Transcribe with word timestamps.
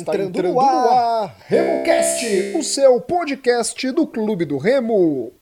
Está 0.00 0.12
entrando, 0.12 0.28
entrando 0.28 0.54
no 0.54 0.60
ar, 0.60 0.88
ar 0.88 1.36
RemoCast, 1.46 2.56
o 2.56 2.62
seu 2.62 3.00
podcast 3.00 3.90
do 3.92 4.06
Clube 4.06 4.44
do 4.44 4.56
Remo. 4.56 5.39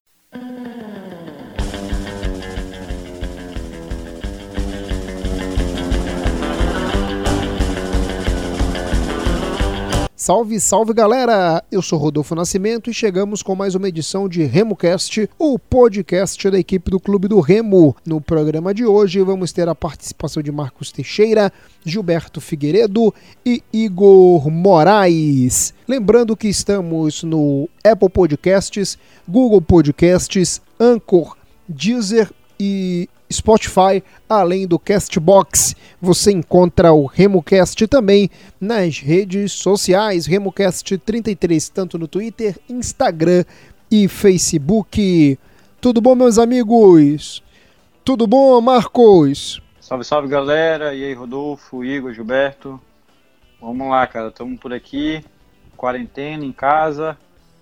Salve, 10.29 10.61
salve 10.61 10.93
galera! 10.93 11.65
Eu 11.73 11.81
sou 11.81 11.99
Rodolfo 11.99 12.35
Nascimento 12.35 12.91
e 12.91 12.93
chegamos 12.93 13.43
com 13.43 13.55
mais 13.55 13.75
uma 13.75 13.89
edição 13.89 14.29
de 14.29 14.43
RemoCast, 14.43 15.27
o 15.39 15.59
podcast 15.59 16.51
da 16.51 16.59
equipe 16.59 16.91
do 16.91 17.01
Clube 17.01 17.29
do 17.29 17.41
Remo. 17.41 17.97
No 18.05 18.21
programa 18.21 18.75
de 18.75 18.85
hoje 18.85 19.23
vamos 19.23 19.53
ter 19.53 19.67
a 19.71 19.75
participação 19.75 20.43
de 20.43 20.53
Marcos 20.53 20.93
Teixeira, 20.93 21.51
Gilberto 21.83 22.43
Figueiredo 22.43 23.15
e 23.43 23.63
Igor 23.73 24.51
Moraes. 24.51 25.73
Lembrando 25.89 26.37
que 26.37 26.49
estamos 26.49 27.23
no 27.23 27.67
Apple 27.83 28.11
Podcasts, 28.11 28.99
Google 29.27 29.63
Podcasts, 29.63 30.61
Anchor, 30.79 31.39
Deezer 31.67 32.31
e 32.61 33.09
Spotify, 33.33 34.03
além 34.29 34.67
do 34.67 34.79
Castbox. 34.79 35.75
Você 36.01 36.33
encontra 36.33 36.93
o 36.93 37.07
RemoCast 37.07 37.87
também 37.87 38.31
nas 38.61 38.99
redes 38.99 39.53
sociais, 39.53 40.27
RemoCast33, 40.27 41.71
tanto 41.73 41.99
no 41.99 42.09
Twitter, 42.09 42.59
Instagram 42.69 43.45
e 43.91 44.09
Facebook. 44.09 45.39
Tudo 45.81 46.01
bom, 46.01 46.15
meus 46.15 46.39
amigos? 46.39 47.43
Tudo 48.05 48.27
bom, 48.27 48.61
Marcos? 48.61 49.63
Salve, 49.81 50.05
salve, 50.05 50.29
galera. 50.29 50.95
E 50.95 51.05
aí, 51.05 51.15
Rodolfo, 51.15 51.85
Igor, 51.85 52.13
Gilberto. 52.13 52.81
Vamos 53.61 53.89
lá, 53.89 54.07
cara. 54.07 54.29
Estamos 54.29 54.59
por 54.61 54.73
aqui, 54.73 55.25
quarentena, 55.77 56.45
em 56.45 56.53
casa, 56.53 57.17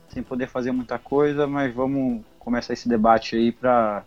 sem 0.09 0.23
poder 0.23 0.49
fazer 0.49 0.73
muita 0.73 0.99
coisa, 0.99 1.47
mas 1.47 1.75
vamos 1.75 2.23
começar 2.39 2.73
esse 2.73 2.89
debate 2.89 3.37
aí 3.37 3.51
para 3.53 4.05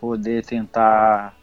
poder 0.00 0.44
tentar 0.44 1.36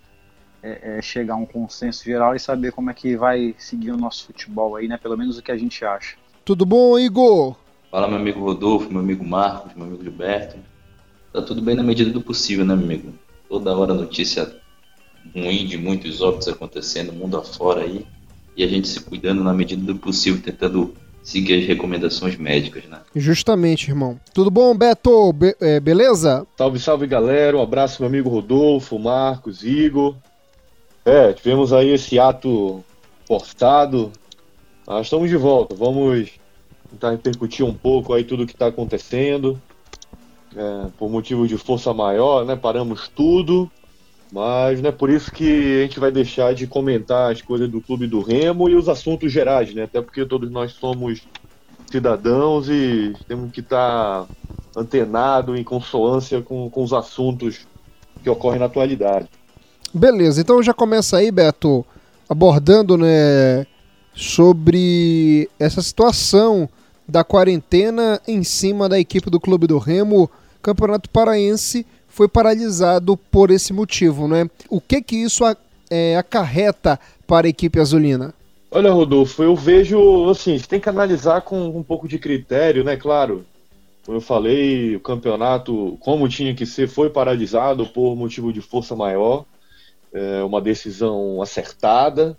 é, 0.64 0.98
é, 0.98 1.02
chegar 1.02 1.36
a 1.36 1.38
um 1.38 1.46
consenso 1.46 2.04
geral 2.04 2.36
e 2.36 2.40
saber 2.40 2.72
como 2.72 2.90
é 2.90 2.94
que 2.94 3.16
vai 3.16 3.54
seguir 3.58 3.92
o 3.92 3.98
nosso 3.98 4.26
futebol 4.26 4.76
aí, 4.76 4.88
né? 4.88 4.98
Pelo 4.98 5.16
menos 5.16 5.38
o 5.38 5.44
que 5.44 5.52
a 5.52 5.58
gente 5.58 5.86
acha. 5.86 6.18
Tudo 6.44 6.66
bom, 6.66 6.98
Igor? 6.98 7.56
Fala, 7.92 8.08
meu 8.08 8.18
amigo 8.18 8.40
Rodolfo, 8.40 8.90
meu 8.90 9.00
amigo 9.00 9.24
Marcos, 9.24 9.74
meu 9.76 9.86
amigo 9.86 10.04
Gilberto. 10.04 10.58
Tá 11.32 11.42
tudo 11.42 11.62
bem 11.62 11.76
na 11.76 11.84
medida 11.84 12.12
do 12.12 12.22
possível, 12.22 12.66
né, 12.66 12.76
meu 12.76 12.86
amigo? 12.86 13.14
Toda 13.48 13.76
hora 13.76 13.94
notícia 13.94 14.60
ruim 15.36 15.66
de 15.66 15.78
muitos 15.78 16.22
óbitos 16.22 16.48
acontecendo 16.48 17.14
mundo 17.14 17.38
afora 17.38 17.82
aí. 17.82 18.06
E 18.56 18.64
a 18.64 18.68
gente 18.68 18.88
se 18.88 19.00
cuidando 19.02 19.44
na 19.44 19.54
medida 19.54 19.84
do 19.84 20.00
possível, 20.00 20.42
tentando 20.42 20.96
seguir 21.28 21.60
as 21.60 21.66
recomendações 21.66 22.38
médicas, 22.38 22.86
né? 22.86 23.02
Justamente, 23.14 23.90
irmão. 23.90 24.18
Tudo 24.34 24.50
bom, 24.50 24.74
Beto? 24.74 25.34
Be 25.34 25.54
é, 25.60 25.78
beleza? 25.78 26.48
Salve, 26.58 26.80
salve, 26.80 27.06
galera. 27.06 27.58
Um 27.58 27.62
abraço, 27.62 28.02
meu 28.02 28.08
amigo 28.08 28.30
Rodolfo, 28.30 28.98
Marcos, 28.98 29.62
Igor. 29.62 30.16
É, 31.04 31.34
tivemos 31.34 31.74
aí 31.74 31.90
esse 31.90 32.18
ato 32.18 32.82
forçado. 33.26 34.10
Nós 34.88 35.08
estamos 35.08 35.30
de 35.30 35.36
volta. 35.36 35.76
Vamos 35.76 36.30
tentar 36.90 37.12
repercutir 37.12 37.66
um 37.66 37.74
pouco 37.74 38.14
aí 38.14 38.24
tudo 38.24 38.44
o 38.44 38.48
que 38.48 38.54
está 38.54 38.68
acontecendo. 38.68 39.62
É, 40.56 40.88
por 40.98 41.10
motivo 41.10 41.46
de 41.46 41.58
força 41.58 41.94
maior, 41.94 42.46
né? 42.46 42.56
Paramos 42.56 43.10
tudo. 43.14 43.70
Mas 44.32 44.82
não 44.82 44.90
é 44.90 44.92
por 44.92 45.10
isso 45.10 45.32
que 45.32 45.80
a 45.80 45.84
gente 45.84 46.00
vai 46.00 46.12
deixar 46.12 46.54
de 46.54 46.68
comentar 46.68 47.32
as 47.32 47.42
coisas 47.42 47.70
do 47.70 47.80
Clube 47.80 48.08
do 48.08 48.22
Remo 48.22 48.68
e 48.70 48.76
os 48.76 48.90
assuntos 48.90 49.32
gerais, 49.32 49.74
né? 49.74 49.84
Até 49.84 50.02
porque 50.02 50.26
todos 50.26 50.52
nós 50.52 50.74
somos 50.74 51.22
cidadãos 51.90 52.68
e 52.70 53.14
temos 53.28 53.52
que 53.52 53.62
estar 53.62 54.26
tá 54.26 54.28
antenado 54.76 55.56
em 55.56 55.64
consonância 55.64 56.42
com, 56.42 56.70
com 56.70 56.84
os 56.84 56.92
assuntos 56.92 57.66
que 58.22 58.30
ocorrem 58.30 58.60
na 58.60 58.66
atualidade. 58.66 59.28
Beleza, 59.94 60.42
então 60.42 60.62
já 60.62 60.74
começa 60.74 61.18
aí, 61.18 61.32
Beto, 61.32 61.86
abordando 62.28 62.98
né, 62.98 63.66
sobre 64.14 65.50
essa 65.58 65.82
situação 65.82 66.68
da 67.08 67.24
quarentena 67.24 68.22
em 68.28 68.44
cima 68.44 68.90
da 68.90 69.00
equipe 69.00 69.30
do 69.30 69.40
Clube 69.40 69.66
do 69.66 69.78
Remo, 69.78 70.30
Campeonato 70.62 71.10
Paraense 71.10 71.86
foi 72.18 72.28
paralisado 72.28 73.16
por 73.16 73.52
esse 73.52 73.72
motivo, 73.72 74.28
né? 74.28 74.50
O 74.72 74.82
que 74.82 75.04
que 75.04 75.16
isso 75.18 75.44
é, 75.88 76.18
acarreta 76.18 77.00
para 77.28 77.46
a 77.46 77.50
equipe 77.50 77.80
azulina? 77.80 78.34
Olha, 78.72 78.92
Rodolfo, 78.92 79.44
eu 79.44 79.56
vejo 79.56 80.28
assim, 80.28 80.58
tem 80.58 80.80
que 80.80 80.90
analisar 80.90 81.42
com 81.42 81.68
um 81.68 81.84
pouco 81.84 82.08
de 82.08 82.18
critério, 82.18 82.84
né? 82.84 82.98
Claro, 82.98 83.46
como 84.04 84.18
eu 84.18 84.22
falei, 84.22 84.96
o 84.96 85.00
campeonato, 85.00 85.96
como 86.00 86.28
tinha 86.28 86.56
que 86.56 86.66
ser, 86.66 86.88
foi 86.88 87.12
paralisado 87.12 87.86
por 87.86 88.16
motivo 88.16 88.52
de 88.52 88.62
força 88.62 88.96
maior. 88.96 89.46
É 90.12 90.42
uma 90.42 90.60
decisão 90.60 91.40
acertada, 91.40 92.36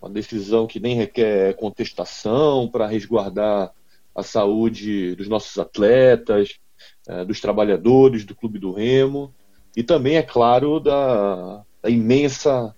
uma 0.00 0.08
decisão 0.08 0.68
que 0.68 0.78
nem 0.78 0.94
requer 0.94 1.56
contestação 1.56 2.68
para 2.68 2.86
resguardar 2.86 3.72
a 4.14 4.22
saúde 4.22 5.16
dos 5.16 5.26
nossos 5.26 5.58
atletas, 5.58 6.60
é, 7.08 7.24
dos 7.24 7.40
trabalhadores 7.40 8.24
do 8.24 8.34
Clube 8.34 8.58
do 8.58 8.72
Remo 8.72 9.32
e 9.76 9.82
também, 9.82 10.16
é 10.16 10.22
claro, 10.22 10.80
da, 10.80 11.62
da, 11.82 11.90
imensa 11.90 12.74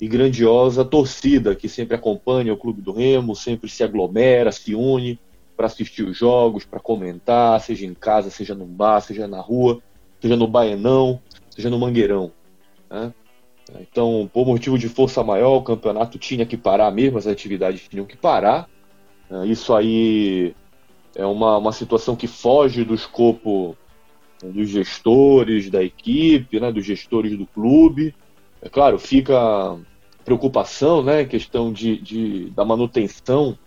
e 0.00 0.08
grandiosa 0.08 0.84
torcida 0.84 1.54
que 1.54 1.68
sempre 1.68 1.94
acompanha 1.94 2.54
o 2.54 2.56
Clube 2.56 2.80
do 2.80 2.92
Remo, 2.92 3.36
sempre 3.36 3.68
se 3.68 3.84
aglomera, 3.84 4.50
se 4.50 4.74
une 4.74 5.20
para 5.56 5.66
assistir 5.66 6.04
os 6.04 6.16
jogos, 6.16 6.64
para 6.64 6.80
comentar, 6.80 7.60
seja 7.60 7.84
em 7.84 7.92
casa, 7.92 8.30
seja 8.30 8.54
no 8.54 8.64
bar, 8.64 9.00
seja 9.00 9.26
na 9.26 9.40
rua, 9.40 9.82
seja 10.20 10.36
no 10.36 10.46
Baenão, 10.46 11.20
seja 11.50 11.68
no 11.68 11.78
Mangueirão. 11.78 12.32
Né? 12.88 13.12
Então, 13.80 14.30
por 14.32 14.46
motivo 14.46 14.78
de 14.78 14.88
força 14.88 15.22
maior, 15.22 15.56
o 15.56 15.62
campeonato 15.62 16.18
tinha 16.18 16.46
que 16.46 16.56
parar 16.56 16.90
mesmo, 16.90 17.18
as 17.18 17.26
atividades 17.26 17.86
tinham 17.88 18.06
que 18.06 18.16
parar. 18.16 18.68
É, 19.30 19.46
isso 19.46 19.74
aí 19.74 20.54
é 21.14 21.24
uma, 21.24 21.58
uma 21.58 21.72
situação 21.72 22.14
que 22.14 22.26
foge 22.26 22.84
do 22.84 22.94
escopo 22.94 23.76
dos 24.42 24.68
gestores 24.68 25.70
da 25.70 25.82
equipe, 25.82 26.60
né, 26.60 26.70
dos 26.70 26.84
gestores 26.84 27.36
do 27.36 27.46
clube. 27.46 28.14
É 28.62 28.68
claro, 28.68 28.98
fica 28.98 29.76
preocupação, 30.24 31.02
né, 31.02 31.24
questão 31.24 31.72
de, 31.72 31.96
de, 31.96 32.50
da 32.50 32.64
manutenção 32.64 33.58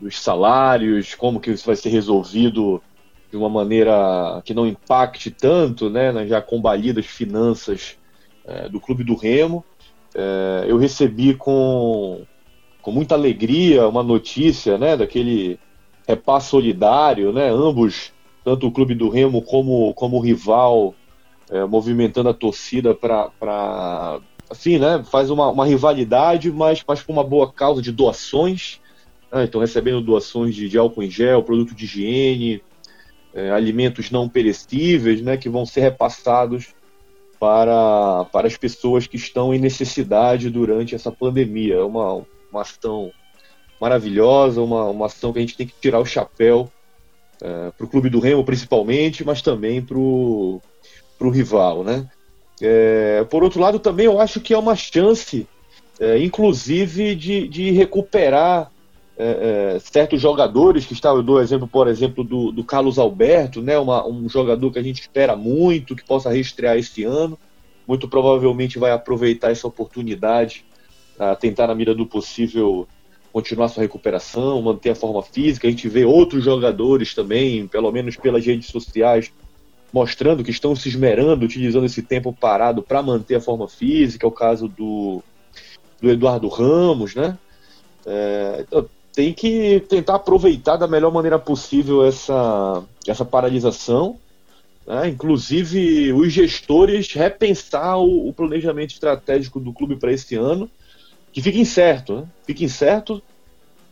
dos 0.00 0.18
salários, 0.18 1.14
como 1.14 1.40
que 1.40 1.50
isso 1.50 1.66
vai 1.66 1.76
ser 1.76 1.88
resolvido 1.88 2.82
de 3.30 3.36
uma 3.36 3.48
maneira 3.48 4.40
que 4.44 4.54
não 4.54 4.66
impacte 4.66 5.30
tanto, 5.30 5.90
né, 5.90 6.12
nas 6.12 6.28
já 6.28 6.40
combalidas 6.40 7.06
finanças 7.06 7.98
é, 8.44 8.68
do 8.68 8.80
Clube 8.80 9.04
do 9.04 9.14
Remo. 9.14 9.64
É, 10.14 10.64
eu 10.68 10.76
recebi 10.76 11.34
com, 11.34 12.24
com 12.84 12.92
muita 12.92 13.14
alegria 13.14 13.88
uma 13.88 14.02
notícia, 14.02 14.76
né, 14.76 14.94
daquele 14.94 15.58
repasse 16.06 16.50
solidário, 16.50 17.32
né? 17.32 17.48
Ambos, 17.48 18.12
tanto 18.44 18.66
o 18.66 18.70
clube 18.70 18.94
do 18.94 19.08
Remo 19.08 19.40
como, 19.40 19.94
como 19.94 20.18
o 20.18 20.20
rival, 20.20 20.94
é, 21.50 21.64
movimentando 21.64 22.28
a 22.28 22.34
torcida 22.34 22.94
para 22.94 24.20
assim, 24.50 24.78
né? 24.78 25.02
Faz 25.10 25.30
uma, 25.30 25.48
uma 25.48 25.64
rivalidade, 25.64 26.52
mas, 26.52 26.84
mas 26.86 27.02
com 27.02 27.10
uma 27.10 27.24
boa 27.24 27.50
causa 27.50 27.80
de 27.80 27.90
doações. 27.90 28.82
Né? 29.32 29.44
Então, 29.44 29.62
recebendo 29.62 30.02
doações 30.02 30.54
de, 30.54 30.68
de 30.68 30.76
álcool 30.76 31.02
em 31.02 31.10
gel, 31.10 31.42
produto 31.42 31.74
de 31.74 31.86
higiene, 31.86 32.62
é, 33.32 33.50
alimentos 33.50 34.10
não 34.10 34.28
perecíveis, 34.28 35.22
né? 35.22 35.38
Que 35.38 35.48
vão 35.48 35.64
ser 35.64 35.80
repassados 35.80 36.74
para, 37.40 38.26
para 38.26 38.46
as 38.46 38.58
pessoas 38.58 39.06
que 39.06 39.16
estão 39.16 39.54
em 39.54 39.58
necessidade 39.58 40.50
durante 40.50 40.94
essa 40.94 41.10
pandemia. 41.10 41.76
É 41.76 41.82
uma, 41.82 42.26
uma 42.54 42.62
ação 42.62 43.10
maravilhosa, 43.80 44.62
uma, 44.62 44.84
uma 44.84 45.06
ação 45.06 45.32
que 45.32 45.38
a 45.38 45.42
gente 45.42 45.56
tem 45.56 45.66
que 45.66 45.74
tirar 45.80 45.98
o 45.98 46.06
chapéu 46.06 46.70
é, 47.42 47.72
para 47.76 47.84
o 47.84 47.88
clube 47.88 48.08
do 48.08 48.20
Remo, 48.20 48.44
principalmente, 48.44 49.24
mas 49.24 49.42
também 49.42 49.82
para 49.82 49.98
o 49.98 50.60
rival, 51.20 51.82
né? 51.82 52.08
É, 52.62 53.24
por 53.28 53.42
outro 53.42 53.60
lado, 53.60 53.80
também 53.80 54.06
eu 54.06 54.20
acho 54.20 54.40
que 54.40 54.54
é 54.54 54.58
uma 54.58 54.76
chance, 54.76 55.48
é, 55.98 56.18
inclusive, 56.18 57.16
de, 57.16 57.48
de 57.48 57.72
recuperar 57.72 58.70
é, 59.18 59.74
é, 59.74 59.78
certos 59.80 60.20
jogadores 60.20 60.86
que 60.86 60.92
estavam, 60.92 61.18
eu 61.18 61.24
dou 61.24 61.40
exemplo, 61.40 61.66
por 61.66 61.88
exemplo, 61.88 62.22
do, 62.22 62.52
do 62.52 62.62
Carlos 62.62 62.98
Alberto, 62.98 63.60
né, 63.60 63.76
uma, 63.76 64.06
um 64.06 64.28
jogador 64.28 64.70
que 64.72 64.78
a 64.78 64.82
gente 64.82 65.00
espera 65.00 65.34
muito, 65.34 65.96
que 65.96 66.04
possa 66.04 66.30
reestrear 66.30 66.76
esse 66.76 67.02
ano, 67.02 67.36
muito 67.86 68.08
provavelmente 68.08 68.78
vai 68.78 68.92
aproveitar 68.92 69.50
essa 69.50 69.66
oportunidade 69.66 70.64
a 71.18 71.34
tentar, 71.36 71.66
na 71.66 71.74
medida 71.74 71.94
do 71.94 72.06
possível, 72.06 72.86
continuar 73.32 73.68
sua 73.68 73.82
recuperação, 73.82 74.62
manter 74.62 74.90
a 74.90 74.94
forma 74.94 75.22
física. 75.22 75.66
A 75.66 75.70
gente 75.70 75.88
vê 75.88 76.04
outros 76.04 76.44
jogadores 76.44 77.14
também, 77.14 77.66
pelo 77.66 77.90
menos 77.90 78.16
pelas 78.16 78.44
redes 78.46 78.68
sociais, 78.68 79.32
mostrando 79.92 80.44
que 80.44 80.50
estão 80.50 80.74
se 80.74 80.88
esmerando, 80.88 81.44
utilizando 81.44 81.86
esse 81.86 82.02
tempo 82.02 82.32
parado 82.32 82.82
para 82.82 83.02
manter 83.02 83.36
a 83.36 83.40
forma 83.40 83.68
física. 83.68 84.26
É 84.26 84.28
o 84.28 84.32
caso 84.32 84.68
do, 84.68 85.22
do 86.00 86.10
Eduardo 86.10 86.48
Ramos, 86.48 87.14
né? 87.14 87.38
É, 88.06 88.64
então, 88.66 88.88
tem 89.14 89.32
que 89.32 89.80
tentar 89.88 90.16
aproveitar 90.16 90.76
da 90.76 90.88
melhor 90.88 91.12
maneira 91.12 91.38
possível 91.38 92.04
essa, 92.04 92.82
essa 93.06 93.24
paralisação, 93.24 94.18
né? 94.86 95.08
inclusive 95.08 96.12
os 96.12 96.32
gestores 96.32 97.12
repensar 97.12 97.98
o, 97.98 98.28
o 98.28 98.32
planejamento 98.32 98.90
estratégico 98.90 99.60
do 99.60 99.72
clube 99.72 99.96
para 99.96 100.12
esse 100.12 100.34
ano, 100.34 100.68
que 101.34 101.42
fica 101.42 101.58
incerto, 101.58 102.20
né? 102.20 102.26
fica 102.46 102.62
incerto. 102.62 103.20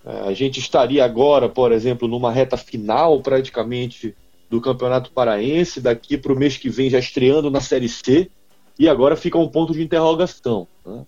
É, 0.06 0.28
a 0.28 0.32
gente 0.32 0.60
estaria 0.60 1.04
agora, 1.04 1.48
por 1.48 1.72
exemplo, 1.72 2.06
numa 2.06 2.30
reta 2.30 2.56
final 2.56 3.20
praticamente 3.20 4.14
do 4.48 4.60
Campeonato 4.60 5.10
Paraense, 5.10 5.80
daqui 5.80 6.16
para 6.16 6.32
o 6.32 6.38
mês 6.38 6.56
que 6.56 6.68
vem 6.68 6.88
já 6.88 7.00
estreando 7.00 7.50
na 7.50 7.60
Série 7.60 7.88
C, 7.88 8.30
e 8.78 8.88
agora 8.88 9.16
fica 9.16 9.38
um 9.38 9.48
ponto 9.48 9.72
de 9.72 9.82
interrogação. 9.82 10.68
Né? 10.86 11.04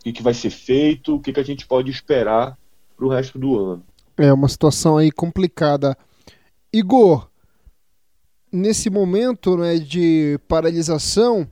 O 0.00 0.04
que, 0.04 0.12
que 0.12 0.22
vai 0.22 0.32
ser 0.32 0.48
feito, 0.48 1.16
o 1.16 1.20
que, 1.20 1.34
que 1.34 1.40
a 1.40 1.44
gente 1.44 1.66
pode 1.66 1.90
esperar 1.90 2.56
para 2.96 3.04
o 3.04 3.10
resto 3.10 3.38
do 3.38 3.58
ano. 3.58 3.84
É 4.16 4.32
uma 4.32 4.48
situação 4.48 4.96
aí 4.96 5.10
complicada. 5.10 5.96
Igor, 6.72 7.28
nesse 8.50 8.88
momento 8.88 9.56
né, 9.56 9.76
de 9.76 10.38
paralisação, 10.48 11.46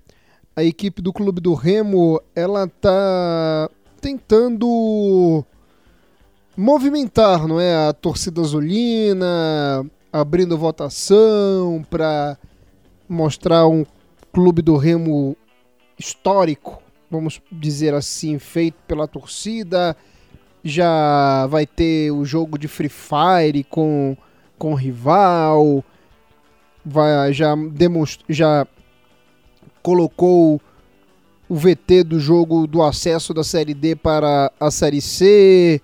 a 0.56 0.64
equipe 0.64 1.02
do 1.02 1.12
Clube 1.12 1.40
do 1.40 1.52
Remo 1.52 2.20
ela 2.34 2.64
está 2.64 3.68
tentando 4.02 5.44
movimentar, 6.56 7.46
não 7.46 7.60
é, 7.60 7.88
a 7.88 7.92
torcida 7.92 8.40
azulina, 8.40 9.86
abrindo 10.12 10.58
votação 10.58 11.86
para 11.88 12.36
mostrar 13.08 13.68
um 13.68 13.86
Clube 14.32 14.60
do 14.60 14.76
Remo 14.76 15.36
histórico, 15.96 16.82
vamos 17.08 17.40
dizer 17.50 17.94
assim, 17.94 18.38
feito 18.38 18.76
pela 18.88 19.06
torcida. 19.06 19.96
Já 20.64 21.46
vai 21.46 21.66
ter 21.66 22.10
o 22.10 22.24
jogo 22.24 22.58
de 22.58 22.66
Free 22.66 22.88
Fire 22.88 23.62
com, 23.64 24.16
com 24.58 24.74
rival, 24.74 25.84
vai, 26.84 27.32
já, 27.32 27.54
demonst, 27.54 28.20
já 28.28 28.66
colocou 29.82 30.60
o 31.48 31.56
VT 31.56 32.04
do 32.04 32.18
jogo 32.18 32.66
do 32.66 32.82
acesso 32.82 33.34
da 33.34 33.44
Série 33.44 33.74
D 33.74 33.94
para 33.94 34.50
a 34.58 34.70
Série 34.70 35.00
C, 35.00 35.80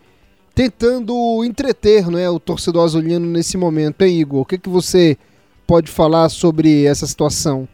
tentando 0.55 1.44
entreter 1.44 2.10
né, 2.10 2.28
o 2.28 2.40
torcedor 2.40 2.84
azulino 2.84 3.26
nesse 3.26 3.56
momento, 3.56 4.02
hein, 4.02 4.20
Igor? 4.20 4.40
O 4.40 4.44
que, 4.44 4.58
que 4.58 4.69
você 4.69 5.16
pode 5.66 5.90
falar 5.90 6.28
sobre 6.28 6.84
essa 6.84 7.06
situação? 7.06 7.69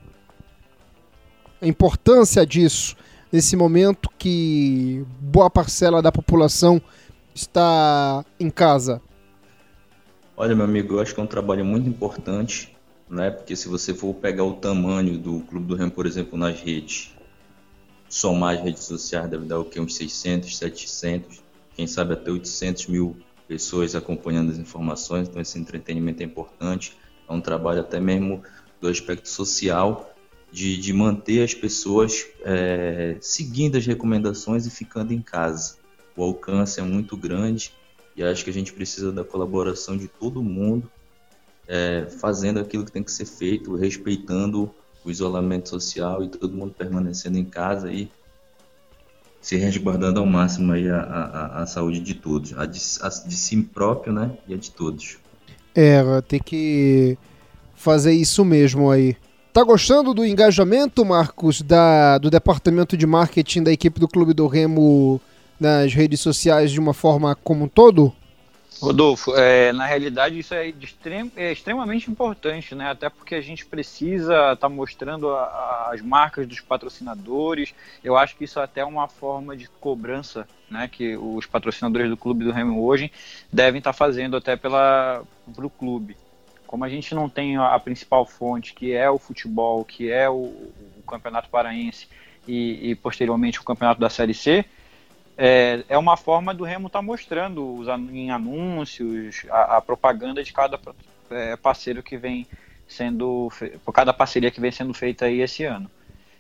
A 1.63 1.67
importância 1.67 2.45
disso 2.45 2.97
nesse 3.33 3.57
momento 3.57 4.11
que 4.19 5.05
boa 5.21 5.49
parcela 5.49 6.03
da 6.03 6.13
população 6.13 6.81
está 7.35 8.25
em 8.39 8.51
casa? 8.51 9.01
Olha, 10.37 10.55
meu 10.55 10.65
amigo, 10.65 10.95
eu 10.95 11.01
acho 11.01 11.15
que 11.15 11.21
é 11.21 11.23
um 11.23 11.29
trabalho 11.29 11.65
muito 11.65 11.89
importante, 11.89 12.77
né? 13.09 13.31
Porque 13.31 13.55
se 13.55 13.69
você 13.69 13.95
for 13.95 14.13
pegar 14.15 14.45
o 14.45 14.55
tamanho 14.55 15.17
do 15.17 15.41
Clube 15.41 15.67
do 15.67 15.75
Remo, 15.75 15.91
por 15.91 16.07
exemplo, 16.07 16.37
nas 16.37 16.61
redes, 16.61 17.14
somar 18.15 18.55
as 18.55 18.63
redes 18.63 18.85
sociais, 18.85 19.29
deve 19.29 19.45
dar 19.45 19.59
o 19.59 19.65
quê? 19.65 19.81
Uns 19.81 19.97
600, 19.97 20.57
700, 20.57 21.43
quem 21.75 21.85
sabe 21.85 22.13
até 22.13 22.31
800 22.31 22.87
mil 22.87 23.17
pessoas 23.49 23.97
acompanhando 23.97 24.53
as 24.53 24.59
informações. 24.59 25.29
Então, 25.29 25.43
esse 25.43 25.59
entretenimento 25.59 26.23
é 26.23 26.25
importante. 26.25 26.97
É 27.29 27.33
um 27.33 27.41
trabalho 27.41 27.81
até 27.81 27.99
mesmo 27.99 28.41
do 28.81 28.87
aspecto 28.87 29.29
social 29.29 30.15
de, 30.53 30.77
de 30.77 30.93
manter 30.93 31.43
as 31.43 31.55
pessoas 31.55 32.25
é, 32.45 33.17
seguindo 33.21 33.77
as 33.77 33.85
recomendações 33.85 34.65
e 34.65 34.71
ficando 34.71 35.13
em 35.13 35.21
casa. 35.21 35.79
O 36.17 36.23
alcance 36.23 36.79
é 36.79 36.85
muito 36.85 37.17
grande 37.17 37.73
e 38.15 38.23
acho 38.23 38.45
que 38.45 38.51
a 38.51 38.53
gente 38.53 38.73
precisa 38.73 39.11
da 39.11 39.25
colaboração 39.25 39.97
de 39.97 40.07
todo 40.07 40.41
mundo, 40.41 40.89
é, 41.67 42.07
fazendo 42.21 42.61
aquilo 42.61 42.85
que 42.85 42.93
tem 42.93 43.03
que 43.03 43.11
ser 43.11 43.27
feito, 43.27 43.75
respeitando 43.75 44.73
o 45.05 45.11
isolamento 45.11 45.69
social 45.69 46.23
e 46.23 46.29
todo 46.29 46.57
mundo 46.57 46.75
permanecendo 46.77 47.39
em 47.39 47.45
casa 47.45 47.93
e 47.93 48.11
se 49.41 49.57
resguardando 49.57 50.21
ao 50.21 50.27
máximo 50.27 50.73
aí 50.73 50.89
a, 50.89 51.01
a, 51.01 51.63
a 51.63 51.67
saúde 51.67 52.01
de 52.01 52.15
todos, 52.15 52.57
a 52.57 52.65
de, 52.65 52.81
a 53.03 53.09
de 53.09 53.37
si 53.37 53.63
próprio, 53.63 54.13
né, 54.13 54.31
e 54.49 54.55
a 54.55 54.57
de 54.57 54.71
todos. 54.71 55.19
É, 55.75 56.03
tem 56.23 56.41
que 56.41 57.19
fazer 57.75 58.13
isso 58.13 58.45
mesmo 58.45 58.91
aí. 58.91 59.17
Tá 59.53 59.63
gostando 59.63 60.15
do 60.15 60.25
engajamento, 60.25 61.05
Marcos, 61.05 61.61
da, 61.61 62.19
do 62.19 62.31
departamento 62.31 62.97
de 62.97 63.07
marketing 63.07 63.63
da 63.63 63.73
equipe 63.73 64.01
do 64.01 64.09
Clube 64.09 64.33
do 64.33 64.47
Remo 64.47 65.21
nas 65.61 65.93
redes 65.93 66.21
sociais 66.21 66.73
de 66.73 66.81
uma 66.81 66.95
forma 66.95 67.37
como 67.37 67.67
um 67.67 67.69
todo? 67.69 68.13
Rodolfo, 68.81 69.35
é, 69.37 69.73
na 69.73 69.87
realidade 69.87 70.39
isso 70.39 70.55
é, 70.55 70.69
extrem, 70.69 71.31
é, 71.37 71.53
extremamente 71.53 72.11
importante, 72.11 72.75
né? 72.75 72.91
Até 72.91 73.09
porque 73.09 73.35
a 73.35 73.41
gente 73.41 73.65
precisa 73.65 74.33
estar 74.35 74.57
tá 74.57 74.69
mostrando 74.69 75.31
a, 75.31 75.43
a, 75.43 75.91
as 75.95 76.01
marcas 76.01 76.47
dos 76.47 76.61
patrocinadores. 76.61 77.75
Eu 78.03 78.17
acho 78.17 78.37
que 78.37 78.45
isso 78.45 78.59
é 78.59 78.65
até 78.65 78.85
uma 78.85 79.09
forma 79.09 79.57
de 79.57 79.69
cobrança, 79.81 80.47
né? 80.71 80.89
Que 80.91 81.17
os 81.17 81.47
patrocinadores 81.47 82.11
do 82.11 82.17
clube 82.17 82.45
do 82.45 82.53
Remo 82.53 82.85
hoje 82.85 83.11
devem 83.53 83.79
estar 83.79 83.93
tá 83.93 83.97
fazendo 83.97 84.37
até 84.37 84.57
pela 84.57 85.23
o 85.47 85.71
clube 85.71 86.17
como 86.75 86.85
a 86.85 86.89
gente 86.89 87.15
não 87.15 87.29
tem 87.29 87.57
a 87.57 87.79
principal 87.79 88.27
fonte, 88.27 88.75
que 88.75 88.93
é 88.93 89.09
o 89.09 89.17
futebol, 89.17 89.85
que 89.85 90.11
é 90.11 90.29
o, 90.29 90.35
o 90.35 91.03
Campeonato 91.07 91.49
Paraense 91.49 92.09
e, 92.49 92.91
e, 92.91 92.95
posteriormente 92.97 93.61
o 93.61 93.63
Campeonato 93.63 94.01
da 94.01 94.11
Série 94.11 94.35
C, 94.35 94.65
é, 95.37 95.85
é 95.89 95.99
uma 95.99 96.17
forma 96.17 96.55
do 96.55 96.65
Remo 96.65 96.87
estar 96.87 97.01
tá 97.01 97.03
mostrando 97.03 97.75
os, 97.77 97.89
em 97.89 98.31
anúncios 98.31 99.45
a, 99.51 99.77
a 99.77 99.81
propaganda 99.81 100.43
de 100.43 100.53
cada 100.53 100.81
é, 101.31 101.57
parceiro 101.57 102.03
que 102.03 102.17
vem 102.17 102.47
sendo, 102.87 103.51
por 103.85 103.93
cada 103.93 104.13
parceria 104.13 104.51
que 104.51 104.61
vem 104.61 104.71
sendo 104.71 104.95
feita 104.95 105.27
aí 105.27 105.41
esse 105.41 105.65
ano. 105.65 105.91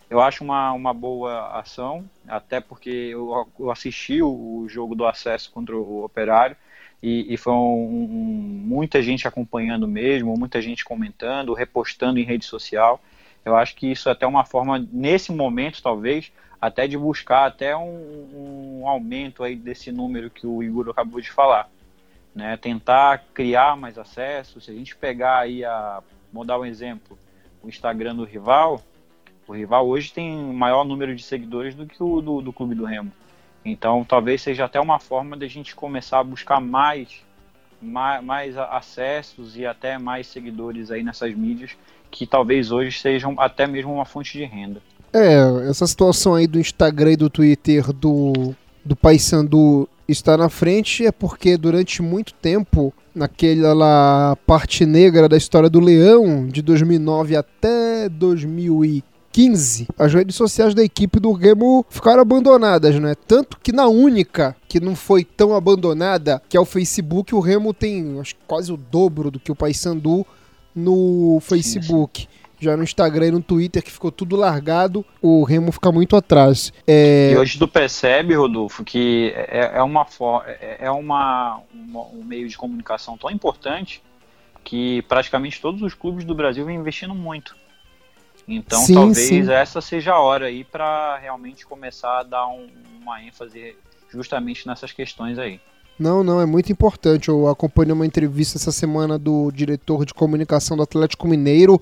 Eu 0.08 0.20
acho 0.20 0.44
uma, 0.44 0.72
uma 0.72 0.94
boa 0.94 1.58
ação, 1.58 2.08
até 2.28 2.60
porque 2.60 2.90
eu, 2.90 3.48
eu 3.58 3.70
assisti 3.70 4.22
o, 4.22 4.66
jogo 4.68 4.94
do 4.94 5.06
acesso 5.06 5.50
contra 5.50 5.76
o 5.76 6.04
Operário, 6.04 6.56
e, 7.02 7.34
e 7.34 7.36
foi 7.36 7.52
um, 7.52 7.56
um, 7.56 8.62
muita 8.64 9.02
gente 9.02 9.26
acompanhando 9.26 9.88
mesmo, 9.88 10.36
muita 10.38 10.62
gente 10.62 10.84
comentando, 10.84 11.52
repostando 11.52 12.18
em 12.18 12.24
rede 12.24 12.44
social. 12.44 13.00
Eu 13.44 13.56
acho 13.56 13.74
que 13.76 13.90
isso 13.90 14.08
é 14.08 14.12
até 14.12 14.26
uma 14.26 14.44
forma, 14.44 14.86
nesse 14.90 15.32
momento 15.32 15.82
talvez, 15.82 16.32
até 16.64 16.88
de 16.88 16.96
buscar 16.96 17.44
até 17.44 17.76
um, 17.76 18.80
um 18.80 18.88
aumento 18.88 19.44
aí 19.44 19.54
desse 19.54 19.92
número 19.92 20.30
que 20.30 20.46
o 20.46 20.62
Igor 20.62 20.88
acabou 20.88 21.20
de 21.20 21.30
falar. 21.30 21.68
Né? 22.34 22.56
Tentar 22.56 23.22
criar 23.34 23.76
mais 23.76 23.98
acesso. 23.98 24.62
Se 24.62 24.70
a 24.70 24.74
gente 24.74 24.96
pegar 24.96 25.40
aí 25.40 25.62
a. 25.62 26.02
Vou 26.32 26.42
dar 26.42 26.58
um 26.58 26.64
exemplo: 26.64 27.18
o 27.62 27.68
Instagram 27.68 28.16
do 28.16 28.24
rival. 28.24 28.80
O 29.46 29.52
rival 29.52 29.86
hoje 29.86 30.10
tem 30.10 30.34
maior 30.54 30.84
número 30.84 31.14
de 31.14 31.22
seguidores 31.22 31.74
do 31.74 31.86
que 31.86 32.02
o 32.02 32.22
do, 32.22 32.40
do 32.40 32.50
Clube 32.50 32.74
do 32.74 32.86
Remo. 32.86 33.12
Então, 33.62 34.02
talvez 34.02 34.40
seja 34.40 34.64
até 34.64 34.80
uma 34.80 34.98
forma 34.98 35.36
de 35.36 35.44
a 35.44 35.48
gente 35.48 35.76
começar 35.76 36.20
a 36.20 36.24
buscar 36.24 36.60
mais, 36.60 37.22
mais, 37.80 38.24
mais, 38.24 38.56
acessos 38.56 39.54
e 39.54 39.66
até 39.66 39.98
mais 39.98 40.26
seguidores 40.26 40.90
aí 40.90 41.02
nessas 41.02 41.34
mídias, 41.34 41.76
que 42.10 42.26
talvez 42.26 42.70
hoje 42.72 42.98
sejam 42.98 43.34
até 43.38 43.66
mesmo 43.66 43.92
uma 43.92 44.06
fonte 44.06 44.38
de 44.38 44.44
renda. 44.44 44.80
É, 45.14 45.70
essa 45.70 45.86
situação 45.86 46.34
aí 46.34 46.48
do 46.48 46.58
Instagram 46.58 47.12
e 47.12 47.16
do 47.16 47.30
Twitter 47.30 47.92
do, 47.92 48.52
do 48.84 48.96
Paysandu 48.96 49.88
está 50.08 50.36
na 50.36 50.48
frente 50.48 51.06
é 51.06 51.12
porque 51.12 51.56
durante 51.56 52.02
muito 52.02 52.34
tempo, 52.34 52.92
naquela 53.14 54.36
parte 54.44 54.84
negra 54.84 55.28
da 55.28 55.36
história 55.36 55.70
do 55.70 55.78
Leão, 55.78 56.48
de 56.48 56.60
2009 56.60 57.36
até 57.36 58.08
2015, 58.08 59.14
15, 59.34 59.88
as 59.98 60.14
redes 60.14 60.36
sociais 60.36 60.76
da 60.76 60.84
equipe 60.84 61.18
do 61.18 61.32
Remo 61.32 61.84
ficaram 61.90 62.22
abandonadas, 62.22 63.00
né? 63.00 63.16
Tanto 63.26 63.58
que 63.60 63.72
na 63.72 63.88
única 63.88 64.54
que 64.68 64.78
não 64.78 64.94
foi 64.94 65.24
tão 65.24 65.56
abandonada, 65.56 66.40
que 66.48 66.56
é 66.56 66.60
o 66.60 66.64
Facebook, 66.64 67.34
o 67.34 67.40
Remo 67.40 67.74
tem 67.74 68.20
acho, 68.20 68.36
quase 68.46 68.72
o 68.72 68.76
dobro 68.76 69.32
do 69.32 69.40
que 69.40 69.50
o 69.50 69.56
Paysandu 69.56 70.24
no 70.72 71.40
Facebook. 71.40 72.22
Sim 72.22 72.43
já 72.64 72.76
no 72.76 72.82
Instagram 72.82 73.28
e 73.28 73.30
no 73.32 73.42
Twitter, 73.42 73.82
que 73.82 73.90
ficou 73.90 74.10
tudo 74.10 74.36
largado, 74.36 75.04
o 75.20 75.44
Remo 75.44 75.70
fica 75.72 75.92
muito 75.92 76.16
atrás. 76.16 76.72
É... 76.86 77.32
E 77.32 77.36
hoje 77.36 77.58
tu 77.58 77.68
percebe, 77.68 78.34
Rodolfo, 78.34 78.84
que 78.84 79.32
é, 79.36 79.72
é, 79.74 79.82
uma, 79.82 80.06
é, 80.46 80.86
é 80.86 80.90
uma, 80.90 81.60
uma, 81.72 82.00
um 82.06 82.24
meio 82.24 82.48
de 82.48 82.56
comunicação 82.56 83.16
tão 83.16 83.30
importante 83.30 84.02
que 84.64 85.02
praticamente 85.02 85.60
todos 85.60 85.82
os 85.82 85.94
clubes 85.94 86.24
do 86.24 86.34
Brasil 86.34 86.64
vêm 86.64 86.76
investindo 86.76 87.14
muito. 87.14 87.54
Então 88.48 88.80
sim, 88.80 88.94
talvez 88.94 89.18
sim. 89.18 89.50
essa 89.50 89.80
seja 89.80 90.12
a 90.12 90.20
hora 90.20 90.46
aí 90.46 90.64
para 90.64 91.16
realmente 91.18 91.66
começar 91.66 92.20
a 92.20 92.22
dar 92.22 92.46
um, 92.46 92.66
uma 93.00 93.22
ênfase 93.22 93.76
justamente 94.10 94.66
nessas 94.66 94.92
questões 94.92 95.38
aí. 95.38 95.60
Não, 95.98 96.24
não, 96.24 96.40
é 96.40 96.46
muito 96.46 96.72
importante. 96.72 97.28
Eu 97.28 97.48
acompanhei 97.48 97.92
uma 97.92 98.06
entrevista 98.06 98.58
essa 98.58 98.72
semana 98.72 99.18
do 99.18 99.50
diretor 99.52 100.04
de 100.04 100.12
comunicação 100.12 100.76
do 100.76 100.82
Atlético 100.82 101.28
Mineiro. 101.28 101.80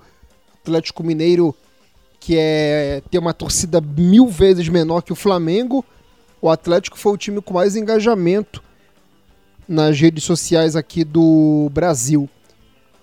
Atlético 0.62 1.02
Mineiro 1.02 1.54
que 2.24 2.36
é 2.38 3.02
tem 3.10 3.20
uma 3.20 3.34
torcida 3.34 3.80
mil 3.80 4.28
vezes 4.28 4.68
menor 4.68 5.02
que 5.02 5.12
o 5.12 5.16
Flamengo. 5.16 5.84
O 6.40 6.48
Atlético 6.48 6.96
foi 6.96 7.12
o 7.12 7.16
time 7.16 7.42
com 7.42 7.54
mais 7.54 7.74
engajamento 7.74 8.62
nas 9.68 9.98
redes 9.98 10.22
sociais 10.22 10.76
aqui 10.76 11.02
do 11.02 11.68
Brasil. 11.72 12.30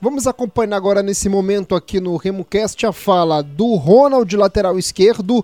Vamos 0.02 0.26
acompanhar 0.26 0.78
agora 0.78 1.04
nesse 1.04 1.28
momento 1.28 1.76
aqui 1.76 2.00
no 2.00 2.16
RemoCast 2.16 2.86
a 2.86 2.94
fala 2.94 3.42
do 3.42 3.76
Ronald, 3.76 4.34
lateral 4.38 4.80
esquerdo, 4.80 5.44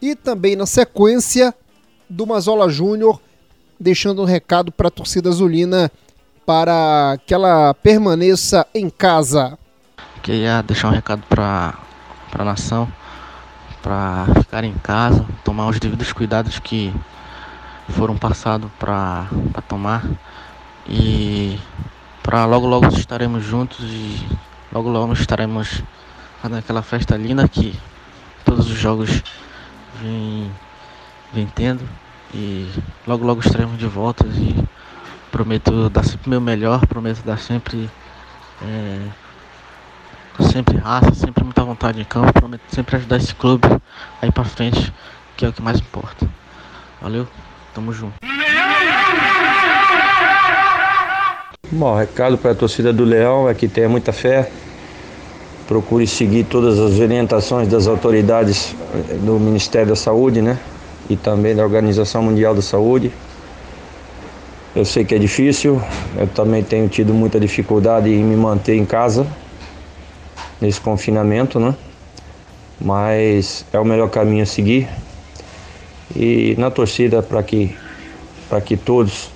e 0.00 0.14
também 0.14 0.54
na 0.54 0.66
sequência 0.66 1.54
do 2.08 2.26
Mazola 2.26 2.68
Júnior, 2.68 3.18
deixando 3.80 4.20
um 4.20 4.26
recado 4.26 4.70
para 4.70 4.88
a 4.88 4.90
torcida 4.90 5.30
azulina 5.30 5.90
para 6.44 7.18
que 7.26 7.32
ela 7.32 7.72
permaneça 7.72 8.66
em 8.74 8.90
casa. 8.90 9.58
Queria 10.26 10.60
deixar 10.60 10.88
um 10.88 10.90
recado 10.90 11.22
para 11.28 11.78
a 12.32 12.44
nação, 12.44 12.92
para 13.80 14.26
ficar 14.40 14.64
em 14.64 14.72
casa, 14.72 15.24
tomar 15.44 15.68
os 15.68 15.78
devidos 15.78 16.12
cuidados 16.12 16.58
que 16.58 16.92
foram 17.90 18.18
passados 18.18 18.68
para 18.76 19.28
tomar. 19.68 20.02
E 20.88 21.60
para 22.24 22.44
logo 22.44 22.66
logo 22.66 22.88
estaremos 22.88 23.44
juntos 23.44 23.78
e 23.82 24.20
logo 24.72 24.90
logo 24.90 25.12
estaremos 25.12 25.80
fazendo 26.42 26.58
aquela 26.58 26.82
festa 26.82 27.16
linda 27.16 27.46
que 27.48 27.78
todos 28.44 28.68
os 28.68 28.76
jogos 28.76 29.22
vem 31.32 31.46
tendo. 31.54 31.88
E 32.34 32.68
logo 33.06 33.24
logo 33.24 33.42
estaremos 33.42 33.78
de 33.78 33.86
volta 33.86 34.26
e 34.26 34.60
prometo 35.30 35.88
dar 35.88 36.04
sempre 36.04 36.26
o 36.26 36.30
meu 36.30 36.40
melhor, 36.40 36.84
prometo 36.84 37.22
dar 37.24 37.38
sempre 37.38 37.88
é, 38.60 39.06
sempre 40.44 40.76
raça, 40.76 41.14
sempre 41.14 41.44
muita 41.44 41.62
vontade 41.64 42.00
em 42.00 42.04
campo, 42.04 42.32
prometo 42.32 42.62
sempre 42.68 42.96
ajudar 42.96 43.16
esse 43.16 43.34
clube 43.34 43.66
a 44.20 44.26
ir 44.26 44.32
pra 44.32 44.44
frente, 44.44 44.92
que 45.36 45.44
é 45.44 45.48
o 45.48 45.52
que 45.52 45.62
mais 45.62 45.78
importa. 45.78 46.28
Valeu, 47.00 47.26
tamo 47.74 47.92
junto. 47.92 48.14
Bom, 51.70 51.96
recado 51.96 52.38
para 52.38 52.52
a 52.52 52.54
torcida 52.54 52.92
do 52.92 53.04
Leão 53.04 53.48
é 53.48 53.54
que 53.54 53.66
tenha 53.66 53.88
muita 53.88 54.12
fé, 54.12 54.50
procure 55.66 56.06
seguir 56.06 56.44
todas 56.44 56.78
as 56.78 56.98
orientações 57.00 57.68
das 57.68 57.86
autoridades 57.86 58.74
do 59.24 59.38
Ministério 59.38 59.88
da 59.88 59.96
Saúde, 59.96 60.40
né? 60.40 60.58
E 61.08 61.16
também 61.16 61.54
da 61.54 61.62
Organização 61.62 62.22
Mundial 62.22 62.54
da 62.54 62.62
Saúde. 62.62 63.12
Eu 64.74 64.84
sei 64.84 65.04
que 65.04 65.14
é 65.14 65.18
difícil, 65.18 65.82
eu 66.16 66.26
também 66.28 66.62
tenho 66.62 66.88
tido 66.88 67.14
muita 67.14 67.40
dificuldade 67.40 68.10
em 68.10 68.22
me 68.22 68.36
manter 68.36 68.76
em 68.76 68.84
casa 68.84 69.26
nesse 70.60 70.80
confinamento, 70.80 71.58
né? 71.58 71.74
Mas 72.80 73.64
é 73.72 73.78
o 73.78 73.84
melhor 73.84 74.10
caminho 74.10 74.42
a 74.42 74.46
seguir. 74.46 74.88
E 76.14 76.54
na 76.58 76.70
torcida 76.70 77.22
para 77.22 77.42
que 77.42 77.74
para 78.48 78.60
que 78.60 78.76
todos 78.76 79.30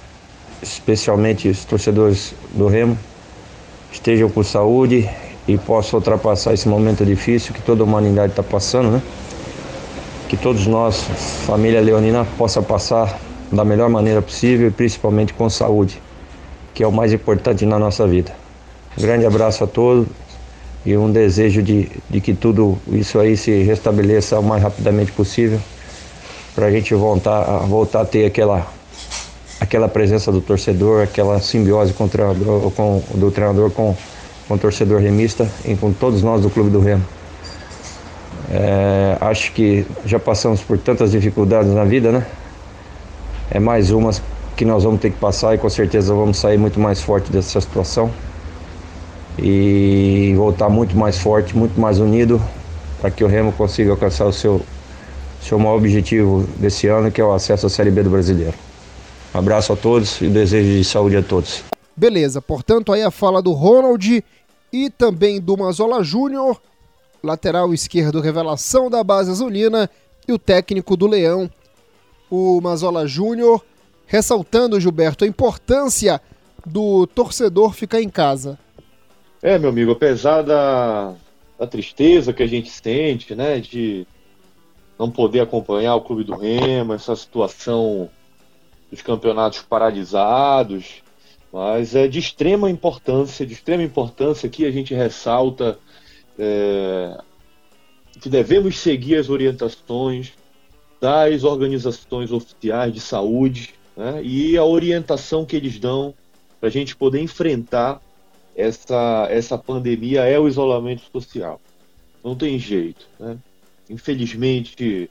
especialmente 0.63 1.49
os 1.49 1.65
torcedores 1.65 2.35
do 2.53 2.67
Remo, 2.67 2.99
estejam 3.93 4.29
com 4.29 4.43
saúde 4.43 5.09
e 5.49 5.57
possam 5.59 5.99
ultrapassar 5.99 6.53
esse 6.53 6.69
momento 6.69 7.05
difícil 7.05 7.55
que 7.55 7.63
toda 7.63 7.83
a 7.83 7.85
humanidade 7.85 8.33
está 8.33 8.43
passando, 8.43 8.91
né? 8.91 9.03
Que 10.29 10.37
todos 10.37 10.67
nós, 10.67 11.03
família 11.47 11.81
leonina, 11.81 12.25
possa 12.39 12.63
passar 12.63 13.19
da 13.51 13.65
melhor 13.65 13.89
maneira 13.89 14.23
possível 14.23 14.69
e 14.69 14.71
principalmente 14.71 15.35
com 15.35 15.49
saúde, 15.51 16.01
que 16.73 16.85
é 16.85 16.87
o 16.87 16.93
mais 16.93 17.13
importante 17.13 17.67
na 17.67 17.79
nossa 17.79 18.07
vida. 18.07 18.33
Um 18.97 19.03
grande 19.03 19.27
abraço 19.27 19.65
a 19.65 19.67
todos 19.67 20.07
e 20.85 20.97
um 20.97 21.11
desejo 21.11 21.63
de, 21.63 21.91
de 22.09 22.21
que 22.21 22.35
tudo 22.35 22.79
isso 22.89 23.19
aí 23.19 23.37
se 23.37 23.63
restabeleça 23.63 24.39
o 24.39 24.43
mais 24.43 24.63
rapidamente 24.63 25.13
possível 25.13 25.61
para 26.55 26.67
a 26.67 26.71
gente 26.71 26.95
voltar, 26.95 27.45
voltar 27.67 28.03
a 28.03 28.05
ter 28.05 28.25
aquela 28.25 28.67
aquela 29.61 29.89
presença 29.89 30.33
do 30.33 30.41
torcedor, 30.41 31.03
aquela 31.03 31.39
simbiose 31.39 31.93
com 31.93 32.05
o 32.05 32.09
treinador, 32.09 32.71
com, 32.71 33.03
do 33.15 33.31
treinador 33.31 33.71
com, 33.71 33.95
com 34.49 34.55
o 34.55 34.59
torcedor 34.59 35.01
remista 35.01 35.47
e 35.67 35.77
com 35.77 35.93
todos 35.93 36.23
nós 36.23 36.41
do 36.41 36.49
Clube 36.49 36.71
do 36.71 36.81
Remo. 36.81 37.05
É, 38.51 39.19
acho 39.21 39.53
que 39.53 39.87
já 40.07 40.19
passamos 40.19 40.63
por 40.63 40.79
tantas 40.79 41.13
dificuldades 41.13 41.73
na 41.73 41.85
vida, 41.85 42.11
né? 42.11 42.27
É 43.51 43.61
mais 43.61 43.91
umas 43.91 44.23
que 44.57 44.65
nós 44.65 44.83
vamos 44.83 45.01
ter 45.01 45.11
que 45.11 45.19
passar 45.19 45.55
e 45.55 45.59
com 45.59 45.69
certeza 45.69 46.15
vamos 46.15 46.39
sair 46.39 46.57
muito 46.57 46.81
mais 46.81 47.01
forte 47.03 47.31
dessa 47.31 47.61
situação 47.61 48.11
e 49.39 50.35
voltar 50.37 50.69
muito 50.69 50.97
mais 50.97 51.19
forte, 51.19 51.57
muito 51.57 51.81
mais 51.81 51.99
unido 51.99 52.41
para 53.01 53.11
que 53.11 53.25
o 53.25 53.27
Remo 53.27 53.53
consiga 53.53 53.93
alcançar 53.93 54.27
o 54.27 54.33
seu, 54.33 54.61
seu 55.41 55.59
maior 55.59 55.77
objetivo 55.77 56.47
desse 56.59 56.87
ano, 56.87 57.11
que 57.11 57.21
é 57.21 57.25
o 57.25 57.33
acesso 57.33 57.67
à 57.67 57.71
Série 57.71 57.91
B 57.91 58.03
do 58.03 58.11
Brasileiro. 58.11 58.55
Um 59.35 59.39
abraço 59.39 59.73
a 59.73 59.77
todos 59.77 60.21
e 60.21 60.29
desejo 60.29 60.79
de 60.79 60.85
saúde 60.85 61.17
a 61.17 61.23
todos. 61.23 61.63
Beleza, 61.97 62.43
portanto, 62.43 62.93
aí 62.93 63.03
a 63.03 63.11
fala 63.11 63.41
do 63.41 63.53
Ronald 63.53 64.25
e 64.73 64.91
também 64.91 65.41
do 65.41 65.57
Mazola 65.57 66.03
Júnior, 66.03 66.61
lateral 67.23 67.73
esquerdo 67.73 68.21
revelação 68.21 68.91
da 68.91 69.03
base 69.03 69.31
azulina, 69.31 69.89
e 70.29 70.33
o 70.33 70.39
técnico 70.39 70.97
do 70.97 71.07
Leão, 71.07 71.51
o 72.31 72.61
Mazola 72.61 73.07
Júnior, 73.07 73.65
ressaltando, 74.07 74.81
Gilberto, 74.81 75.25
a 75.25 75.27
importância 75.27 76.21
do 76.65 77.07
torcedor 77.07 77.73
ficar 77.73 78.01
em 78.01 78.09
casa. 78.09 78.59
É, 79.43 79.59
meu 79.59 79.71
amigo, 79.71 79.93
apesar 79.93 80.43
da, 80.43 81.15
da 81.59 81.67
tristeza 81.67 82.31
que 82.31 82.43
a 82.43 82.47
gente 82.47 82.69
sente, 82.69 83.35
né, 83.35 83.59
de 83.59 84.07
não 84.99 85.11
poder 85.11 85.41
acompanhar 85.41 85.95
o 85.95 86.03
Clube 86.03 86.25
do 86.25 86.37
Remo, 86.37 86.93
essa 86.93 87.17
situação 87.17 88.11
dos 88.91 89.01
campeonatos 89.01 89.63
paralisados, 89.63 91.03
mas 91.51 91.95
é 91.95 92.07
de 92.07 92.19
extrema 92.19 92.69
importância, 92.69 93.47
de 93.47 93.55
extrema 93.55 93.83
importância 93.83 94.47
que 94.47 94.67
a 94.67 94.71
gente 94.71 94.93
ressalta 94.93 95.79
é, 96.39 97.19
que 98.21 98.29
devemos 98.29 98.79
seguir 98.79 99.17
as 99.17 99.31
orientações 99.31 100.35
das 101.01 101.45
organizações 101.45 102.31
oficiais 102.31 102.93
de 102.93 103.01
saúde 103.01 103.75
né, 103.97 104.23
e 104.23 104.59
a 104.59 104.65
orientação 104.65 105.47
que 105.47 105.57
eles 105.57 105.79
dão 105.79 106.13
para 106.61 106.69
a 106.69 106.73
gente 106.73 106.95
poder 106.95 107.23
enfrentar 107.23 108.03
essa, 108.55 109.27
essa 109.31 109.57
pandemia 109.57 110.23
é 110.25 110.39
o 110.39 110.49
isolamento 110.49 111.03
social. 111.13 111.61
Não 112.23 112.37
tem 112.37 112.59
jeito. 112.59 113.07
Né? 113.19 113.39
Infelizmente, 113.89 115.11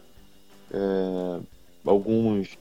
é, 0.72 1.40
alguns 1.86 2.58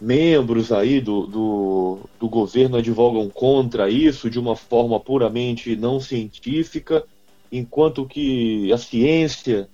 membros 0.00 0.72
aí 0.72 1.00
do, 1.00 1.26
do, 1.26 1.98
do, 2.18 2.28
governo 2.28 2.76
advogam 2.76 3.28
contra 3.30 3.88
isso 3.88 4.28
de 4.28 4.38
uma 4.38 4.56
forma 4.56 4.98
puramente 4.98 5.76
não 5.76 6.00
científica, 6.00 7.04
enquanto 7.52 8.04
que 8.04 8.72
a 8.72 8.78
ciência 8.78 9.68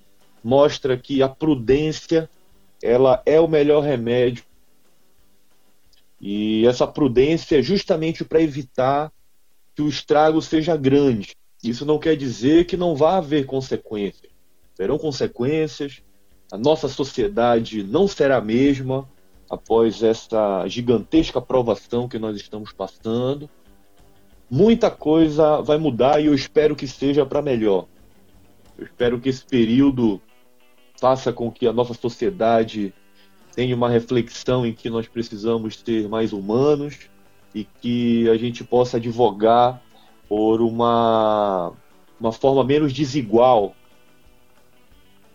mostra 0.45 0.99
que 0.99 1.23
a 1.23 1.29
prudência 1.29 2.29
ela 2.83 3.23
é 3.25 3.41
o 3.41 3.49
melhor 3.49 3.83
remédio. 3.83 4.45
E 6.21 6.67
essa 6.67 6.87
prudência 6.87 7.59
é 7.59 7.63
justamente 7.63 8.25
para 8.25 8.43
evitar 8.43 9.11
que 9.79 9.83
o 9.83 9.89
estrago 9.89 10.43
seja 10.43 10.77
grande. 10.77 11.37
Isso 11.63 11.87
não 11.87 12.01
quer 12.01 12.17
dizer 12.17 12.65
que 12.65 12.77
não 12.77 12.97
vá 12.97 13.19
haver 13.19 13.47
consequências. 13.47 14.33
Terão 14.75 14.99
consequências, 14.99 16.03
a 16.51 16.59
nossa 16.59 16.89
sociedade 16.89 17.85
não 17.85 18.09
será 18.09 18.39
a 18.39 18.41
mesma, 18.41 19.09
após 19.49 20.03
essa 20.03 20.67
gigantesca 20.67 21.41
provação 21.41 22.09
que 22.09 22.19
nós 22.19 22.35
estamos 22.35 22.73
passando. 22.73 23.49
Muita 24.51 24.91
coisa 24.91 25.63
vai 25.63 25.79
mudar 25.79 26.21
e 26.21 26.27
eu 26.27 26.35
espero 26.35 26.75
que 26.75 26.89
seja 26.89 27.25
para 27.25 27.41
melhor. 27.41 27.87
Eu 28.77 28.85
espero 28.85 29.21
que 29.21 29.29
esse 29.29 29.45
período 29.45 30.21
faça 31.01 31.33
com 31.33 31.53
que 31.53 31.69
a 31.69 31.73
nossa 31.73 31.95
sociedade 31.95 32.93
tenha 33.55 33.77
uma 33.77 33.89
reflexão 33.89 34.67
em 34.67 34.73
que 34.73 34.91
nós 34.91 35.07
precisamos 35.07 35.79
ser 35.79 36.09
mais 36.09 36.33
humanos 36.33 37.09
e 37.55 37.65
que 37.65 38.29
a 38.29 38.37
gente 38.37 38.63
possa 38.63 38.97
advogar 38.99 39.83
por 40.29 40.61
uma, 40.61 41.73
uma 42.21 42.33
forma 42.33 42.63
menos 42.63 42.93
desigual 42.93 43.75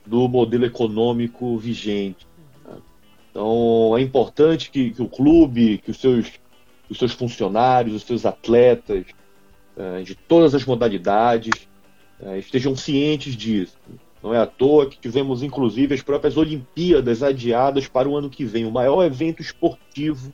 do 0.05 0.27
modelo 0.27 0.65
econômico 0.65 1.57
vigente. 1.57 2.27
Então 3.31 3.97
é 3.97 4.01
importante 4.01 4.69
que, 4.69 4.91
que 4.91 5.01
o 5.01 5.09
clube, 5.09 5.79
que 5.79 5.89
os 5.89 5.97
seus, 5.97 6.31
os 6.87 6.99
seus 6.99 7.13
funcionários, 7.13 7.95
os 7.95 8.03
seus 8.03 8.25
atletas, 8.25 9.05
é, 9.75 10.01
de 10.03 10.13
todas 10.13 10.53
as 10.53 10.63
modalidades, 10.65 11.67
é, 12.21 12.37
estejam 12.37 12.75
cientes 12.75 13.35
disso. 13.35 13.77
Não 14.21 14.33
é 14.33 14.39
à 14.39 14.45
toa 14.45 14.85
que 14.85 14.97
tivemos, 14.97 15.43
inclusive, 15.43 15.95
as 15.95 16.01
próprias 16.01 16.37
Olimpíadas 16.37 17.23
adiadas 17.23 17.87
para 17.87 18.07
o 18.07 18.15
ano 18.15 18.29
que 18.29 18.45
vem, 18.45 18.65
o 18.65 18.71
maior 18.71 19.03
evento 19.03 19.41
esportivo 19.41 20.31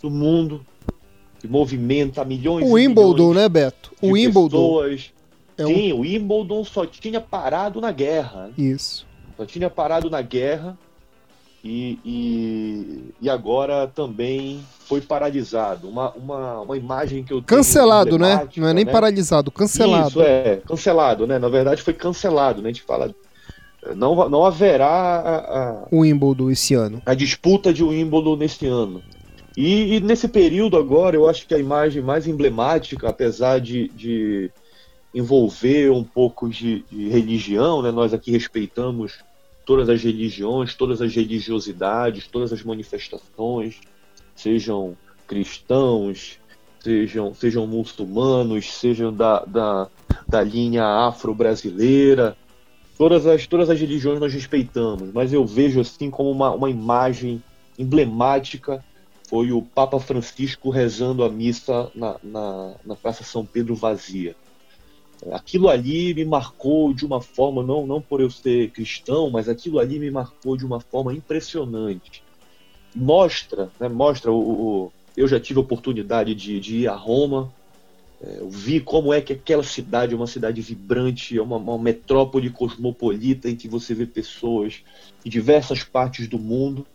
do 0.00 0.08
mundo, 0.08 0.64
que 1.42 1.48
movimenta 1.48 2.24
milhões 2.24 2.64
o 2.64 2.74
Wimbledon, 2.74 3.34
né, 3.34 3.48
Beto? 3.48 3.92
O 4.00 4.12
Wimbledon. 4.12 4.48
Pessoas. 4.48 5.12
É 5.58 5.66
Sim, 5.66 5.92
um... 5.92 5.96
o 5.96 6.00
Wimbledon 6.02 6.64
só 6.64 6.86
tinha 6.86 7.20
parado 7.20 7.80
na 7.80 7.90
guerra. 7.90 8.50
Isso. 8.56 9.04
Só 9.36 9.44
tinha 9.44 9.68
parado 9.68 10.08
na 10.08 10.22
guerra 10.22 10.78
e, 11.64 11.98
e, 12.04 13.14
e, 13.22 13.28
agora 13.28 13.88
também 13.88 14.64
foi 14.86 15.00
paralisado. 15.00 15.88
Uma, 15.88 16.12
uma, 16.12 16.60
uma 16.60 16.76
imagem 16.76 17.24
que 17.24 17.32
eu 17.32 17.42
Cancelado, 17.42 18.16
né? 18.16 18.48
Não 18.56 18.68
é 18.68 18.72
nem 18.72 18.84
né? 18.84 18.92
paralisado, 18.92 19.50
cancelado. 19.50 20.10
Isso, 20.10 20.22
é, 20.22 20.60
cancelado, 20.64 21.26
né? 21.26 21.40
Na 21.40 21.48
verdade 21.48 21.82
foi 21.82 21.92
cancelado, 21.92 22.62
né? 22.62 22.70
A 22.70 22.72
gente 22.72 22.82
fala. 22.82 23.12
Não, 23.96 24.28
não 24.28 24.44
haverá 24.44 24.86
a, 24.86 25.36
a, 25.38 25.86
o 25.90 26.00
Wimbledon 26.02 26.50
esse 26.50 26.72
ano. 26.72 27.02
A 27.04 27.14
disputa 27.14 27.72
de 27.72 27.82
Wimbledon 27.82 28.36
nesse 28.36 28.64
ano. 28.64 29.02
E, 29.56 29.96
e, 29.96 30.00
nesse 30.00 30.28
período 30.28 30.76
agora, 30.76 31.16
eu 31.16 31.28
acho 31.28 31.46
que 31.46 31.54
a 31.54 31.58
imagem 31.58 32.02
mais 32.02 32.26
emblemática, 32.26 33.08
apesar 33.08 33.60
de, 33.60 33.88
de 33.88 34.50
envolver 35.14 35.90
um 35.90 36.02
pouco 36.02 36.48
de, 36.48 36.84
de 36.90 37.08
religião, 37.08 37.82
né? 37.82 37.90
Nós 37.90 38.14
aqui 38.14 38.30
respeitamos 38.30 39.22
todas 39.66 39.88
as 39.88 40.02
religiões, 40.02 40.74
todas 40.74 41.00
as 41.02 41.14
religiosidades, 41.14 42.26
todas 42.26 42.52
as 42.52 42.62
manifestações, 42.62 43.80
sejam 44.34 44.96
cristãos, 45.26 46.38
sejam, 46.80 47.34
sejam 47.34 47.66
muçulmanos, 47.66 48.72
sejam 48.72 49.12
da, 49.12 49.44
da, 49.44 49.88
da 50.26 50.42
linha 50.42 50.84
afro-brasileira. 50.84 52.36
Todas 52.96 53.26
as, 53.26 53.46
todas 53.46 53.68
as 53.68 53.80
religiões 53.80 54.20
nós 54.20 54.32
respeitamos, 54.32 55.12
mas 55.12 55.32
eu 55.32 55.44
vejo 55.44 55.80
assim 55.80 56.10
como 56.10 56.30
uma, 56.30 56.50
uma 56.52 56.70
imagem 56.70 57.42
emblemática 57.78 58.84
foi 59.32 59.50
o 59.50 59.62
Papa 59.62 59.98
Francisco 59.98 60.68
rezando 60.68 61.24
a 61.24 61.30
missa 61.30 61.90
na, 61.94 62.18
na, 62.22 62.74
na 62.84 62.94
Praça 62.94 63.24
São 63.24 63.46
Pedro 63.46 63.74
vazia 63.74 64.36
aquilo 65.30 65.68
ali 65.68 66.14
me 66.14 66.24
marcou 66.24 66.92
de 66.92 67.04
uma 67.04 67.20
forma, 67.20 67.62
não, 67.62 67.86
não 67.86 68.00
por 68.00 68.20
eu 68.20 68.30
ser 68.30 68.70
cristão, 68.70 69.30
mas 69.30 69.48
aquilo 69.48 69.78
ali 69.78 69.98
me 69.98 70.10
marcou 70.10 70.56
de 70.56 70.66
uma 70.66 70.80
forma 70.80 71.14
impressionante. 71.14 72.24
Mostra, 72.94 73.70
né, 73.78 73.88
mostra 73.88 74.32
o, 74.32 74.36
o 74.36 74.92
eu 75.16 75.28
já 75.28 75.38
tive 75.38 75.60
a 75.60 75.62
oportunidade 75.62 76.34
de, 76.34 76.58
de 76.58 76.76
ir 76.78 76.88
a 76.88 76.94
Roma, 76.94 77.52
é, 78.20 78.38
eu 78.40 78.48
vi 78.48 78.80
como 78.80 79.12
é 79.12 79.20
que 79.20 79.32
aquela 79.32 79.62
cidade 79.62 80.14
é 80.14 80.16
uma 80.16 80.26
cidade 80.26 80.60
vibrante, 80.60 81.38
é 81.38 81.42
uma, 81.42 81.56
uma 81.56 81.78
metrópole 81.78 82.50
cosmopolita 82.50 83.48
em 83.48 83.56
que 83.56 83.68
você 83.68 83.94
vê 83.94 84.06
pessoas 84.06 84.82
de 85.22 85.30
diversas 85.30 85.84
partes 85.84 86.26
do 86.26 86.38
mundo 86.38 86.86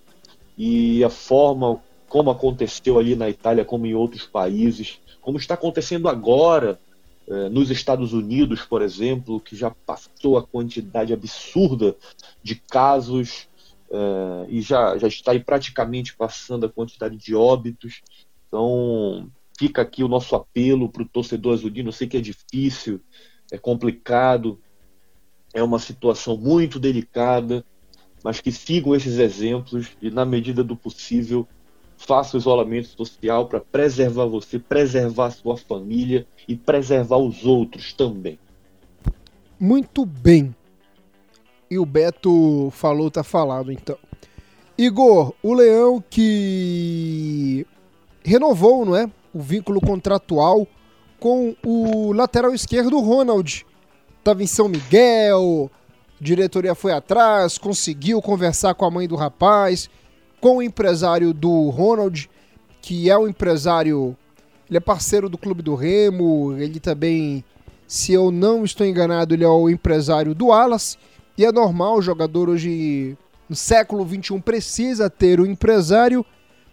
e 0.57 1.03
a 1.03 1.09
forma 1.09 1.79
como 2.07 2.29
aconteceu 2.29 2.97
ali 2.97 3.15
na 3.15 3.29
Itália, 3.29 3.65
como 3.65 3.85
em 3.85 3.93
outros 3.93 4.25
países, 4.25 4.99
como 5.21 5.37
está 5.37 5.55
acontecendo 5.55 6.07
agora 6.07 6.79
é, 7.27 7.49
nos 7.49 7.69
Estados 7.69 8.13
Unidos, 8.13 8.61
por 8.61 8.81
exemplo, 8.81 9.39
que 9.39 9.55
já 9.55 9.69
passou 9.69 10.37
a 10.37 10.43
quantidade 10.45 11.11
absurda 11.11 11.95
de 12.41 12.55
casos 12.55 13.47
é, 13.91 14.45
e 14.49 14.61
já, 14.61 14.97
já 14.97 15.07
está 15.07 15.31
aí 15.31 15.39
praticamente 15.39 16.15
passando 16.15 16.65
a 16.65 16.69
quantidade 16.69 17.17
de 17.17 17.35
óbitos. 17.35 18.01
Então, 18.47 19.29
fica 19.59 19.81
aqui 19.81 20.03
o 20.03 20.07
nosso 20.07 20.35
apelo 20.35 20.89
para 20.89 21.03
o 21.03 21.09
torcedor 21.09 21.53
azulino. 21.53 21.89
Eu 21.89 21.93
sei 21.93 22.07
que 22.07 22.17
é 22.17 22.21
difícil, 22.21 23.01
é 23.51 23.57
complicado, 23.57 24.59
é 25.53 25.61
uma 25.61 25.79
situação 25.79 26.37
muito 26.37 26.79
delicada, 26.79 27.65
mas 28.23 28.39
que 28.39 28.51
sigam 28.51 28.95
esses 28.95 29.17
exemplos 29.17 29.89
e, 30.01 30.09
na 30.09 30.25
medida 30.25 30.63
do 30.63 30.75
possível, 30.75 31.47
faça 31.97 32.37
o 32.37 32.39
isolamento 32.39 32.87
social 32.89 33.47
para 33.47 33.59
preservar 33.59 34.25
você, 34.25 34.59
preservar 34.59 35.31
sua 35.31 35.57
família 35.57 36.25
e 36.47 36.55
preservar 36.55 37.17
os 37.17 37.43
outros 37.43 37.91
também. 37.91 38.39
Muito 39.59 40.05
bem. 40.05 40.55
E 41.69 41.77
o 41.77 41.85
Beto 41.85 42.69
falou, 42.71 43.11
tá 43.11 43.23
falado 43.23 43.71
então. 43.71 43.97
Igor, 44.77 45.33
o 45.41 45.53
Leão 45.53 46.01
que 46.07 47.65
renovou, 48.23 48.85
não 48.85 48.95
é? 48.95 49.09
O 49.33 49.41
vínculo 49.41 49.81
contratual 49.81 50.67
com 51.19 51.55
o 51.65 52.13
lateral 52.13 52.53
esquerdo 52.53 52.99
Ronald. 52.99 53.65
Tava 54.23 54.43
em 54.43 54.47
São 54.47 54.69
Miguel, 54.69 55.71
diretoria 56.21 56.75
foi 56.75 56.91
atrás, 56.91 57.57
conseguiu 57.57 58.21
conversar 58.21 58.73
com 58.75 58.85
a 58.85 58.91
mãe 58.91 59.07
do 59.07 59.15
rapaz, 59.15 59.89
com 60.39 60.57
o 60.57 60.61
empresário 60.61 61.33
do 61.33 61.69
Ronald, 61.69 62.29
que 62.81 63.09
é 63.09 63.17
o 63.17 63.27
empresário, 63.27 64.15
ele 64.69 64.77
é 64.77 64.79
parceiro 64.79 65.29
do 65.29 65.37
Clube 65.37 65.61
do 65.61 65.75
Remo, 65.75 66.55
ele 66.57 66.79
também, 66.79 67.43
se 67.87 68.13
eu 68.13 68.31
não 68.31 68.63
estou 68.63 68.85
enganado, 68.85 69.33
ele 69.33 69.43
é 69.43 69.47
o 69.47 69.69
empresário 69.69 70.33
do 70.35 70.51
Alas, 70.51 70.97
e 71.37 71.45
é 71.45 71.51
normal, 71.51 71.97
o 71.97 72.01
jogador 72.01 72.49
hoje, 72.49 73.17
no 73.49 73.55
século 73.55 74.07
XXI, 74.07 74.39
precisa 74.39 75.09
ter 75.09 75.39
o 75.39 75.43
um 75.43 75.45
empresário, 75.45 76.25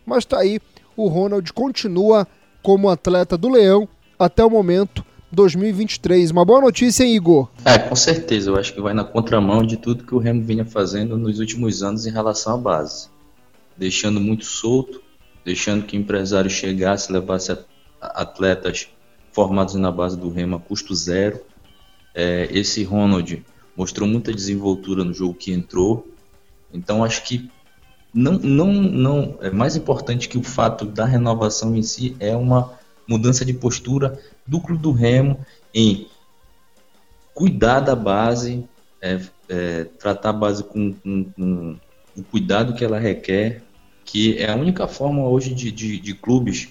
mas 0.06 0.24
tá 0.24 0.38
aí, 0.38 0.60
o 0.96 1.08
Ronald 1.08 1.52
continua 1.52 2.26
como 2.62 2.88
atleta 2.88 3.36
do 3.36 3.48
Leão 3.48 3.88
até 4.18 4.44
o 4.44 4.50
momento 4.50 5.04
2023. 5.32 6.30
Uma 6.30 6.44
boa 6.44 6.60
notícia, 6.60 7.04
hein, 7.04 7.16
Igor? 7.16 7.50
É, 7.64 7.76
com 7.76 7.96
certeza. 7.96 8.50
Eu 8.50 8.56
acho 8.56 8.72
que 8.72 8.80
vai 8.80 8.94
na 8.94 9.02
contramão 9.02 9.66
de 9.66 9.76
tudo 9.76 10.04
que 10.04 10.14
o 10.14 10.18
Remo 10.18 10.42
vinha 10.44 10.64
fazendo 10.64 11.18
nos 11.18 11.40
últimos 11.40 11.82
anos 11.82 12.06
em 12.06 12.12
relação 12.12 12.54
à 12.54 12.56
base 12.56 13.13
deixando 13.76 14.20
muito 14.20 14.44
solto, 14.44 15.02
deixando 15.44 15.84
que 15.84 15.96
empresário 15.96 16.50
chegasse, 16.50 17.12
levasse 17.12 17.56
atletas 18.00 18.88
formados 19.32 19.74
na 19.74 19.90
base 19.90 20.16
do 20.16 20.30
Remo 20.30 20.56
a 20.56 20.60
custo 20.60 20.94
zero. 20.94 21.40
É, 22.14 22.48
esse 22.50 22.82
Ronald 22.84 23.44
mostrou 23.76 24.08
muita 24.08 24.32
desenvoltura 24.32 25.04
no 25.04 25.12
jogo 25.12 25.34
que 25.34 25.52
entrou, 25.52 26.06
então 26.72 27.02
acho 27.02 27.24
que 27.24 27.50
não, 28.12 28.34
não, 28.34 28.72
não 28.72 29.38
é 29.40 29.50
mais 29.50 29.74
importante 29.74 30.28
que 30.28 30.38
o 30.38 30.42
fato 30.42 30.84
da 30.84 31.04
renovação 31.04 31.74
em 31.74 31.82
si 31.82 32.16
é 32.20 32.36
uma 32.36 32.78
mudança 33.08 33.44
de 33.44 33.52
postura 33.52 34.18
do 34.46 34.60
clube 34.60 34.80
do 34.80 34.92
Remo 34.92 35.44
em 35.74 36.06
cuidar 37.34 37.80
da 37.80 37.96
base, 37.96 38.64
é, 39.02 39.20
é, 39.48 39.84
tratar 39.84 40.30
a 40.30 40.34
base 40.34 40.62
com, 40.62 40.92
com, 40.92 41.24
com 41.24 41.76
o 42.16 42.22
cuidado 42.22 42.74
que 42.74 42.84
ela 42.84 42.98
requer, 42.98 43.62
que 44.04 44.38
é 44.38 44.50
a 44.50 44.56
única 44.56 44.86
forma 44.86 45.26
hoje 45.28 45.54
de, 45.54 45.70
de, 45.72 45.98
de 45.98 46.14
clubes 46.14 46.68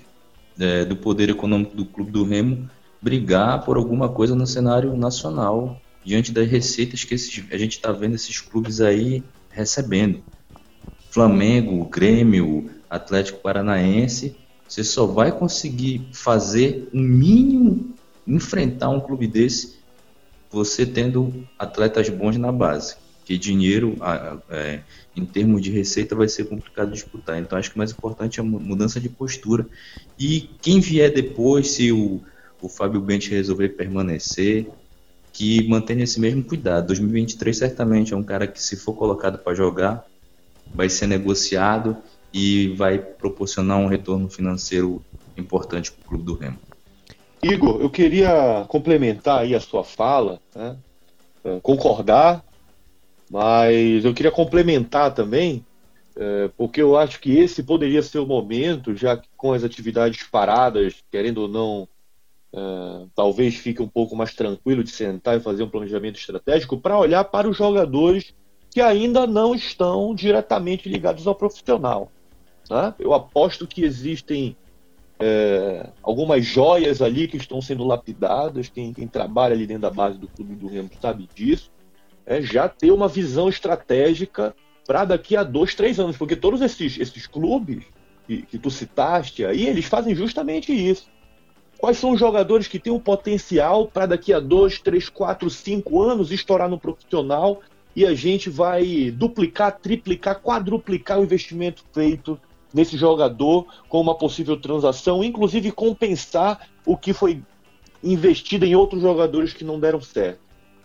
é, 0.60 0.86
do 0.86 0.96
poder 0.96 1.30
econômico 1.30 1.76
do 1.76 1.86
clube 1.86 2.12
do 2.12 2.24
Remo 2.24 2.70
brigar 3.02 3.66
por 3.66 3.76
alguma 3.76 4.08
coisa 4.08 4.36
no 4.36 4.48
cenário 4.48 4.96
nacional 4.96 5.82
diante 6.06 6.32
das 6.32 6.50
receitas 6.50 7.04
que 7.04 7.16
esses, 7.16 7.44
a 7.52 7.58
gente 7.58 7.74
está 7.74 7.92
vendo 7.92 8.16
esses 8.16 8.40
clubes 8.40 8.80
aí 8.80 9.24
recebendo. 9.50 10.24
Flamengo, 11.10 11.86
Grêmio, 11.86 12.72
Atlético 12.90 13.40
Paranaense, 13.40 14.36
você 14.68 14.84
só 14.84 15.06
vai 15.06 15.32
conseguir 15.32 16.08
fazer 16.12 16.90
um 16.94 17.02
mínimo 17.02 17.94
enfrentar 18.26 18.90
um 18.90 19.00
clube 19.00 19.28
desse 19.28 19.82
você 20.50 20.86
tendo 20.86 21.46
atletas 21.58 22.08
bons 22.10 22.38
na 22.38 22.52
base 22.52 22.96
que 23.26 23.38
dinheiro, 23.38 23.96
é, 24.50 24.82
em 25.16 25.26
termos 25.26 25.62
de 25.62 25.72
receita, 25.72 26.16
vai 26.16 26.28
ser 26.28 26.46
complicado 26.46 26.92
disputar. 26.92 27.40
Então, 27.40 27.58
acho 27.58 27.70
que 27.70 27.76
o 27.76 27.78
mais 27.78 27.92
importante 27.92 28.40
é 28.40 28.44
a 28.44 28.46
mudança 28.46 29.00
de 29.00 29.10
postura. 29.10 29.66
E 30.20 30.50
quem 30.62 30.80
vier 30.80 31.14
depois, 31.14 31.72
se 31.72 31.92
o, 31.92 32.22
o 32.62 32.68
Fábio 32.68 33.00
Bente 33.00 33.30
resolver 33.30 33.70
permanecer, 33.70 34.68
que 35.32 35.68
mantenha 35.68 36.04
esse 36.04 36.20
mesmo 36.20 36.44
cuidado. 36.44 36.88
2023 36.88 37.58
certamente 37.58 38.14
é 38.14 38.18
um 38.18 38.24
cara 38.24 38.46
que, 38.46 38.62
se 38.62 38.76
for 38.76 38.94
colocado 38.94 39.40
para 39.40 39.56
jogar, 39.56 40.06
vai 40.74 40.90
ser 40.90 41.08
negociado 41.08 41.98
e 42.32 42.70
vai 42.76 43.00
proporcionar 43.00 43.78
um 43.78 43.88
retorno 43.88 44.30
financeiro 44.30 45.04
importante 45.36 45.92
para 45.92 46.06
o 46.06 46.10
clube 46.10 46.24
do 46.24 46.36
Remo. 46.36 46.58
Igor, 47.42 47.82
eu 47.82 47.90
queria 47.90 48.64
complementar 48.68 49.42
aí 49.42 49.54
a 49.54 49.60
sua 49.60 49.84
fala, 49.84 50.40
né? 50.56 50.78
Concordar 51.62 52.44
mas 53.30 54.06
eu 54.06 54.14
queria 54.14 54.32
complementar 54.32 55.14
também, 55.14 55.66
é, 56.16 56.50
porque 56.56 56.82
eu 56.82 56.98
acho 56.98 57.20
que 57.20 57.38
esse 57.38 57.64
poderia 57.64 58.02
ser 58.04 58.20
o 58.20 58.28
momento, 58.28 58.96
já 58.96 59.18
que 59.18 59.28
com 59.36 59.54
as 59.54 59.64
atividades 59.64 60.24
paradas, 60.24 60.96
querendo 61.12 61.40
ou 61.40 61.48
não, 61.48 61.88
é, 62.54 63.06
talvez 63.16 63.56
fique 63.56 63.82
um 63.82 63.88
pouco 63.88 64.16
mais 64.16 64.34
tranquilo 64.36 64.84
de 64.84 64.92
sentar 64.92 65.38
e 65.38 65.42
fazer 65.42 65.64
um 65.64 65.70
planejamento 65.70 66.20
estratégico 66.20 66.78
para 66.78 66.98
olhar 66.98 67.24
para 67.24 67.50
os 67.50 67.58
jogadores 67.58 68.34
que 68.70 68.82
ainda 68.82 69.26
não 69.26 69.54
estão 69.54 70.14
diretamente 70.14 70.90
ligados 70.90 71.26
ao 71.28 71.36
profissional. 71.36 72.12
Né? 72.70 72.94
Eu 73.00 73.14
aposto 73.14 73.68
que 73.68 73.84
existem 73.84 74.56
é, 75.20 75.90
algumas 76.02 76.46
joias 76.46 77.02
ali 77.02 77.28
que 77.28 77.38
estão 77.38 77.62
sendo 77.62 77.84
lapidadas. 77.84 78.70
Quem, 78.70 78.94
quem, 78.94 79.08
trabalha 79.08 79.54
ali 79.54 79.68
dentro 79.68 79.84
da 79.84 79.90
base 79.90 80.18
do 80.18 80.28
clube 80.28 80.56
do 80.56 80.68
Remo 80.68 80.90
sabe 81.00 81.30
disso 81.34 81.72
é 82.26 82.42
já 82.42 82.68
ter 82.70 82.92
uma 82.92 83.08
visão 83.08 83.50
estratégica 83.50 84.56
para 84.86 85.06
daqui 85.06 85.36
a 85.36 85.44
dois, 85.44 85.76
três 85.76 86.00
anos, 86.00 86.18
porque 86.18 86.36
todos 86.36 86.62
esses, 86.62 87.00
esses 87.00 87.28
clubes 87.28 87.84
que, 88.28 88.42
que 88.44 88.58
tu 88.58 88.70
citaste 88.70 89.46
aí, 89.46 89.68
eles 89.68 89.86
fazem 89.86 90.16
justamente 90.16 90.74
isso. 90.74 91.08
Quais 91.78 91.98
são 91.98 92.12
os 92.12 92.20
jogadores 92.20 92.68
que 92.68 92.80
têm 92.80 92.94
o 92.94 93.00
potencial 93.00 93.88
para 93.88 94.06
daqui 94.06 94.34
a 94.34 94.40
dois, 94.40 94.80
três, 94.80 95.10
quatro, 95.10 95.50
cinco 95.50 96.02
anos 96.02 96.32
estourar 96.32 96.70
no 96.70 96.80
profissional 96.80 97.62
e 97.96 98.06
a 98.06 98.14
gente 98.14 98.50
vai 98.50 99.12
duplicar, 99.12 99.78
triplicar, 99.80 100.40
quadruplicar 100.40 101.20
o 101.20 101.24
investimento 101.24 101.84
feito 101.94 102.40
nesse 102.74 102.98
jogador 102.98 103.68
com 103.88 104.02
uma 104.02 104.18
possível 104.18 104.58
transação, 104.58 105.24
inclusive 105.24 105.72
compensar 105.72 106.68
o 106.86 106.98
que 106.98 107.14
foi 107.14 107.42
investido 108.04 108.66
em 108.66 108.76
outros 108.76 109.02
jogadores 109.02 109.54
que 109.54 109.64
não 109.64 109.80
deram 109.80 110.02
certo. 110.02 110.43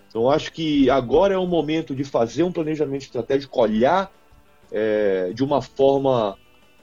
Então 0.09 0.31
acho 0.31 0.53
que 0.53 0.89
agora 0.89 1.35
é 1.35 1.39
o 1.39 1.47
momento 1.47 1.95
de 1.95 2.05
fazer 2.05 2.43
um 2.43 2.53
planejamento 2.53 3.03
estratégico, 3.03 3.61
olhar 3.61 4.11
é, 4.73 5.33
de 5.35 5.45
uma 5.45 5.61
forma 5.61 6.37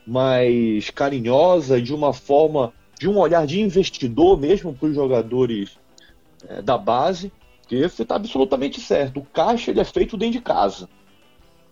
mais 0.06 0.90
carinhosa, 0.92 1.82
de 1.82 1.94
uma 1.94 2.14
forma 2.14 2.72
de 3.00 3.10
um 3.10 3.18
olhar 3.18 3.46
de 3.46 3.60
investidor 3.60 4.40
mesmo 4.40 4.74
para 4.74 4.88
os 4.88 4.96
jogadores 4.96 5.78
é, 6.48 6.62
da 6.62 6.78
base, 6.78 7.32
porque 7.62 7.88
você 7.88 8.04
está 8.04 8.16
absolutamente 8.16 8.80
certo. 8.80 9.20
O 9.20 9.26
caixa 9.26 9.72
ele 9.72 9.80
é 9.80 9.84
feito 9.84 10.16
dentro 10.16 10.34
de 10.34 10.42
casa. 10.42 10.88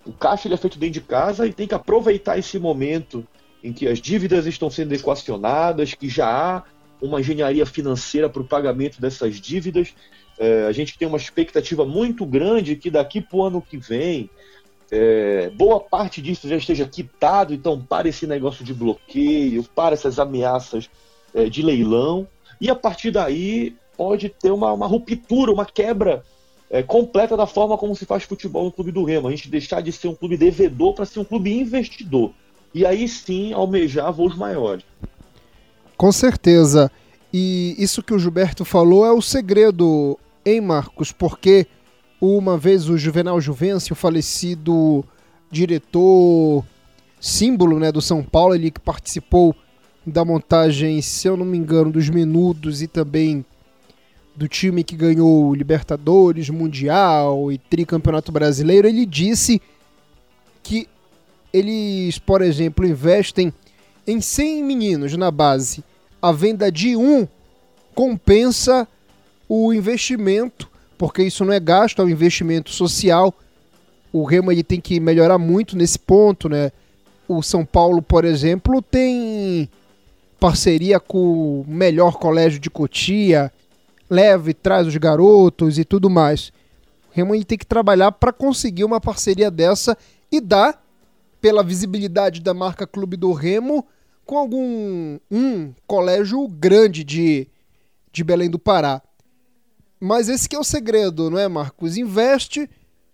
O 0.06 0.12
caixa 0.12 0.48
ele 0.48 0.56
é 0.56 0.58
feito 0.58 0.80
dentro 0.80 1.00
de 1.00 1.02
casa 1.02 1.46
e 1.46 1.54
tem 1.54 1.68
que 1.68 1.76
aproveitar 1.76 2.38
esse 2.38 2.58
momento 2.58 3.26
em 3.63 3.72
que 3.72 3.88
as 3.88 4.00
dívidas 4.00 4.46
estão 4.46 4.70
sendo 4.70 4.94
equacionadas, 4.94 5.94
que 5.94 6.10
já 6.10 6.28
há 6.28 6.63
uma 7.02 7.22
engenharia 7.22 7.66
financeira 7.66 8.30
para 8.30 8.42
o 8.42 8.46
pagamento 8.46 9.00
dessas 9.00 9.39
dívidas. 9.39 9.94
É, 10.38 10.65
a 10.65 10.72
gente 10.72 10.98
tem 10.98 11.08
uma 11.08 11.17
expectativa 11.17 11.86
muito 11.86 12.26
grande 12.26 12.76
que 12.76 12.89
daqui 12.89 13.22
para 13.22 13.38
o 13.38 13.43
ano 13.43 13.62
que 13.62 13.78
vem 13.78 14.30
é, 14.91 15.50
boa 15.50 15.80
parte 15.80 16.22
disso 16.22 16.48
já 16.48 16.56
esteja 16.56 16.86
quitado, 16.88 17.54
então 17.54 17.82
para 17.82 18.08
esse 18.08 18.28
negócio 18.28 18.63
de 18.63 18.74
bloqueio, 18.74 19.63
para 19.63 19.93
essas 19.93 20.19
ameaças 20.19 20.88
é, 21.34 21.50
de 21.50 21.63
leilão, 21.63 22.28
e 22.62 22.69
a 22.69 22.76
partir 22.76 23.10
daí 23.10 23.76
pode 23.98 24.30
ter 24.30 24.52
uma, 24.52 24.72
uma 24.72 24.86
ruptura, 24.86 25.52
uma 25.52 25.65
quebra 25.65 26.24
é, 26.69 26.84
completa 26.84 27.36
da 27.36 27.48
forma 27.48 27.78
como 27.78 27.96
se 27.96 28.06
faz 28.06 28.24
futebol 28.24 28.65
no 28.65 28.72
Clube 28.72 28.91
do 28.91 29.04
Remo. 29.04 29.28
A 29.28 29.32
gente 29.32 29.50
deixar 29.50 29.82
de 29.82 29.91
ser 29.91 30.08
um 30.08 30.15
clube 30.15 30.38
devedor 30.38 30.93
para 30.93 31.06
ser 31.06 31.19
um 31.19 31.24
clube 31.24 31.52
investidor. 31.52 32.32
E 32.74 32.86
aí 32.86 33.08
sim 33.08 33.54
almejar 33.54 34.12
voos 34.12 34.36
maiores. 34.36 34.84
Com 35.98 36.12
certeza. 36.12 36.91
E 37.34 37.76
isso 37.80 38.04
que 38.04 38.13
o 38.13 38.19
Gilberto 38.19 38.63
falou 38.63 39.06
é 39.06 39.12
o 39.12 39.22
segredo, 39.22 40.19
hein, 40.46 40.62
Marcos? 40.62 41.12
Porque 41.12 41.65
uma 42.22 42.58
vez 42.58 42.88
o 42.88 42.98
Juvenal 42.98 43.41
Juvencio, 43.41 43.93
o 43.93 43.98
falecido 43.98 45.04
diretor 45.50 46.63
símbolo 47.19 47.80
né, 47.80 47.91
do 47.91 48.02
São 48.02 48.24
Paulo, 48.24 48.54
ele 48.54 48.69
que 48.69 48.80
participou 48.80 49.56
da 50.06 50.24
montagem, 50.24 51.02
se 51.02 51.28
eu 51.28 51.36
não 51.36 51.46
me 51.46 51.58
engano, 51.58 51.91
dos 51.91 52.10
Menudos 52.10 52.82
e 52.82 52.88
também 52.88 53.43
do 54.36 54.48
time 54.48 54.84
que 54.84 54.96
ganhou 54.96 55.56
Libertadores, 55.56 56.50
Mundial 56.50 57.52
e 57.52 57.58
Tricampeonato 57.58 58.32
Brasileiro, 58.32 58.88
ele 58.88 59.06
disse 59.06 59.62
que 60.62 60.88
eles, 61.52 62.19
por 62.19 62.41
exemplo, 62.41 62.86
investem 62.86 63.54
em 64.06 64.19
100 64.19 64.63
meninos 64.63 65.15
na 65.15 65.32
base. 65.32 65.84
A 66.24 66.32
venda 66.32 66.72
de 66.72 66.96
um 66.96 67.28
compensa 67.94 68.88
o 69.50 69.74
investimento, 69.74 70.72
porque 70.98 71.22
isso 71.22 71.44
não 71.44 71.52
é 71.52 71.60
gasto, 71.60 72.02
é 72.02 72.06
um 72.06 72.10
investimento 72.10 72.70
social. 72.70 73.34
O 74.14 74.24
Remo 74.24 74.50
ele 74.50 74.64
tem 74.64 74.80
que 74.80 75.02
melhorar 75.02 75.38
muito 75.38 75.76
nesse 75.76 76.00
ponto, 76.00 76.48
né? 76.48 76.72
O 77.28 77.44
São 77.44 77.66
Paulo, 77.66 78.02
por 78.02 78.24
exemplo, 78.24 78.82
tem 78.82 79.70
parceria 80.40 80.98
com 80.98 81.60
o 81.60 81.66
melhor 81.68 82.18
colégio 82.18 82.58
de 82.58 82.70
Cotia, 82.70 83.52
leva 84.10 84.50
e 84.50 84.54
traz 84.54 84.88
os 84.88 84.96
garotos 84.96 85.78
e 85.78 85.84
tudo 85.84 86.10
mais. 86.10 86.54
O 87.12 87.16
Remo 87.18 87.44
tem 87.44 87.58
que 87.58 87.66
trabalhar 87.66 88.14
para 88.14 88.32
conseguir 88.32 88.86
uma 88.86 89.02
parceria 89.02 89.52
dessa 89.52 89.98
e 90.32 90.40
dar, 90.40 90.82
pela 91.42 91.62
visibilidade 91.62 92.40
da 92.40 92.54
marca 92.54 92.88
Clube 92.88 93.18
do 93.18 93.34
Remo, 93.34 93.86
com 94.26 94.38
algum 94.38 95.20
um 95.30 95.74
colégio 95.86 96.48
grande 96.48 97.04
de, 97.04 97.48
de 98.12 98.24
Belém 98.24 98.50
do 98.50 98.60
Pará. 98.60 99.02
Mas 100.00 100.28
esse 100.30 100.50
que 100.50 100.56
é 100.56 100.60
o 100.60 100.64
segredo, 100.64 101.30
não 101.30 101.40
é, 101.40 101.48
Marcos? 101.48 101.98
Investe 101.98 102.70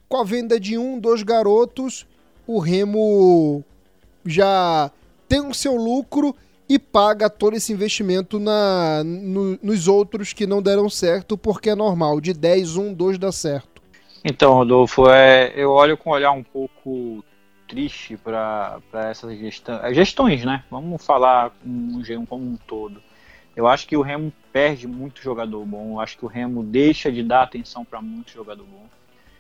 com 0.08 0.18
a 0.18 0.24
venda 0.24 0.60
de 0.60 0.78
um, 0.78 1.00
dois 1.00 1.22
garotos, 1.22 2.06
o 2.48 2.58
Remo 2.58 3.64
já 4.26 4.92
tem 5.28 5.40
o 5.40 5.54
seu 5.54 5.76
lucro 5.76 6.36
e 6.68 6.80
paga 6.80 7.30
todo 7.30 7.56
esse 7.56 7.72
investimento 7.72 8.40
na, 8.40 9.04
no, 9.04 9.58
nos 9.62 9.88
outros 9.88 10.34
que 10.34 10.48
não 10.48 10.62
deram 10.62 10.90
certo, 10.90 11.38
porque 11.38 11.70
é 11.70 11.76
normal, 11.76 12.20
de 12.20 12.34
10, 12.34 12.76
1, 12.76 12.94
2 12.94 13.18
dá 13.18 13.32
certo. 13.32 13.82
Então, 14.24 14.54
Rodolfo, 14.54 15.10
é, 15.10 15.54
eu 15.56 15.72
olho 15.72 15.98
com 15.98 16.10
um 16.10 16.14
olhar 16.14 16.32
um 16.32 16.44
pouco 16.44 17.24
triste 17.70 18.18
para 18.18 18.82
essas 19.10 19.38
gestão, 19.38 19.86
é, 19.86 19.94
gestões, 19.94 20.44
né? 20.44 20.64
Vamos 20.70 21.06
falar 21.06 21.54
um, 21.66 22.26
como 22.26 22.44
um 22.44 22.58
todo. 22.58 23.02
Eu 23.56 23.68
acho 23.68 23.88
que 23.88 23.96
o 23.96 24.02
Remo 24.02 24.34
perde 24.52 24.88
muito 24.88 25.22
jogador 25.22 25.64
bom, 25.66 25.94
eu 25.94 26.00
acho 26.00 26.18
que 26.18 26.26
o 26.26 26.28
Remo 26.28 26.64
deixa 26.64 27.12
de 27.12 27.22
dar 27.24 27.44
atenção 27.44 27.86
para 27.86 28.02
muito 28.02 28.32
jogador 28.32 28.66
bom. 28.66 28.86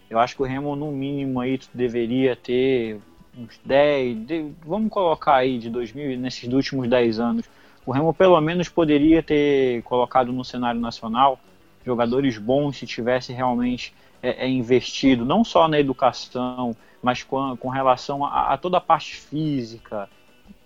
Eu 0.09 0.19
acho 0.19 0.35
que 0.35 0.41
o 0.41 0.45
Remo, 0.45 0.75
no 0.75 0.91
mínimo, 0.91 1.39
aí 1.39 1.59
deveria 1.73 2.35
ter 2.35 2.99
uns 3.37 3.59
10, 3.65 4.25
de, 4.25 4.51
vamos 4.61 4.89
colocar 4.89 5.35
aí 5.35 5.57
de 5.57 5.69
2000, 5.69 6.17
nesses 6.19 6.51
últimos 6.51 6.87
10 6.87 7.19
anos, 7.19 7.49
o 7.85 7.91
Remo 7.91 8.13
pelo 8.13 8.39
menos 8.39 8.69
poderia 8.69 9.23
ter 9.23 9.81
colocado 9.83 10.31
no 10.31 10.43
cenário 10.43 10.79
nacional 10.79 11.39
jogadores 11.85 12.37
bons 12.37 12.77
se 12.77 12.85
tivesse 12.85 13.33
realmente 13.33 13.93
é, 14.21 14.45
é 14.45 14.49
investido, 14.49 15.25
não 15.25 15.43
só 15.43 15.67
na 15.67 15.79
educação, 15.79 16.75
mas 17.01 17.23
com, 17.23 17.55
com 17.57 17.69
relação 17.69 18.25
a, 18.25 18.53
a, 18.53 18.57
toda 18.57 18.77
a 18.77 18.81
parte 18.81 19.15
física, 19.15 20.09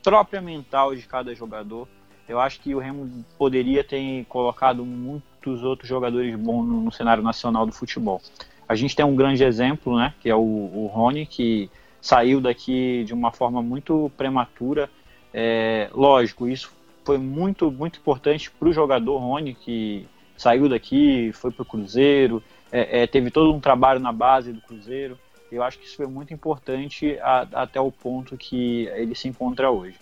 própria 0.04 0.42
mental 0.42 0.96
de 0.96 1.04
cada 1.04 1.34
jogador. 1.34 1.88
Eu 2.28 2.40
acho 2.40 2.60
que 2.60 2.74
o 2.74 2.80
Remo 2.80 3.26
poderia 3.38 3.84
ter 3.84 4.26
colocado 4.26 4.86
muitos 4.86 5.64
outros 5.64 5.88
jogadores 5.88 6.36
bons 6.36 6.66
no, 6.66 6.82
no 6.82 6.92
cenário 6.92 7.22
nacional 7.22 7.66
do 7.66 7.72
futebol. 7.72 8.22
A 8.68 8.76
gente 8.76 8.96
tem 8.96 9.06
um 9.06 9.16
grande 9.16 9.44
exemplo, 9.44 9.98
né, 9.98 10.14
que 10.22 10.30
é 10.30 10.36
o, 10.36 10.40
o 10.40 10.90
Rony, 10.92 11.26
que 11.26 11.70
saiu 12.02 12.42
daqui 12.42 13.04
de 13.06 13.14
uma 13.14 13.32
forma 13.32 13.62
muito 13.62 14.12
prematura. 14.18 14.90
É, 15.34 15.90
lógico, 15.94 16.48
isso 16.48 16.72
foi 17.04 17.18
muito, 17.18 17.70
muito 17.70 18.00
importante 18.00 18.50
para 18.50 18.70
o 18.70 18.74
jogador 18.74 19.18
Rony, 19.18 19.54
que 19.54 20.08
saiu 20.38 20.70
daqui, 20.70 21.32
foi 21.34 21.52
para 21.52 21.64
o 21.64 21.66
Cruzeiro, 21.66 22.42
é, 22.74 23.04
é, 23.04 23.08
teve 23.08 23.30
todo 23.30 23.54
um 23.54 23.60
trabalho 23.60 24.00
na 24.00 24.12
base 24.12 24.52
do 24.52 24.60
Cruzeiro. 24.60 25.18
Eu 25.52 25.62
acho 25.62 25.78
que 25.78 25.86
isso 25.86 25.96
foi 25.96 26.08
muito 26.08 26.34
importante 26.34 27.20
a, 27.22 27.48
até 27.54 27.80
o 27.80 27.92
ponto 27.92 28.36
que 28.36 28.88
ele 28.96 29.14
se 29.14 29.28
encontra 29.28 29.70
hoje. 29.70 29.96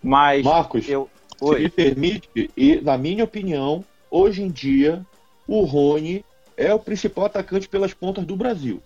Mas 0.00 0.44
Marcos, 0.44 0.88
eu, 0.88 1.10
se 1.36 1.58
me 1.58 1.68
permite, 1.68 2.50
e 2.56 2.80
na 2.80 2.96
minha 2.96 3.24
opinião, 3.24 3.84
hoje 4.08 4.40
em 4.40 4.48
dia 4.48 5.04
o 5.48 5.64
Rony 5.64 6.24
é 6.56 6.72
o 6.72 6.78
principal 6.78 7.24
atacante 7.24 7.68
pelas 7.68 7.92
pontas 7.92 8.24
do 8.24 8.36
Brasil. 8.36 8.80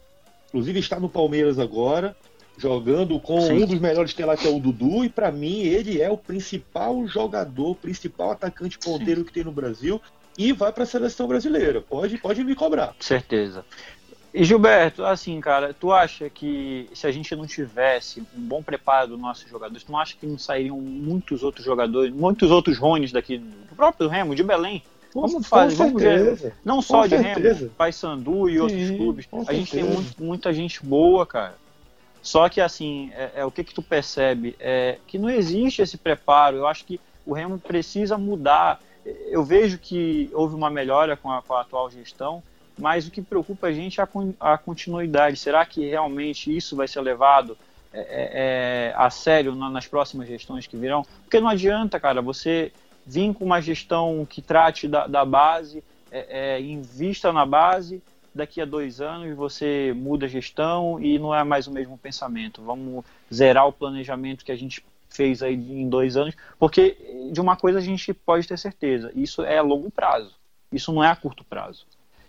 Inclusive 0.48 0.78
está 0.78 0.98
no 0.98 1.10
Palmeiras 1.10 1.58
agora, 1.58 2.16
jogando 2.56 3.20
com 3.20 3.38
Sim. 3.42 3.64
um 3.64 3.66
dos 3.66 3.80
melhores 3.80 4.14
tem 4.14 4.24
lá 4.24 4.34
que 4.34 4.46
é 4.46 4.50
o 4.50 4.58
Dudu, 4.58 5.04
e 5.04 5.10
para 5.10 5.30
mim 5.30 5.58
ele 5.60 6.00
é 6.00 6.10
o 6.10 6.16
principal 6.16 7.06
jogador, 7.06 7.74
principal 7.74 8.30
atacante 8.30 8.78
ponteiro 8.78 9.20
Sim. 9.20 9.26
que 9.26 9.32
tem 9.32 9.44
no 9.44 9.52
Brasil 9.52 10.00
e 10.36 10.52
vai 10.52 10.72
para 10.72 10.84
a 10.84 10.86
seleção 10.86 11.26
brasileira. 11.26 11.80
Pode, 11.80 12.18
pode 12.18 12.42
me 12.44 12.54
cobrar. 12.54 12.94
Certeza. 13.00 13.64
E 14.32 14.42
Gilberto, 14.42 15.04
assim, 15.04 15.40
cara, 15.40 15.72
tu 15.72 15.92
acha 15.92 16.28
que 16.28 16.90
se 16.92 17.06
a 17.06 17.12
gente 17.12 17.36
não 17.36 17.46
tivesse 17.46 18.20
um 18.20 18.40
bom 18.40 18.62
preparo 18.62 19.08
dos 19.08 19.20
nossos 19.20 19.48
jogadores, 19.48 19.84
tu 19.84 19.92
não 19.92 19.98
acha 20.00 20.16
que 20.18 20.26
não 20.26 20.36
sairiam 20.36 20.76
muitos 20.76 21.44
outros 21.44 21.64
jogadores, 21.64 22.12
muitos 22.12 22.50
outros 22.50 22.76
Rones 22.76 23.12
daqui 23.12 23.38
do 23.38 23.76
próprio 23.76 24.08
Remo, 24.08 24.34
de 24.34 24.42
Belém? 24.42 24.82
Vamos 25.14 25.46
fazer, 25.46 25.76
vamos 25.76 26.02
ver. 26.02 26.52
Não 26.64 26.82
só 26.82 27.02
com 27.02 27.08
de 27.08 27.16
certeza. 27.16 27.58
Remo, 27.60 27.70
Paysandu 27.78 28.50
e 28.50 28.58
outros 28.58 28.80
Sim, 28.80 28.96
clubes. 28.96 29.28
A 29.46 29.52
gente 29.52 29.70
tem 29.70 29.84
muito, 29.84 30.20
muita 30.20 30.52
gente 30.52 30.84
boa, 30.84 31.24
cara. 31.24 31.54
Só 32.20 32.48
que 32.48 32.60
assim, 32.60 33.12
é, 33.14 33.30
é, 33.36 33.44
o 33.44 33.50
que 33.52 33.62
que 33.62 33.72
tu 33.72 33.82
percebe? 33.82 34.56
É 34.58 34.98
que 35.06 35.16
não 35.16 35.30
existe 35.30 35.80
esse 35.80 35.96
preparo. 35.96 36.56
Eu 36.56 36.66
acho 36.66 36.84
que 36.84 36.98
o 37.24 37.32
Remo 37.32 37.58
precisa 37.58 38.18
mudar. 38.18 38.80
Eu 39.04 39.44
vejo 39.44 39.78
que 39.78 40.30
houve 40.32 40.54
uma 40.54 40.70
melhora 40.70 41.16
com 41.16 41.30
a, 41.30 41.42
com 41.42 41.54
a 41.54 41.60
atual 41.60 41.90
gestão, 41.90 42.42
mas 42.78 43.06
o 43.06 43.10
que 43.10 43.22
preocupa 43.22 43.68
a 43.68 43.72
gente 43.72 44.00
é 44.00 44.04
a, 44.04 44.54
a 44.54 44.58
continuidade. 44.58 45.36
Será 45.36 45.64
que 45.64 45.88
realmente 45.88 46.54
isso 46.54 46.74
vai 46.74 46.88
ser 46.88 47.00
levado 47.00 47.56
é, 47.92 48.00
é, 48.00 48.30
é 48.90 48.94
a 48.96 49.10
sério 49.10 49.54
nas 49.54 49.86
próximas 49.86 50.26
gestões 50.28 50.66
que 50.66 50.76
virão? 50.76 51.04
Porque 51.22 51.40
não 51.40 51.48
adianta, 51.48 52.00
cara, 52.00 52.22
você 52.22 52.72
vir 53.06 53.34
com 53.34 53.44
uma 53.44 53.60
gestão 53.60 54.26
que 54.28 54.40
trate 54.40 54.88
da, 54.88 55.06
da 55.06 55.24
base, 55.24 55.84
é, 56.10 56.56
é, 56.56 56.60
invista 56.60 57.32
na 57.32 57.44
base, 57.44 58.02
daqui 58.34 58.60
a 58.60 58.64
dois 58.64 59.00
anos 59.00 59.36
você 59.36 59.92
muda 59.94 60.26
a 60.26 60.28
gestão 60.28 61.00
e 61.00 61.18
não 61.18 61.34
é 61.34 61.44
mais 61.44 61.66
o 61.66 61.72
mesmo 61.72 61.96
pensamento. 61.96 62.62
Vamos 62.62 63.04
zerar 63.32 63.66
o 63.68 63.72
planejamento 63.72 64.44
que 64.44 64.52
a 64.52 64.56
gente 64.56 64.84
fez 65.14 65.42
aí 65.42 65.54
em 65.54 65.88
dois 65.88 66.16
anos, 66.16 66.34
porque 66.58 66.96
de 67.32 67.40
uma 67.40 67.56
coisa 67.56 67.78
a 67.78 67.82
gente 67.82 68.12
pode 68.12 68.46
ter 68.46 68.58
certeza, 68.58 69.12
isso 69.14 69.42
é 69.42 69.58
a 69.58 69.62
longo 69.62 69.90
prazo, 69.90 70.34
isso 70.72 70.92
não 70.92 71.02
é 71.02 71.08
a 71.08 71.16
curto 71.16 71.44
prazo. 71.44 71.86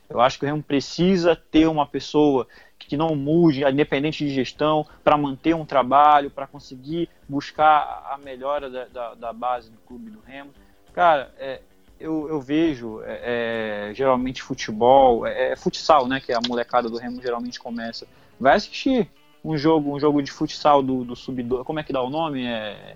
Eu 0.10 0.22
acho 0.22 0.38
que 0.38 0.46
o 0.46 0.48
Remo 0.48 0.62
precisa 0.62 1.36
ter 1.36 1.68
uma 1.68 1.86
pessoa 1.86 2.48
que 2.78 2.96
não 2.96 3.16
mude, 3.16 3.64
independente 3.64 4.24
de 4.24 4.34
gestão, 4.34 4.86
para 5.04 5.18
manter 5.18 5.56
um 5.56 5.66
trabalho, 5.66 6.30
para 6.30 6.46
conseguir 6.46 7.10
buscar 7.28 8.06
a 8.12 8.18
melhora 8.24 8.70
da, 8.70 8.86
da, 8.86 9.14
da, 9.16 9.34
base 9.34 9.72
do 9.72 9.78
clube 9.80 10.12
do 10.12 10.20
Remo. 10.20 10.52
Cara, 10.94 11.34
é, 11.40 11.62
eu, 12.00 12.30
eu, 12.30 12.40
vejo 12.40 13.02
é, 13.04 13.90
é, 13.90 13.94
geralmente 13.96 14.44
futebol, 14.44 15.26
é, 15.26 15.54
é, 15.54 15.56
futsal, 15.56 16.08
né? 16.08 16.20
Que 16.20 16.32
a 16.32 16.40
molecada 16.48 16.88
do 16.90 16.98
Remo 16.98 17.22
geralmente 17.22 17.60
começa. 17.60 18.08
Vai 18.40 18.56
assistir 18.56 19.10
um 19.46 19.58
jogo, 19.58 19.96
um 19.96 20.00
jogo 20.00 20.24
de 20.24 20.32
futsal 20.32 20.82
do, 20.82 21.04
do 21.04 21.16
sub 21.16 21.44
como 21.64 21.80
é 21.80 21.84
que 21.84 21.94
dá 21.94 22.02
o 22.02 22.10
nome? 22.10 22.46
É, 22.46 22.96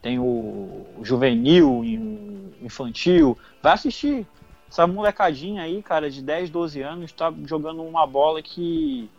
tem 0.00 0.18
o 0.18 0.86
juvenil, 1.02 1.82
infantil, 2.62 3.36
vai 3.60 3.72
assistir. 3.72 4.26
Essa 4.70 4.86
molecadinha 4.86 5.62
aí, 5.62 5.82
cara, 5.82 6.10
de 6.10 6.22
10, 6.22 6.50
12 6.50 6.82
anos, 6.82 7.12
tá 7.12 7.32
jogando 7.44 7.82
uma 7.82 8.06
bola 8.06 8.42
que, 8.42 9.10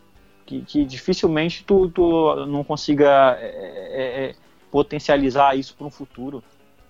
que, 0.45 0.61
que 0.61 0.85
dificilmente 0.85 1.63
tu, 1.63 1.89
tu 1.89 2.45
não 2.45 2.63
consiga 2.63 3.37
é, 3.39 3.45
é, 3.45 4.25
é 4.25 4.35
potencializar 4.71 5.57
isso 5.57 5.75
para 5.75 5.87
um 5.87 5.91
futuro. 5.91 6.43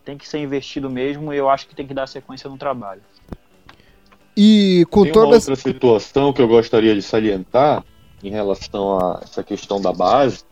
Tem 0.05 0.17
que 0.17 0.27
ser 0.27 0.39
investido 0.39 0.89
mesmo 0.89 1.33
e 1.33 1.37
eu 1.37 1.49
acho 1.49 1.67
que 1.67 1.75
tem 1.75 1.85
que 1.85 1.93
dar 1.93 2.07
sequência 2.07 2.49
no 2.49 2.57
trabalho. 2.57 3.01
E 4.35 4.85
com 4.89 5.03
tem 5.03 5.11
toda 5.11 5.27
uma 5.27 5.35
outra 5.35 5.55
situação 5.55 6.31
que 6.31 6.41
eu 6.41 6.47
gostaria 6.47 6.93
de 6.93 7.01
salientar 7.01 7.83
em 8.23 8.29
relação 8.29 8.97
a 8.99 9.21
essa 9.23 9.43
questão 9.43 9.81
da 9.81 9.93
base. 9.93 10.43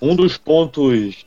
Um 0.00 0.14
dos 0.14 0.36
pontos 0.36 1.24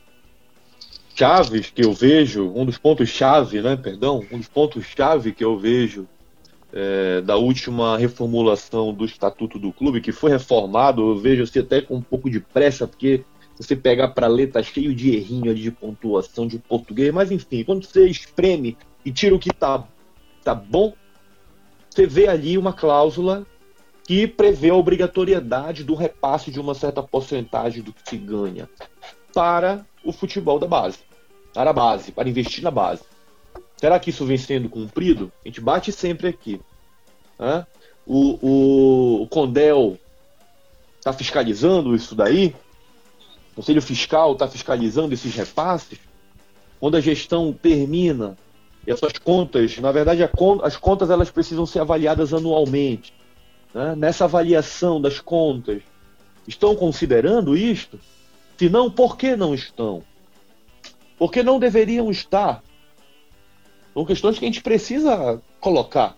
chaves 1.14 1.70
que 1.70 1.84
eu 1.84 1.92
vejo, 1.92 2.50
um 2.54 2.64
dos 2.64 2.78
pontos 2.78 3.08
chave, 3.08 3.60
né, 3.60 3.76
perdão, 3.76 4.24
um 4.30 4.38
dos 4.38 4.48
pontos 4.48 4.84
chave 4.84 5.32
que 5.32 5.44
eu 5.44 5.58
vejo 5.58 6.08
é, 6.72 7.20
da 7.20 7.36
última 7.36 7.98
reformulação 7.98 8.92
do 8.94 9.04
estatuto 9.04 9.58
do 9.58 9.72
clube, 9.72 10.00
que 10.00 10.12
foi 10.12 10.30
reformado, 10.30 11.10
eu 11.10 11.18
vejo 11.18 11.42
assim 11.42 11.58
até 11.58 11.80
com 11.80 11.96
um 11.96 12.02
pouco 12.02 12.30
de 12.30 12.40
pressa, 12.40 12.86
porque 12.86 13.24
você 13.56 13.76
pegar 13.76 14.08
para 14.08 14.26
ler 14.26 14.50
tá 14.50 14.62
cheio 14.62 14.94
de 14.94 15.14
errinho 15.14 15.50
ali 15.50 15.62
de 15.62 15.70
pontuação 15.70 16.46
de 16.46 16.58
português, 16.58 17.12
mas 17.12 17.30
enfim, 17.30 17.64
quando 17.64 17.84
você 17.84 18.06
espreme 18.06 18.76
e 19.04 19.12
tira 19.12 19.34
o 19.34 19.38
que 19.38 19.52
tá, 19.52 19.86
tá 20.42 20.54
bom, 20.54 20.94
você 21.90 22.06
vê 22.06 22.28
ali 22.28 22.56
uma 22.56 22.72
cláusula 22.72 23.46
que 24.10 24.26
prevê 24.26 24.70
a 24.70 24.74
obrigatoriedade 24.74 25.84
do 25.84 25.94
repasse 25.94 26.50
de 26.50 26.58
uma 26.58 26.74
certa 26.74 27.00
porcentagem 27.00 27.80
do 27.80 27.92
que 27.92 28.10
se 28.10 28.16
ganha 28.16 28.68
para 29.32 29.86
o 30.04 30.10
futebol 30.10 30.58
da 30.58 30.66
base, 30.66 30.98
para 31.54 31.70
a 31.70 31.72
base, 31.72 32.10
para 32.10 32.28
investir 32.28 32.64
na 32.64 32.72
base. 32.72 33.02
Será 33.76 34.00
que 34.00 34.10
isso 34.10 34.26
vem 34.26 34.36
sendo 34.36 34.68
cumprido? 34.68 35.30
A 35.44 35.48
gente 35.48 35.60
bate 35.60 35.92
sempre 35.92 36.26
aqui. 36.26 36.60
Né? 37.38 37.64
O, 38.04 38.36
o, 38.44 39.22
o 39.22 39.28
Condel 39.28 39.96
está 40.98 41.12
fiscalizando 41.12 41.94
isso 41.94 42.16
daí? 42.16 42.52
O 43.52 43.54
Conselho 43.54 43.80
Fiscal 43.80 44.32
está 44.32 44.48
fiscalizando 44.48 45.14
esses 45.14 45.32
repasses? 45.32 46.00
Quando 46.80 46.96
a 46.96 47.00
gestão 47.00 47.52
termina 47.52 48.36
e 48.84 48.90
as 48.90 48.98
suas 48.98 49.12
contas, 49.12 49.78
na 49.78 49.92
verdade, 49.92 50.28
as 50.64 50.76
contas 50.76 51.10
elas 51.10 51.30
precisam 51.30 51.64
ser 51.64 51.78
avaliadas 51.78 52.34
anualmente. 52.34 53.19
Né? 53.74 53.94
Nessa 53.96 54.24
avaliação 54.24 55.00
das 55.00 55.20
contas, 55.20 55.82
estão 56.46 56.74
considerando 56.74 57.56
isto? 57.56 57.98
Se 58.58 58.68
não, 58.68 58.90
por 58.90 59.16
que 59.16 59.36
não 59.36 59.54
estão? 59.54 60.02
Porque 61.18 61.42
não 61.42 61.58
deveriam 61.58 62.10
estar. 62.10 62.62
São 63.94 64.04
questões 64.04 64.38
que 64.38 64.44
a 64.44 64.48
gente 64.48 64.62
precisa 64.62 65.40
colocar. 65.60 66.16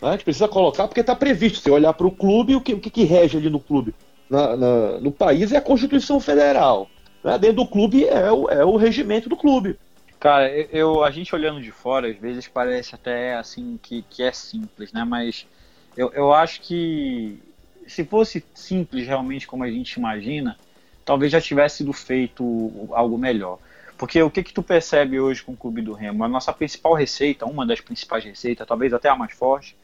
Né? 0.00 0.08
A 0.08 0.12
gente 0.12 0.24
precisa 0.24 0.48
colocar 0.48 0.88
porque 0.88 1.00
está 1.00 1.14
previsto. 1.14 1.60
Se 1.60 1.70
olhar 1.70 1.92
para 1.92 2.06
o 2.06 2.10
clube, 2.10 2.56
o 2.56 2.60
que, 2.60 2.74
o 2.74 2.80
que, 2.80 3.04
rege 3.04 3.36
ali 3.38 3.48
no 3.48 3.60
clube? 3.60 3.94
Na, 4.28 4.56
na, 4.56 5.00
no 5.00 5.12
país 5.12 5.52
é 5.52 5.56
a 5.56 5.62
Constituição 5.62 6.18
Federal. 6.20 6.88
Né? 7.22 7.38
Dentro 7.38 7.56
do 7.56 7.66
clube 7.66 8.06
é 8.06 8.30
o, 8.30 8.48
é 8.48 8.64
o 8.64 8.76
regimento 8.76 9.28
do 9.28 9.36
clube. 9.36 9.78
Cara, 10.18 10.48
eu, 10.72 11.02
a 11.02 11.10
gente 11.10 11.34
olhando 11.34 11.60
de 11.60 11.72
fora, 11.72 12.08
às 12.08 12.16
vezes 12.16 12.46
parece 12.46 12.94
até 12.94 13.34
assim 13.34 13.78
que, 13.82 14.02
que 14.08 14.22
é 14.22 14.30
simples, 14.30 14.92
né? 14.92 15.04
Mas 15.04 15.48
eu, 15.96 16.10
eu 16.12 16.32
acho 16.32 16.60
que 16.62 17.42
se 17.86 18.04
fosse 18.04 18.44
simples 18.54 19.06
realmente 19.06 19.46
como 19.46 19.64
a 19.64 19.70
gente 19.70 19.92
imagina, 19.94 20.58
talvez 21.04 21.30
já 21.30 21.40
tivesse 21.40 21.78
sido 21.78 21.92
feito 21.92 22.88
algo 22.92 23.18
melhor. 23.18 23.58
Porque 23.98 24.20
o 24.22 24.30
que 24.30 24.42
que 24.42 24.52
tu 24.52 24.62
percebe 24.62 25.20
hoje 25.20 25.42
com 25.42 25.52
o 25.52 25.56
Clube 25.56 25.82
do 25.82 25.92
Remo? 25.92 26.24
A 26.24 26.28
nossa 26.28 26.52
principal 26.52 26.94
receita, 26.94 27.46
uma 27.46 27.66
das 27.66 27.80
principais 27.80 28.24
receitas, 28.24 28.66
talvez 28.66 28.92
até 28.92 29.08
a 29.08 29.14
mais 29.14 29.32
forte, 29.32 29.76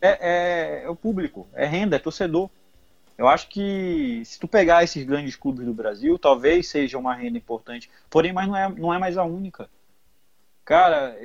é, 0.00 0.18
é, 0.20 0.84
é 0.84 0.88
o 0.88 0.96
público, 0.96 1.46
é 1.54 1.64
renda, 1.64 1.96
é 1.96 1.98
torcedor. 1.98 2.50
Eu 3.16 3.28
acho 3.28 3.48
que 3.48 4.22
se 4.24 4.40
tu 4.40 4.48
pegar 4.48 4.82
esses 4.82 5.04
grandes 5.04 5.36
clubes 5.36 5.64
do 5.64 5.72
Brasil, 5.72 6.18
talvez 6.18 6.68
seja 6.68 6.98
uma 6.98 7.14
renda 7.14 7.38
importante, 7.38 7.88
porém, 8.10 8.32
mas 8.32 8.48
não 8.48 8.56
é, 8.56 8.68
não 8.68 8.92
é 8.92 8.98
mais 8.98 9.16
a 9.16 9.22
única. 9.22 9.70
Cara, 10.64 11.16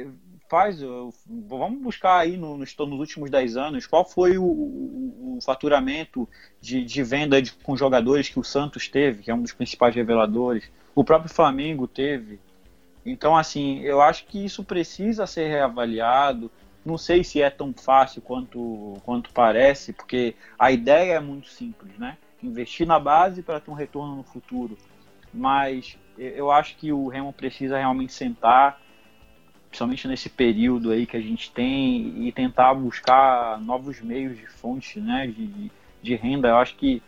faz, 0.49 0.79
vamos 1.27 1.81
buscar 1.81 2.17
aí 2.17 2.37
no, 2.37 2.57
nos, 2.57 2.75
nos, 2.77 2.99
últimos 2.99 3.29
10 3.29 3.57
anos 3.57 3.87
qual 3.87 4.03
foi 4.03 4.37
o, 4.37 4.43
o, 4.43 5.37
o 5.37 5.41
faturamento 5.41 6.27
de, 6.61 6.83
de 6.83 7.03
venda 7.03 7.41
de, 7.41 7.51
com 7.51 7.75
jogadores 7.75 8.29
que 8.29 8.39
o 8.39 8.43
Santos 8.43 8.87
teve, 8.87 9.23
que 9.23 9.31
é 9.31 9.35
um 9.35 9.41
dos 9.41 9.53
principais 9.53 9.93
reveladores 9.93 10.69
o 10.97 11.03
próprio 11.03 11.31
Flamengo 11.31 11.87
teve. 11.87 12.39
Então, 13.05 13.37
assim, 13.37 13.81
eu 13.81 14.01
acho 14.01 14.25
que 14.25 14.43
isso 14.43 14.63
precisa 14.63 15.27
ser 15.27 15.47
reavaliado. 15.47 16.51
Não 16.83 16.97
sei 16.97 17.23
se 17.23 17.39
é 17.39 17.51
tão 17.51 17.71
fácil 17.71 18.19
quanto, 18.19 18.95
quanto 19.05 19.31
parece, 19.31 19.93
porque 19.93 20.33
a 20.57 20.71
ideia 20.71 21.13
é 21.13 21.19
muito 21.19 21.49
simples, 21.49 21.95
né? 21.99 22.17
Investir 22.41 22.87
na 22.87 22.99
base 22.99 23.43
para 23.43 23.59
ter 23.59 23.69
um 23.69 23.75
retorno 23.75 24.15
no 24.15 24.23
futuro. 24.23 24.75
Mas 25.31 25.99
eu 26.17 26.49
acho 26.49 26.75
que 26.77 26.91
o 26.91 27.07
Remo 27.09 27.31
precisa 27.31 27.77
realmente 27.77 28.11
sentar, 28.11 28.81
principalmente 29.69 30.07
nesse 30.07 30.29
período 30.29 30.91
aí 30.91 31.05
que 31.05 31.17
a 31.17 31.21
gente 31.21 31.51
tem, 31.51 32.27
e 32.27 32.31
tentar 32.31 32.73
buscar 32.73 33.59
novos 33.59 34.01
meios 34.01 34.37
de 34.37 34.47
fonte 34.47 34.99
né, 34.99 35.27
de, 35.27 35.71
de 36.01 36.15
renda. 36.15 36.49
Eu 36.49 36.57
acho 36.57 36.75
que 36.75 37.01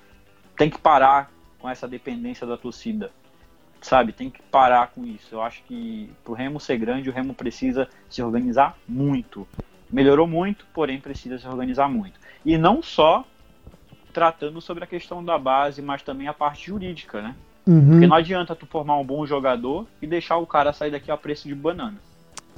tem 0.57 0.69
que 0.69 0.77
parar 0.77 1.31
com 1.57 1.69
essa 1.69 1.87
dependência 1.87 2.45
da 2.45 2.57
torcida 2.57 3.11
sabe, 3.81 4.11
tem 4.11 4.29
que 4.29 4.41
parar 4.43 4.87
com 4.87 5.05
isso. 5.05 5.35
Eu 5.35 5.41
acho 5.41 5.63
que 5.63 6.09
pro 6.23 6.33
Remo 6.33 6.59
ser 6.59 6.77
grande, 6.77 7.09
o 7.09 7.13
Remo 7.13 7.33
precisa 7.33 7.87
se 8.09 8.21
organizar 8.21 8.77
muito. 8.87 9.47
Melhorou 9.91 10.27
muito, 10.27 10.65
porém 10.73 10.99
precisa 10.99 11.39
se 11.39 11.47
organizar 11.47 11.89
muito. 11.89 12.19
E 12.45 12.57
não 12.57 12.81
só 12.81 13.25
tratando 14.13 14.59
sobre 14.59 14.83
a 14.83 14.87
questão 14.87 15.23
da 15.23 15.37
base, 15.37 15.81
mas 15.81 16.01
também 16.01 16.27
a 16.27 16.33
parte 16.33 16.67
jurídica, 16.67 17.21
né? 17.21 17.35
Uhum. 17.67 17.91
Porque 17.91 18.07
não 18.07 18.15
adianta 18.15 18.55
tu 18.55 18.65
formar 18.65 18.97
um 18.97 19.05
bom 19.05 19.25
jogador 19.25 19.85
e 20.01 20.07
deixar 20.07 20.37
o 20.37 20.47
cara 20.47 20.73
sair 20.73 20.91
daqui 20.91 21.11
a 21.11 21.17
preço 21.17 21.47
de 21.47 21.55
banana. 21.55 21.97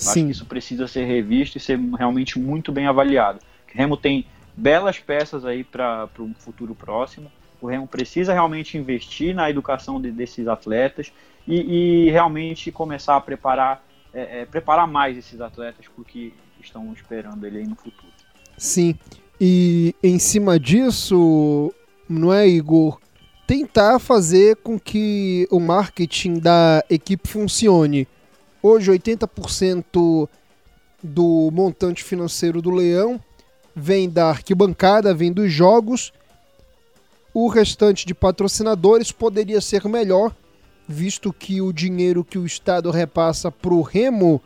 Sim. 0.01 0.09
Acho 0.09 0.25
que 0.25 0.31
isso 0.31 0.45
precisa 0.45 0.87
ser 0.87 1.05
revisto 1.05 1.57
e 1.57 1.61
ser 1.61 1.79
realmente 1.97 2.39
muito 2.39 2.71
bem 2.71 2.87
avaliado. 2.87 3.39
O 3.73 3.77
Remo 3.77 3.95
tem 3.95 4.25
belas 4.55 4.99
peças 4.99 5.45
aí 5.45 5.63
para 5.63 6.09
um 6.19 6.33
futuro 6.33 6.75
próximo 6.75 7.31
o 7.61 7.67
Remo 7.67 7.87
precisa 7.87 8.33
realmente 8.33 8.77
investir 8.77 9.35
na 9.35 9.49
educação 9.49 10.01
de, 10.01 10.11
desses 10.11 10.47
atletas 10.47 11.13
e, 11.47 12.07
e, 12.07 12.09
realmente 12.09 12.71
começar 12.71 13.15
a 13.15 13.21
preparar, 13.21 13.85
é, 14.13 14.41
é, 14.41 14.45
preparar 14.45 14.87
mais 14.87 15.15
esses 15.17 15.39
atletas 15.39 15.85
porque 15.95 16.33
estão 16.59 16.91
esperando 16.93 17.45
ele 17.45 17.59
aí 17.59 17.67
no 17.67 17.75
futuro. 17.75 18.11
Sim, 18.57 18.95
e 19.39 19.95
em 20.03 20.17
cima 20.17 20.59
disso, 20.59 21.73
não 22.09 22.33
é, 22.33 22.47
Igor? 22.47 22.99
Tentar 23.47 23.99
fazer 23.99 24.55
com 24.57 24.79
que 24.79 25.47
o 25.51 25.59
marketing 25.59 26.39
da 26.39 26.83
equipe 26.89 27.27
funcione. 27.27 28.07
Hoje, 28.61 28.91
80% 28.91 30.29
do 31.01 31.49
montante 31.51 32.03
financeiro 32.03 32.61
do 32.61 32.69
Leão 32.69 33.19
vem 33.75 34.09
da 34.09 34.29
arquibancada, 34.29 35.13
vem 35.13 35.31
dos 35.31 35.51
jogos 35.51 36.13
o 37.33 37.47
restante 37.47 38.05
de 38.05 38.13
patrocinadores 38.13 39.11
poderia 39.11 39.61
ser 39.61 39.85
melhor, 39.85 40.35
visto 40.87 41.31
que 41.31 41.61
o 41.61 41.71
dinheiro 41.71 42.23
que 42.23 42.37
o 42.37 42.45
Estado 42.45 42.91
repassa 42.91 43.49
para 43.51 43.73
o 43.73 43.81
Remo 43.81 44.41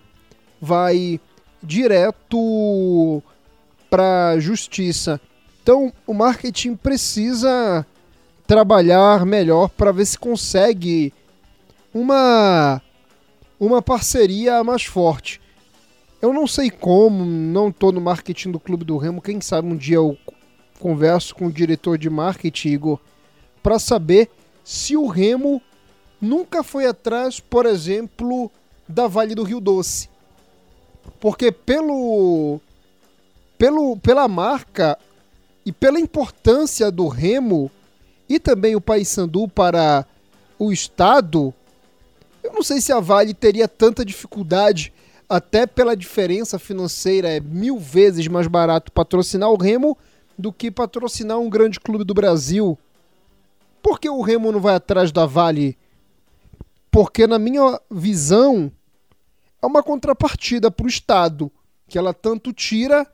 vai 0.61 1.19
direto 1.61 3.23
para 3.89 4.29
a 4.29 4.39
justiça. 4.39 5.19
Então, 5.63 5.91
o 6.05 6.13
marketing 6.13 6.75
precisa 6.75 7.85
trabalhar 8.45 9.25
melhor 9.25 9.69
para 9.69 9.91
ver 9.91 10.05
se 10.05 10.17
consegue 10.17 11.11
uma 11.91 12.81
uma 13.59 13.81
parceria 13.81 14.63
mais 14.63 14.83
forte. 14.83 15.41
Eu 16.21 16.33
não 16.33 16.47
sei 16.47 16.69
como, 16.69 17.23
não 17.25 17.69
estou 17.69 17.91
no 17.91 18.01
marketing 18.01 18.51
do 18.51 18.59
Clube 18.59 18.83
do 18.83 18.97
Remo, 18.97 19.21
quem 19.21 19.39
sabe 19.41 19.67
um 19.67 19.75
dia 19.75 19.97
eu 19.97 20.17
converso 20.79 21.35
com 21.35 21.47
o 21.47 21.51
diretor 21.51 21.97
de 21.97 22.09
marketing, 22.09 22.69
Igor, 22.69 22.99
para 23.61 23.79
saber 23.79 24.29
se 24.63 24.97
o 24.97 25.07
Remo 25.07 25.61
nunca 26.19 26.63
foi 26.63 26.85
atrás, 26.87 27.39
por 27.39 27.65
exemplo, 27.65 28.51
da 28.87 29.07
Vale 29.07 29.35
do 29.35 29.43
Rio 29.43 29.59
Doce. 29.59 30.09
Porque 31.19 31.51
pelo, 31.51 32.59
pelo 33.57 33.97
pela 33.97 34.27
marca, 34.27 34.97
e 35.65 35.71
pela 35.71 35.99
importância 35.99 36.91
do 36.91 37.07
Remo 37.07 37.71
e 38.29 38.39
também 38.39 38.75
o 38.75 38.81
Paysandu 38.81 39.47
para 39.47 40.05
o 40.59 40.71
Estado, 40.71 41.53
eu 42.45 42.53
não 42.53 42.61
sei 42.61 42.79
se 42.79 42.93
a 42.93 42.99
Vale 42.99 43.33
teria 43.33 43.67
tanta 43.67 44.05
dificuldade, 44.05 44.93
até 45.27 45.65
pela 45.65 45.97
diferença 45.97 46.59
financeira, 46.59 47.27
é 47.27 47.39
mil 47.39 47.79
vezes 47.79 48.27
mais 48.27 48.45
barato 48.45 48.91
patrocinar 48.91 49.49
o 49.49 49.57
Remo 49.57 49.97
do 50.37 50.53
que 50.53 50.69
patrocinar 50.69 51.39
um 51.39 51.49
grande 51.49 51.79
clube 51.79 52.03
do 52.03 52.13
Brasil. 52.13 52.77
Por 53.81 53.99
que 53.99 54.07
o 54.07 54.21
Remo 54.21 54.51
não 54.51 54.59
vai 54.59 54.75
atrás 54.75 55.11
da 55.11 55.25
Vale? 55.25 55.75
Porque, 56.91 57.25
na 57.25 57.39
minha 57.39 57.79
visão, 57.89 58.71
é 59.61 59.65
uma 59.65 59.81
contrapartida 59.81 60.69
para 60.69 60.85
o 60.85 60.89
Estado, 60.89 61.51
que 61.87 61.97
ela 61.97 62.13
tanto 62.13 62.53
tira. 62.53 63.07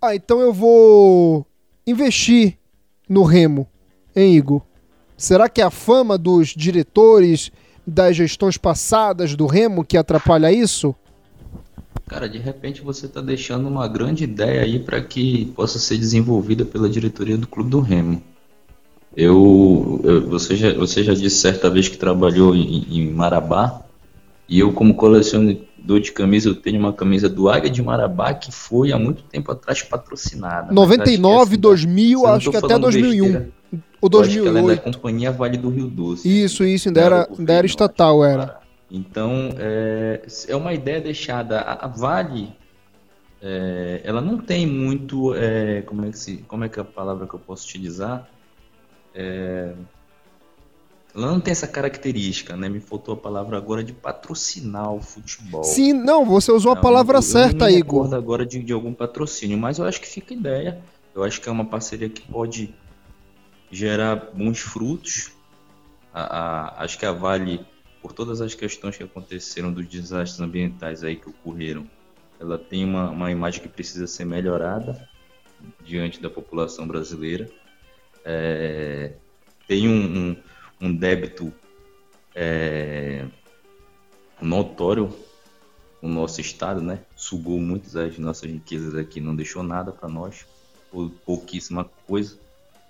Ah, 0.00 0.14
então 0.14 0.40
eu 0.40 0.52
vou 0.52 1.44
investir 1.84 2.56
no 3.08 3.24
Remo, 3.24 3.66
hein, 4.14 4.36
Igor? 4.36 4.62
Será 5.16 5.48
que 5.48 5.60
é 5.60 5.64
a 5.64 5.70
fama 5.70 6.16
dos 6.16 6.48
diretores 6.48 7.50
das 7.88 8.16
gestões 8.16 8.56
passadas 8.56 9.34
do 9.34 9.46
Remo 9.46 9.84
que 9.84 9.96
atrapalha 9.96 10.52
isso? 10.52 10.94
Cara, 12.06 12.28
de 12.28 12.38
repente 12.38 12.80
você 12.80 13.06
está 13.06 13.20
deixando 13.20 13.68
uma 13.68 13.86
grande 13.86 14.24
ideia 14.24 14.62
aí 14.62 14.78
para 14.78 15.00
que 15.00 15.46
possa 15.56 15.78
ser 15.78 15.98
desenvolvida 15.98 16.64
pela 16.64 16.88
diretoria 16.88 17.36
do 17.36 17.46
Clube 17.46 17.70
do 17.70 17.80
Remo. 17.80 18.22
Eu, 19.16 20.00
eu 20.04 20.28
você, 20.28 20.54
já, 20.54 20.72
você 20.74 21.02
já 21.02 21.12
disse 21.12 21.36
certa 21.36 21.68
vez 21.68 21.88
que 21.88 21.96
trabalhou 21.96 22.54
em, 22.54 22.86
em 22.88 23.10
Marabá, 23.10 23.82
e 24.48 24.60
eu, 24.60 24.72
como 24.72 24.94
colecionador 24.94 26.00
de 26.00 26.10
camisa, 26.12 26.48
eu 26.48 26.54
tenho 26.54 26.78
uma 26.78 26.92
camisa 26.92 27.28
do 27.28 27.50
Águia 27.50 27.70
de 27.70 27.82
Marabá 27.82 28.32
que 28.32 28.50
foi 28.50 28.92
há 28.92 28.98
muito 28.98 29.22
tempo 29.24 29.52
atrás 29.52 29.82
patrocinada. 29.82 30.72
99, 30.72 31.52
acho 31.52 31.60
2000, 31.60 32.26
acho 32.26 32.50
que 32.50 32.56
até 32.56 32.78
2001. 32.78 33.24
Besteira. 33.24 33.57
O 34.00 34.08
2008. 34.08 34.58
ela 34.58 34.72
é 34.72 34.76
da 34.76 34.82
Companhia 34.82 35.32
Vale 35.32 35.56
do 35.56 35.68
Rio 35.68 35.88
Doce. 35.88 36.28
Isso, 36.28 36.64
isso, 36.64 36.88
ainda 36.88 37.00
era, 37.00 37.28
ainda 37.36 37.52
era 37.52 37.66
estatal, 37.66 38.24
era. 38.24 38.60
Então, 38.90 39.50
é, 39.58 40.22
é 40.48 40.56
uma 40.56 40.72
ideia 40.72 41.00
deixada. 41.00 41.60
A, 41.60 41.84
a 41.84 41.88
Vale, 41.88 42.52
é, 43.42 44.00
ela 44.04 44.20
não 44.20 44.38
tem 44.38 44.66
muito, 44.66 45.34
é, 45.34 45.82
como, 45.82 46.04
é 46.04 46.10
que 46.10 46.18
se, 46.18 46.36
como 46.48 46.64
é 46.64 46.68
que 46.68 46.78
é 46.78 46.82
a 46.82 46.84
palavra 46.84 47.26
que 47.26 47.34
eu 47.34 47.40
posso 47.40 47.66
utilizar? 47.66 48.28
É, 49.14 49.74
ela 51.14 51.26
não 51.26 51.40
tem 51.40 51.52
essa 51.52 51.66
característica, 51.66 52.56
né? 52.56 52.68
Me 52.68 52.80
faltou 52.80 53.14
a 53.14 53.16
palavra 53.16 53.56
agora 53.56 53.82
de 53.82 53.92
patrocinar 53.92 54.92
o 54.92 55.00
futebol. 55.00 55.64
Sim, 55.64 55.92
não, 55.92 56.24
você 56.24 56.52
usou 56.52 56.72
não, 56.72 56.78
a 56.78 56.82
palavra 56.82 57.18
eu, 57.18 57.22
certa, 57.22 57.66
eu 57.66 57.72
não 57.72 57.78
Igor. 57.78 58.14
agora 58.14 58.46
de, 58.46 58.62
de 58.62 58.72
algum 58.72 58.92
patrocínio, 58.92 59.58
mas 59.58 59.78
eu 59.78 59.84
acho 59.84 60.00
que 60.00 60.06
fica 60.06 60.32
ideia. 60.32 60.78
Eu 61.14 61.24
acho 61.24 61.40
que 61.40 61.48
é 61.48 61.52
uma 61.52 61.64
parceria 61.64 62.08
que 62.08 62.22
pode 62.22 62.74
gerar 63.70 64.16
bons 64.34 64.60
frutos. 64.60 65.32
A, 66.12 66.22
a, 66.22 66.84
acho 66.84 66.98
que 66.98 67.06
a 67.06 67.12
Vale, 67.12 67.64
por 68.00 68.12
todas 68.12 68.40
as 68.40 68.54
questões 68.54 68.96
que 68.96 69.02
aconteceram 69.02 69.72
dos 69.72 69.86
desastres 69.86 70.40
ambientais 70.40 71.04
aí 71.04 71.16
que 71.16 71.28
ocorreram, 71.28 71.86
ela 72.40 72.58
tem 72.58 72.84
uma, 72.84 73.10
uma 73.10 73.30
imagem 73.30 73.60
que 73.60 73.68
precisa 73.68 74.06
ser 74.06 74.24
melhorada 74.24 75.08
diante 75.84 76.20
da 76.20 76.30
população 76.30 76.86
brasileira. 76.86 77.50
É, 78.24 79.12
tem 79.66 79.88
um, 79.88 80.30
um, 80.30 80.36
um 80.80 80.94
débito 80.94 81.52
é, 82.34 83.26
notório 84.40 85.14
no 86.00 86.08
nosso 86.08 86.40
estado, 86.40 86.80
né? 86.80 87.00
Sugou 87.16 87.58
muitas 87.58 87.92
das 87.92 88.16
nossas 88.18 88.48
riquezas 88.48 88.94
aqui, 88.94 89.20
não 89.20 89.34
deixou 89.34 89.62
nada 89.62 89.90
para 89.90 90.08
nós, 90.08 90.46
pouquíssima 91.24 91.84
coisa. 92.06 92.38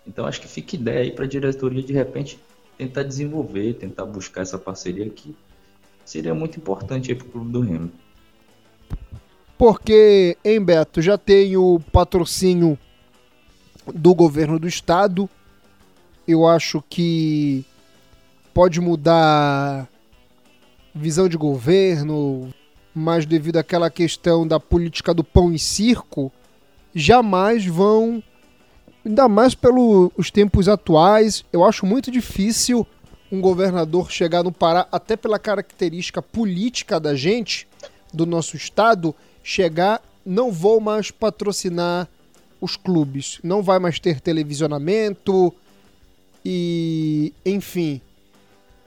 Então 0.08 0.26
acho 0.26 0.40
que 0.40 0.48
fica 0.48 0.74
ideia 0.74 1.00
aí 1.00 1.10
para 1.12 1.26
a 1.26 1.28
diretoria 1.28 1.82
de 1.82 1.92
repente 1.92 2.40
tentar 2.78 3.02
desenvolver, 3.02 3.74
tentar 3.74 4.06
buscar 4.06 4.40
essa 4.40 4.58
parceria 4.58 5.08
que 5.10 5.36
seria 6.04 6.34
muito 6.34 6.58
importante 6.58 7.14
para 7.14 7.26
o 7.26 7.30
clube 7.30 7.52
do 7.52 7.60
Remo. 7.60 7.92
Porque 9.58 10.38
em 10.42 10.60
Beto 10.60 11.02
já 11.02 11.18
tem 11.18 11.56
o 11.56 11.78
patrocínio 11.92 12.78
do 13.92 14.14
governo 14.14 14.58
do 14.58 14.66
estado. 14.66 15.28
Eu 16.26 16.46
acho 16.46 16.82
que 16.88 17.64
pode 18.54 18.80
mudar 18.80 19.88
visão 20.94 21.28
de 21.28 21.36
governo, 21.36 22.52
mas 22.94 23.26
devido 23.26 23.56
àquela 23.58 23.90
questão 23.90 24.46
da 24.46 24.58
política 24.58 25.12
do 25.12 25.24
pão 25.24 25.52
e 25.52 25.58
circo, 25.58 26.32
jamais 26.94 27.66
vão 27.66 28.22
ainda 29.04 29.28
mais 29.28 29.54
pelos 29.54 30.30
tempos 30.30 30.68
atuais, 30.68 31.44
eu 31.52 31.64
acho 31.64 31.86
muito 31.86 32.10
difícil 32.10 32.86
um 33.30 33.40
governador 33.40 34.10
chegar 34.10 34.42
no 34.42 34.52
Pará, 34.52 34.86
até 34.90 35.16
pela 35.16 35.38
característica 35.38 36.22
política 36.22 36.98
da 36.98 37.14
gente, 37.14 37.68
do 38.12 38.24
nosso 38.24 38.56
estado, 38.56 39.14
chegar, 39.42 40.02
não 40.24 40.50
vou 40.50 40.80
mais 40.80 41.10
patrocinar 41.10 42.08
os 42.60 42.76
clubes, 42.76 43.38
não 43.42 43.62
vai 43.62 43.78
mais 43.78 44.00
ter 44.00 44.20
televisionamento. 44.20 45.54
E, 46.44 47.32
enfim. 47.44 48.00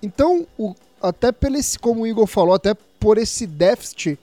Então, 0.02 0.48
o, 0.58 0.76
até 1.02 1.32
pelo 1.32 1.58
esse, 1.58 1.78
como 1.78 2.02
o 2.02 2.08
Igor 2.08 2.28
falou, 2.28 2.56
até 2.56 2.74
por 3.00 3.18
esse 3.18 3.46
déficit 3.46 4.18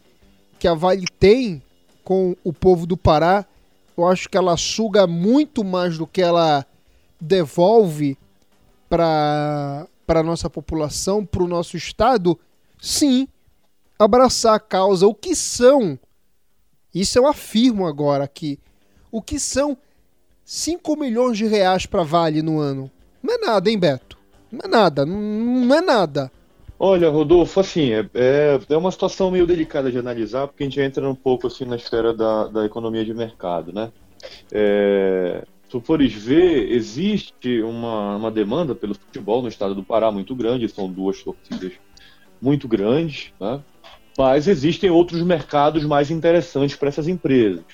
que 0.59 0.66
a 0.66 0.74
Vale 0.74 1.07
tem 1.18 1.62
com 2.03 2.37
o 2.42 2.53
povo 2.53 2.87
do 2.87 2.96
Pará, 2.96 3.46
eu 4.00 4.06
acho 4.06 4.28
que 4.28 4.38
ela 4.38 4.56
suga 4.56 5.06
muito 5.06 5.64
mais 5.64 5.98
do 5.98 6.06
que 6.06 6.22
ela 6.22 6.64
devolve 7.20 8.16
para 8.88 9.87
a 10.06 10.22
nossa 10.22 10.48
população, 10.48 11.26
para 11.26 11.42
o 11.42 11.48
nosso 11.48 11.76
Estado, 11.76 12.38
sim, 12.80 13.26
abraçar 13.98 14.54
a 14.54 14.61
causa. 14.61 15.06
O 15.06 15.14
que 15.14 15.34
são, 15.34 15.98
isso 16.94 17.18
eu 17.18 17.26
afirmo 17.26 17.87
agora 17.87 18.24
aqui, 18.24 18.58
o 19.11 19.20
que 19.20 19.40
são 19.40 19.76
5 20.44 20.96
milhões 20.96 21.37
de 21.37 21.46
reais 21.46 21.84
para 21.84 22.04
Vale 22.04 22.40
no 22.40 22.61
ano? 22.61 22.90
Não 23.22 23.34
é 23.34 23.38
nada, 23.38 23.68
hein, 23.68 23.78
Beto? 23.78 24.16
Não 24.50 24.61
é 24.64 24.68
nada, 24.68 25.04
não 25.04 25.74
é 25.74 25.80
nada. 25.80 26.32
Olha, 26.81 27.09
Rodolfo, 27.09 27.59
assim, 27.59 27.93
é, 27.93 28.09
é, 28.14 28.61
é, 28.69 28.77
uma 28.77 28.93
situação 28.93 29.33
meio 29.33 29.47
delicada 29.47 29.91
de 29.91 29.99
analisar, 29.99 30.47
porque 30.47 30.62
a 30.62 30.67
gente 30.67 30.81
entra 30.81 31.09
um 31.09 31.14
pouco 31.14 31.49
assim 31.49 31.64
na 31.64 31.75
esfera 31.75 32.14
da, 32.14 32.47
da 32.47 32.64
economia 32.64 33.05
de 33.05 33.12
mercado, 33.12 33.73
né? 33.73 33.91
É, 34.53 35.43
se 35.64 35.71
tu 35.71 35.81
fores 35.81 36.12
ver, 36.12 36.71
existe 36.71 37.61
uma, 37.62 38.17
uma 38.17 38.31
demanda 38.31 38.77
pelo 38.77 38.95
futebol 38.95 39.43
no 39.43 39.49
estado 39.49 39.75
do 39.75 39.83
Pará 39.83 40.12
muito 40.12 40.37
grande, 40.37 40.69
são 40.69 40.91
duas 40.91 41.22
torcidas 41.22 41.72
muito 42.41 42.68
grandes, 42.68 43.33
né? 43.41 43.61
mas 44.16 44.49
existem 44.49 44.89
outros 44.89 45.22
mercados 45.22 45.85
mais 45.85 46.11
interessantes 46.11 46.76
para 46.76 46.89
essas 46.89 47.09
empresas. 47.09 47.64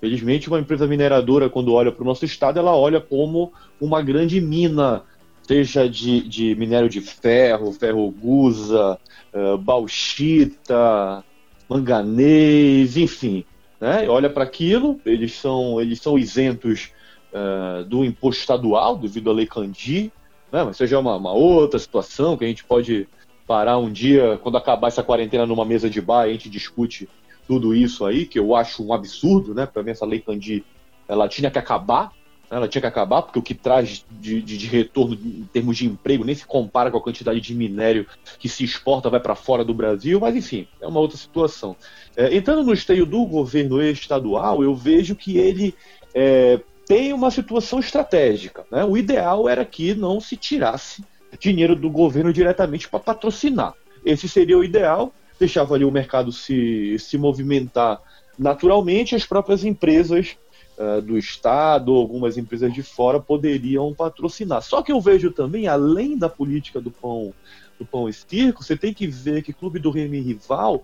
Felizmente, 0.00 0.48
uma 0.48 0.58
empresa 0.58 0.86
mineradora, 0.86 1.48
quando 1.48 1.72
olha 1.72 1.92
para 1.92 2.02
o 2.02 2.06
nosso 2.06 2.24
estado, 2.24 2.58
ela 2.58 2.76
olha 2.76 3.00
como 3.00 3.52
uma 3.80 4.02
grande 4.02 4.40
mina 4.40 5.04
seja 5.46 5.88
de, 5.88 6.20
de 6.28 6.54
minério 6.54 6.88
de 6.88 7.00
ferro, 7.00 7.72
ferro 7.72 8.10
gusa, 8.10 8.98
uh, 9.32 9.58
bauxita, 9.58 11.24
manganês, 11.68 12.96
enfim. 12.96 13.44
Né? 13.80 14.08
Olha 14.08 14.30
para 14.30 14.44
aquilo, 14.44 15.00
eles 15.04 15.32
são, 15.34 15.80
eles 15.80 16.00
são 16.00 16.18
isentos 16.18 16.90
uh, 17.32 17.84
do 17.84 18.04
imposto 18.04 18.40
estadual 18.40 18.96
devido 18.96 19.30
à 19.30 19.32
Lei 19.32 19.46
Candi, 19.46 20.12
né? 20.52 20.62
mas 20.62 20.76
seja 20.76 20.98
uma, 20.98 21.16
uma 21.16 21.32
outra 21.32 21.78
situação 21.78 22.36
que 22.36 22.44
a 22.44 22.48
gente 22.48 22.64
pode 22.64 23.08
parar 23.46 23.78
um 23.78 23.90
dia, 23.90 24.38
quando 24.42 24.56
acabar 24.56 24.88
essa 24.88 25.02
quarentena 25.02 25.44
numa 25.44 25.64
mesa 25.64 25.90
de 25.90 26.00
bar, 26.00 26.22
a 26.22 26.28
gente 26.28 26.48
discute 26.48 27.08
tudo 27.46 27.74
isso 27.74 28.04
aí, 28.06 28.24
que 28.24 28.38
eu 28.38 28.54
acho 28.54 28.86
um 28.86 28.92
absurdo, 28.92 29.54
né? 29.54 29.66
Para 29.66 29.82
mim 29.82 29.90
essa 29.90 30.06
Lei 30.06 30.20
Candi, 30.20 30.64
ela 31.08 31.28
tinha 31.28 31.50
que 31.50 31.58
acabar, 31.58 32.12
ela 32.52 32.68
tinha 32.68 32.82
que 32.82 32.86
acabar, 32.86 33.22
porque 33.22 33.38
o 33.38 33.42
que 33.42 33.54
traz 33.54 34.04
de, 34.10 34.42
de, 34.42 34.58
de, 34.58 34.66
retorno 34.66 35.14
em 35.14 35.48
termos 35.50 35.76
de 35.76 35.86
emprego 35.86 36.22
nem 36.22 36.34
se 36.34 36.46
compara 36.46 36.90
com 36.90 36.98
a 36.98 37.02
quantidade 37.02 37.40
de 37.40 37.54
minério 37.54 38.06
que 38.38 38.48
se 38.48 38.62
exporta, 38.62 39.08
vai 39.08 39.20
para 39.20 39.34
fora 39.34 39.64
do 39.64 39.72
Brasil, 39.72 40.20
mas 40.20 40.36
enfim, 40.36 40.68
é 40.80 40.86
uma 40.86 41.00
outra 41.00 41.16
situação. 41.16 41.74
É, 42.14 42.36
entrando 42.36 42.62
no 42.62 42.74
esteio 42.74 43.06
do 43.06 43.24
governo 43.24 43.82
estadual, 43.82 44.62
eu 44.62 44.74
vejo 44.74 45.16
que 45.16 45.38
ele 45.38 45.74
é, 46.14 46.60
tem 46.86 47.14
uma 47.14 47.30
situação 47.30 47.78
estratégica. 47.78 48.66
Né? 48.70 48.84
O 48.84 48.98
ideal 48.98 49.48
era 49.48 49.64
que 49.64 49.94
não 49.94 50.20
se 50.20 50.36
tirasse 50.36 51.02
dinheiro 51.40 51.74
do 51.74 51.88
governo 51.88 52.34
diretamente 52.34 52.86
para 52.86 53.00
patrocinar. 53.00 53.72
Esse 54.04 54.28
seria 54.28 54.58
o 54.58 54.64
ideal, 54.64 55.10
deixava 55.38 55.74
ali 55.74 55.86
o 55.86 55.90
mercado 55.90 56.30
se, 56.30 56.98
se 56.98 57.16
movimentar 57.16 57.98
naturalmente, 58.38 59.14
as 59.14 59.24
próprias 59.24 59.64
empresas 59.64 60.36
uh, 60.82 61.00
do 61.00 61.16
Estado, 61.16 61.92
algumas 61.92 62.36
empresas 62.36 62.72
de 62.72 62.82
fora 62.82 63.20
poderiam 63.20 63.94
patrocinar. 63.94 64.62
Só 64.62 64.82
que 64.82 64.90
eu 64.90 65.00
vejo 65.00 65.30
também, 65.30 65.68
além 65.68 66.16
da 66.16 66.28
política 66.28 66.80
do 66.80 66.90
pão, 66.90 67.32
do 67.78 67.86
pão 67.86 68.08
e 68.08 68.12
circo, 68.12 68.64
você 68.64 68.76
tem 68.76 68.92
que 68.92 69.06
ver 69.06 69.42
que 69.42 69.52
Clube 69.52 69.78
do 69.78 69.90
Remy 69.90 70.20
Rival 70.20 70.82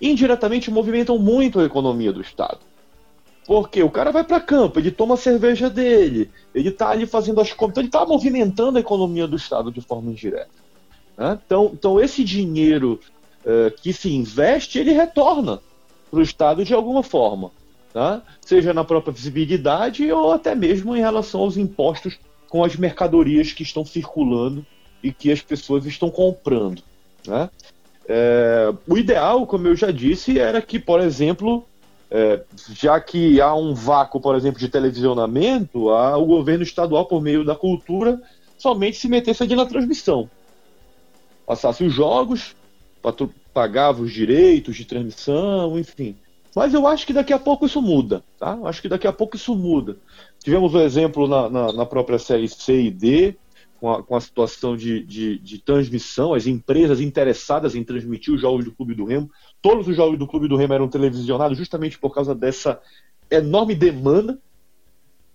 indiretamente 0.00 0.70
movimentam 0.70 1.18
muito 1.18 1.58
a 1.58 1.64
economia 1.64 2.12
do 2.12 2.20
Estado. 2.20 2.58
Porque 3.46 3.82
o 3.82 3.90
cara 3.90 4.10
vai 4.10 4.24
para 4.24 4.40
campo, 4.40 4.78
ele 4.78 4.90
toma 4.90 5.14
a 5.14 5.16
cerveja 5.16 5.70
dele, 5.70 6.30
ele 6.52 6.70
está 6.70 6.90
ali 6.90 7.06
fazendo 7.06 7.40
as 7.40 7.52
compras, 7.52 7.70
então 7.70 7.80
ele 7.80 7.88
está 7.88 8.04
movimentando 8.04 8.76
a 8.76 8.80
economia 8.80 9.26
do 9.26 9.36
Estado 9.36 9.70
de 9.70 9.80
forma 9.80 10.10
indireta. 10.10 10.50
Né? 11.16 11.38
Então, 11.46 11.70
então, 11.72 12.00
esse 12.00 12.24
dinheiro 12.24 13.00
uh, 13.44 13.70
que 13.80 13.92
se 13.92 14.12
investe, 14.12 14.80
ele 14.80 14.92
retorna 14.92 15.60
para 16.10 16.18
o 16.18 16.22
Estado 16.22 16.64
de 16.64 16.74
alguma 16.74 17.04
forma. 17.04 17.52
Tá? 17.96 18.20
Seja 18.42 18.74
na 18.74 18.84
própria 18.84 19.10
visibilidade 19.10 20.12
ou 20.12 20.30
até 20.30 20.54
mesmo 20.54 20.94
em 20.94 21.00
relação 21.00 21.40
aos 21.40 21.56
impostos 21.56 22.18
com 22.46 22.62
as 22.62 22.76
mercadorias 22.76 23.54
que 23.54 23.62
estão 23.62 23.86
circulando 23.86 24.66
e 25.02 25.10
que 25.10 25.32
as 25.32 25.40
pessoas 25.40 25.86
estão 25.86 26.10
comprando. 26.10 26.82
Né? 27.26 27.48
É, 28.06 28.70
o 28.86 28.98
ideal, 28.98 29.46
como 29.46 29.66
eu 29.66 29.74
já 29.74 29.90
disse, 29.90 30.38
era 30.38 30.60
que, 30.60 30.78
por 30.78 31.00
exemplo, 31.00 31.64
é, 32.10 32.42
já 32.74 33.00
que 33.00 33.40
há 33.40 33.54
um 33.54 33.72
vácuo, 33.72 34.20
por 34.20 34.34
exemplo, 34.36 34.60
de 34.60 34.68
televisionamento, 34.68 35.88
a, 35.88 36.18
o 36.18 36.26
governo 36.26 36.64
estadual, 36.64 37.06
por 37.06 37.22
meio 37.22 37.46
da 37.46 37.54
cultura, 37.54 38.20
somente 38.58 38.98
se 38.98 39.08
metesse 39.08 39.42
ali 39.42 39.56
na 39.56 39.64
transmissão. 39.64 40.28
Passasse 41.46 41.82
os 41.82 41.94
jogos, 41.94 42.54
pagava 43.54 44.02
os 44.02 44.12
direitos 44.12 44.76
de 44.76 44.84
transmissão, 44.84 45.78
enfim. 45.78 46.14
Mas 46.56 46.72
eu 46.72 46.86
acho 46.86 47.06
que 47.06 47.12
daqui 47.12 47.34
a 47.34 47.38
pouco 47.38 47.66
isso 47.66 47.82
muda, 47.82 48.24
tá? 48.38 48.56
Eu 48.56 48.66
acho 48.66 48.80
que 48.80 48.88
daqui 48.88 49.06
a 49.06 49.12
pouco 49.12 49.36
isso 49.36 49.54
muda. 49.54 49.98
Tivemos 50.42 50.72
o 50.72 50.78
um 50.78 50.80
exemplo 50.80 51.28
na, 51.28 51.50
na, 51.50 51.72
na, 51.74 51.84
própria 51.84 52.18
série 52.18 52.48
C 52.48 52.84
e 52.84 52.90
D, 52.90 53.36
com 53.78 53.92
a, 53.92 54.02
com 54.02 54.16
a 54.16 54.20
situação 54.22 54.74
de, 54.74 55.04
de, 55.04 55.38
de, 55.38 55.58
transmissão, 55.58 56.32
as 56.32 56.46
empresas 56.46 56.98
interessadas 56.98 57.74
em 57.74 57.84
transmitir 57.84 58.32
os 58.32 58.40
jogos 58.40 58.64
do 58.64 58.72
Clube 58.72 58.94
do 58.94 59.04
Remo. 59.04 59.30
Todos 59.60 59.86
os 59.86 59.94
jogos 59.94 60.18
do 60.18 60.26
Clube 60.26 60.48
do 60.48 60.56
Remo 60.56 60.72
eram 60.72 60.88
televisionados 60.88 61.58
justamente 61.58 61.98
por 61.98 62.14
causa 62.14 62.34
dessa 62.34 62.80
enorme 63.30 63.74
demanda 63.74 64.38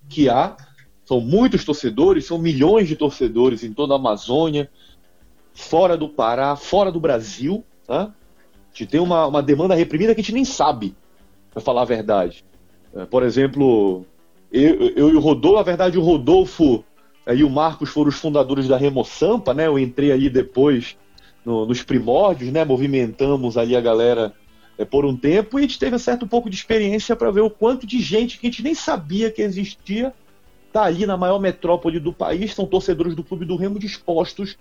que 0.10 0.28
há. 0.28 0.58
São 1.06 1.22
muitos 1.22 1.64
torcedores, 1.64 2.26
são 2.26 2.40
milhões 2.40 2.88
de 2.88 2.96
torcedores 2.96 3.64
em 3.64 3.72
toda 3.74 3.94
a 3.94 3.98
Amazônia, 3.98 4.72
fora 5.54 5.96
do 5.96 6.10
Pará, 6.10 6.56
fora 6.56 6.92
do 6.92 7.00
Brasil. 7.00 7.64
Tá? 7.86 8.06
A 8.06 8.14
gente 8.74 8.90
tem 8.90 9.00
uma, 9.00 9.28
uma 9.28 9.44
demanda 9.44 9.76
reprimida 9.76 10.16
que 10.16 10.22
a 10.22 10.24
gente 10.24 10.34
nem 10.34 10.46
sabe, 10.46 10.96
para 11.52 11.62
falar 11.62 11.82
a 11.82 11.86
verdade. 11.86 12.44
É, 12.94 13.06
por 13.06 13.24
exemplo, 13.24 14.06
eu, 14.52 14.90
eu 14.96 15.10
e 15.10 15.16
o 15.16 15.20
Rodolfo, 15.20 15.58
na 15.58 15.64
verdade, 15.64 15.98
o 15.98 16.02
Rodolfo 16.02 16.84
e 17.28 17.44
o 17.44 17.50
Marcos 17.50 17.90
foram 17.90 18.10
os 18.10 18.16
fundadores 18.16 18.68
da 18.68 18.78
Remo 18.78 19.04
Sampa, 19.06 19.54
né? 19.54 19.68
Eu 19.68 19.78
entrei 19.78 20.12
ali 20.12 20.30
depois 20.30 20.98
no, 21.46 21.66
nos 21.66 21.84
primórdios, 21.84 22.52
né? 22.52 22.66
Movimentamos 22.66 23.58
ali 23.58 23.76
a 23.76 23.82
galera 23.82 24.34
é, 24.78 24.86
por 24.86 25.06
um 25.06 25.16
tempo 25.16 25.58
e 25.58 25.60
a 25.60 25.62
gente 25.64 25.80
teve 25.80 25.96
um 25.96 26.00
certo 26.00 26.28
pouco 26.28 26.50
de 26.50 26.56
experiência 26.56 27.16
para 27.16 27.32
ver 27.32 27.42
o 27.42 27.50
quanto 27.50 27.86
de 27.86 28.00
gente 28.02 28.40
que 28.40 28.48
a 28.48 28.50
gente 28.50 28.64
nem 28.64 28.74
sabia 28.74 29.32
que 29.32 29.42
existia 29.42 30.14
tá 30.74 30.84
ali 30.84 31.06
na 31.06 31.18
maior 31.18 31.40
metrópole 31.40 32.00
do 32.00 32.14
país, 32.14 32.54
são 32.54 32.66
torcedores 32.66 33.14
do 33.14 33.24
Clube 33.24 33.46
do 33.46 33.58
Remo 33.58 33.78
dispostos 33.78 34.58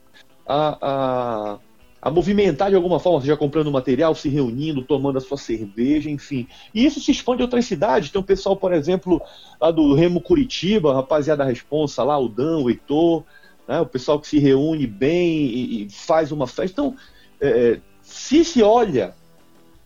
a, 0.46 0.78
a 0.82 1.58
a 2.02 2.10
movimentar 2.10 2.70
de 2.70 2.76
alguma 2.76 2.98
forma, 2.98 3.20
seja 3.20 3.36
comprando 3.36 3.70
material, 3.70 4.14
se 4.14 4.28
reunindo, 4.28 4.82
tomando 4.82 5.18
a 5.18 5.20
sua 5.20 5.36
cerveja, 5.36 6.08
enfim. 6.08 6.46
E 6.74 6.84
isso 6.84 7.00
se 7.00 7.10
expande 7.10 7.42
a 7.42 7.44
outras 7.44 7.66
cidades. 7.66 8.10
Tem 8.10 8.20
um 8.20 8.24
pessoal, 8.24 8.56
por 8.56 8.72
exemplo, 8.72 9.20
lá 9.60 9.70
do 9.70 9.94
Remo 9.94 10.20
Curitiba, 10.20 10.94
rapaziada 10.94 11.44
responsa 11.44 12.02
lá, 12.02 12.18
o 12.18 12.28
Dan, 12.28 12.58
o 12.58 12.70
Heitor, 12.70 13.24
né, 13.68 13.80
o 13.80 13.86
pessoal 13.86 14.18
que 14.18 14.28
se 14.28 14.38
reúne 14.38 14.86
bem 14.86 15.44
e, 15.44 15.82
e 15.84 15.90
faz 15.90 16.32
uma 16.32 16.46
festa. 16.46 16.80
Então, 16.80 16.96
é, 17.40 17.48
é 17.48 17.80
se 18.02 18.44
se 18.44 18.62
olha 18.62 19.14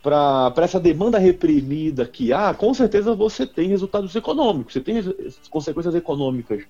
para 0.01 0.53
essa 0.63 0.79
demanda 0.79 1.17
reprimida 1.17 2.05
que 2.05 2.31
há, 2.31 2.53
com 2.53 2.73
certeza 2.73 3.15
você 3.15 3.45
tem 3.45 3.67
resultados 3.67 4.15
econômicos, 4.15 4.73
você 4.73 4.79
tem 4.79 5.01
consequências 5.49 5.95
econômicas 5.95 6.63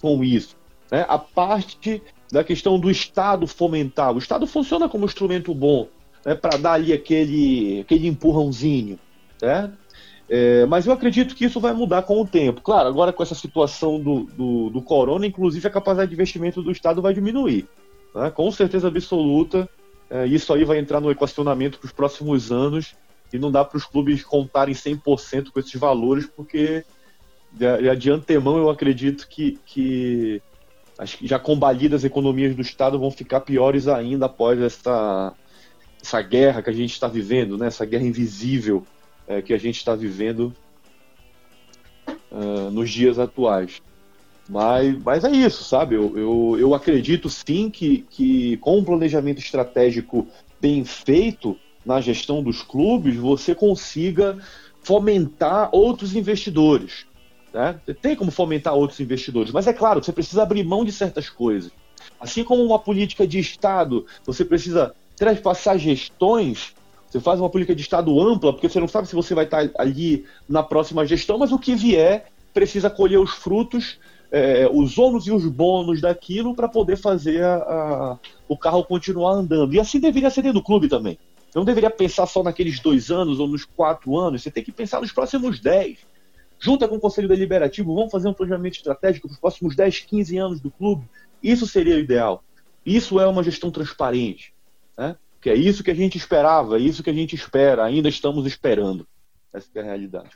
com 0.00 0.22
isso. 0.22 0.56
Né? 0.90 1.04
A 1.08 1.18
parte 1.18 2.00
da 2.30 2.42
questão 2.42 2.78
do 2.78 2.90
Estado 2.90 3.46
fomentar. 3.46 4.14
O 4.14 4.18
Estado 4.18 4.46
funciona 4.46 4.88
como 4.88 5.04
instrumento 5.04 5.54
bom 5.54 5.88
né, 6.24 6.34
para 6.34 6.56
dar 6.56 6.72
ali 6.72 6.92
aquele, 6.92 7.80
aquele 7.80 8.08
empurrãozinho. 8.08 8.98
Né? 9.40 9.72
É, 10.28 10.66
mas 10.66 10.86
eu 10.86 10.92
acredito 10.92 11.36
que 11.36 11.44
isso 11.44 11.60
vai 11.60 11.72
mudar 11.72 12.02
com 12.02 12.20
o 12.20 12.26
tempo. 12.26 12.60
Claro, 12.60 12.88
agora 12.88 13.12
com 13.12 13.22
essa 13.22 13.34
situação 13.34 14.00
do, 14.00 14.24
do, 14.24 14.70
do 14.70 14.82
corona, 14.82 15.26
inclusive 15.26 15.66
a 15.66 15.70
capacidade 15.70 16.08
de 16.08 16.14
investimento 16.14 16.62
do 16.62 16.72
Estado 16.72 17.00
vai 17.00 17.14
diminuir. 17.14 17.68
Né? 18.14 18.30
Com 18.30 18.50
certeza 18.50 18.88
absoluta, 18.88 19.68
é, 20.10 20.26
isso 20.26 20.52
aí 20.52 20.64
vai 20.64 20.78
entrar 20.78 21.00
no 21.00 21.10
equacionamento 21.10 21.78
para 21.78 21.86
os 21.86 21.92
próximos 21.92 22.50
anos 22.50 22.94
e 23.32 23.38
não 23.38 23.50
dá 23.50 23.64
para 23.64 23.76
os 23.76 23.84
clubes 23.84 24.24
contarem 24.24 24.74
100% 24.74 25.50
com 25.50 25.60
esses 25.60 25.74
valores, 25.74 26.26
porque 26.26 26.84
de, 27.52 27.96
de 27.96 28.10
antemão 28.10 28.58
eu 28.58 28.70
acredito 28.70 29.28
que, 29.28 29.58
que 29.64 30.42
que 31.04 31.26
já 31.26 31.38
combalidas 31.38 32.00
as 32.00 32.04
economias 32.04 32.54
do 32.54 32.62
Estado 32.62 32.98
vão 32.98 33.10
ficar 33.10 33.40
piores 33.40 33.86
ainda 33.86 34.26
após 34.26 34.60
essa, 34.60 35.32
essa 36.02 36.22
guerra 36.22 36.62
que 36.62 36.70
a 36.70 36.72
gente 36.72 36.92
está 36.92 37.06
vivendo, 37.06 37.58
né? 37.58 37.66
essa 37.66 37.84
guerra 37.84 38.04
invisível 38.04 38.86
é, 39.26 39.42
que 39.42 39.52
a 39.52 39.58
gente 39.58 39.76
está 39.76 39.94
vivendo 39.94 40.54
uh, 42.30 42.70
nos 42.70 42.90
dias 42.90 43.18
atuais. 43.18 43.82
Mas, 44.48 44.96
mas 45.02 45.24
é 45.24 45.30
isso, 45.30 45.64
sabe? 45.64 45.96
Eu, 45.96 46.16
eu, 46.16 46.56
eu 46.58 46.74
acredito 46.74 47.28
sim 47.28 47.68
que, 47.68 48.06
que 48.08 48.56
com 48.58 48.78
um 48.78 48.84
planejamento 48.84 49.38
estratégico 49.38 50.26
bem 50.60 50.84
feito 50.84 51.58
na 51.84 52.00
gestão 52.00 52.42
dos 52.42 52.62
clubes, 52.62 53.16
você 53.16 53.54
consiga 53.54 54.38
fomentar 54.82 55.68
outros 55.72 56.14
investidores. 56.14 57.06
Né? 57.56 57.80
Você 57.86 57.94
tem 57.94 58.14
como 58.14 58.30
fomentar 58.30 58.74
outros 58.74 59.00
investidores, 59.00 59.50
mas 59.50 59.66
é 59.66 59.72
claro, 59.72 60.04
você 60.04 60.12
precisa 60.12 60.42
abrir 60.42 60.62
mão 60.62 60.84
de 60.84 60.92
certas 60.92 61.30
coisas. 61.30 61.72
Assim 62.20 62.44
como 62.44 62.62
uma 62.62 62.78
política 62.78 63.26
de 63.26 63.38
Estado, 63.38 64.04
você 64.26 64.44
precisa 64.44 64.94
transpassar 65.16 65.78
gestões. 65.78 66.74
Você 67.08 67.18
faz 67.18 67.40
uma 67.40 67.48
política 67.48 67.74
de 67.74 67.80
Estado 67.80 68.20
ampla, 68.20 68.52
porque 68.52 68.68
você 68.68 68.78
não 68.78 68.86
sabe 68.86 69.08
se 69.08 69.14
você 69.14 69.34
vai 69.34 69.46
estar 69.46 69.70
ali 69.78 70.26
na 70.46 70.62
próxima 70.62 71.06
gestão, 71.06 71.38
mas 71.38 71.50
o 71.50 71.58
que 71.58 71.74
vier 71.74 72.26
precisa 72.52 72.90
colher 72.90 73.18
os 73.18 73.30
frutos, 73.30 73.98
é, 74.30 74.68
os 74.70 74.98
ônus 74.98 75.26
e 75.26 75.32
os 75.32 75.46
bônus 75.46 76.02
daquilo 76.02 76.54
para 76.54 76.68
poder 76.68 76.96
fazer 76.96 77.42
a, 77.42 77.56
a, 77.56 78.18
o 78.46 78.58
carro 78.58 78.84
continuar 78.84 79.32
andando. 79.32 79.72
E 79.72 79.80
assim 79.80 79.98
deveria 79.98 80.28
ser 80.28 80.42
dentro 80.42 80.60
do 80.60 80.64
clube 80.64 80.88
também. 80.88 81.18
Você 81.50 81.58
não 81.58 81.64
deveria 81.64 81.88
pensar 81.88 82.26
só 82.26 82.42
naqueles 82.42 82.80
dois 82.80 83.10
anos 83.10 83.40
ou 83.40 83.48
nos 83.48 83.64
quatro 83.64 84.14
anos, 84.18 84.42
você 84.42 84.50
tem 84.50 84.62
que 84.62 84.72
pensar 84.72 85.00
nos 85.00 85.10
próximos 85.10 85.58
dez 85.58 85.96
junta 86.58 86.88
com 86.88 86.96
o 86.96 87.00
Conselho 87.00 87.28
Deliberativo, 87.28 87.94
vamos 87.94 88.10
fazer 88.10 88.28
um 88.28 88.34
planejamento 88.34 88.76
estratégico 88.76 89.28
para 89.28 89.34
os 89.34 89.40
próximos 89.40 89.76
10, 89.76 90.00
15 90.00 90.38
anos 90.38 90.60
do 90.60 90.70
clube. 90.70 91.04
Isso 91.42 91.66
seria 91.66 91.96
o 91.96 91.98
ideal. 91.98 92.42
Isso 92.84 93.20
é 93.20 93.26
uma 93.26 93.42
gestão 93.42 93.70
transparente. 93.70 94.52
Né? 94.96 95.16
Que 95.40 95.50
é 95.50 95.54
isso 95.54 95.84
que 95.84 95.90
a 95.90 95.94
gente 95.94 96.16
esperava, 96.16 96.76
é 96.78 96.80
isso 96.80 97.02
que 97.02 97.10
a 97.10 97.12
gente 97.12 97.34
espera, 97.34 97.84
ainda 97.84 98.08
estamos 98.08 98.46
esperando. 98.46 99.06
Essa 99.52 99.68
é 99.74 99.80
a 99.80 99.84
realidade. 99.84 100.30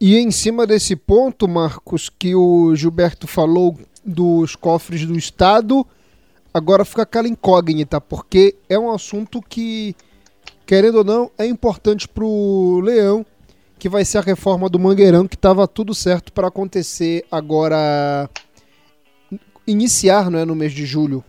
E 0.00 0.16
em 0.16 0.30
cima 0.30 0.66
desse 0.66 0.96
ponto, 0.96 1.46
Marcos, 1.46 2.08
que 2.08 2.34
o 2.34 2.74
Gilberto 2.74 3.26
falou 3.26 3.78
dos 4.04 4.56
cofres 4.56 5.04
do 5.04 5.16
Estado, 5.16 5.86
agora 6.54 6.84
fica 6.84 7.02
aquela 7.02 7.28
incógnita, 7.28 8.00
porque 8.00 8.56
é 8.68 8.78
um 8.78 8.90
assunto 8.90 9.42
que, 9.42 9.94
querendo 10.64 10.98
ou 10.98 11.04
não, 11.04 11.30
é 11.36 11.44
importante 11.44 12.08
para 12.08 12.24
o 12.24 12.80
Leão 12.80 13.26
que 13.80 13.88
vai 13.88 14.04
ser 14.04 14.18
a 14.18 14.20
reforma 14.20 14.68
do 14.68 14.78
Mangueirão, 14.78 15.26
que 15.26 15.34
estava 15.34 15.66
tudo 15.66 15.94
certo 15.94 16.32
para 16.34 16.48
acontecer 16.48 17.24
agora, 17.32 18.28
iniciar 19.66 20.30
não 20.30 20.38
é, 20.38 20.44
no 20.44 20.54
mês 20.54 20.72
de 20.72 20.84
julho. 20.84 21.24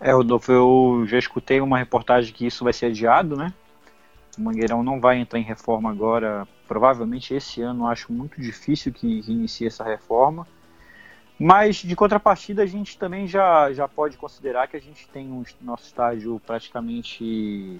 É, 0.00 0.12
Rodolfo, 0.12 0.50
eu 0.50 1.04
já 1.06 1.18
escutei 1.18 1.60
uma 1.60 1.78
reportagem 1.78 2.32
que 2.32 2.46
isso 2.46 2.64
vai 2.64 2.72
ser 2.72 2.86
adiado, 2.86 3.36
né? 3.36 3.52
O 4.38 4.40
Mangueirão 4.40 4.82
não 4.82 4.98
vai 4.98 5.18
entrar 5.18 5.38
em 5.38 5.44
reforma 5.44 5.90
agora, 5.90 6.48
provavelmente 6.66 7.34
esse 7.34 7.60
ano, 7.60 7.86
acho 7.86 8.10
muito 8.10 8.40
difícil 8.40 8.92
que, 8.94 9.20
inicie 9.28 9.66
essa 9.66 9.84
reforma. 9.84 10.46
Mas, 11.38 11.76
de 11.76 11.94
contrapartida, 11.94 12.62
a 12.62 12.66
gente 12.66 12.96
também 12.96 13.26
já, 13.26 13.70
já 13.74 13.86
pode 13.86 14.16
considerar 14.16 14.68
que 14.68 14.76
a 14.76 14.80
gente 14.80 15.06
tem 15.08 15.30
um 15.30 15.44
nosso 15.60 15.84
estádio 15.84 16.40
praticamente 16.46 17.78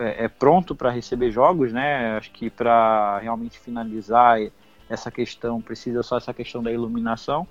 é, 0.00 0.24
é 0.24 0.28
pronto 0.28 0.74
para 0.74 0.90
receber 0.90 1.30
jogos, 1.30 1.72
né? 1.72 2.16
Acho 2.16 2.30
que 2.30 2.50
para 2.50 3.18
realmente 3.18 3.58
finalizar 3.58 4.38
essa 4.88 5.10
questão 5.10 5.60
precisa 5.60 6.02
só 6.02 6.16
essa 6.16 6.34
questão 6.34 6.62
da 6.62 6.72
iluminação. 6.72 7.46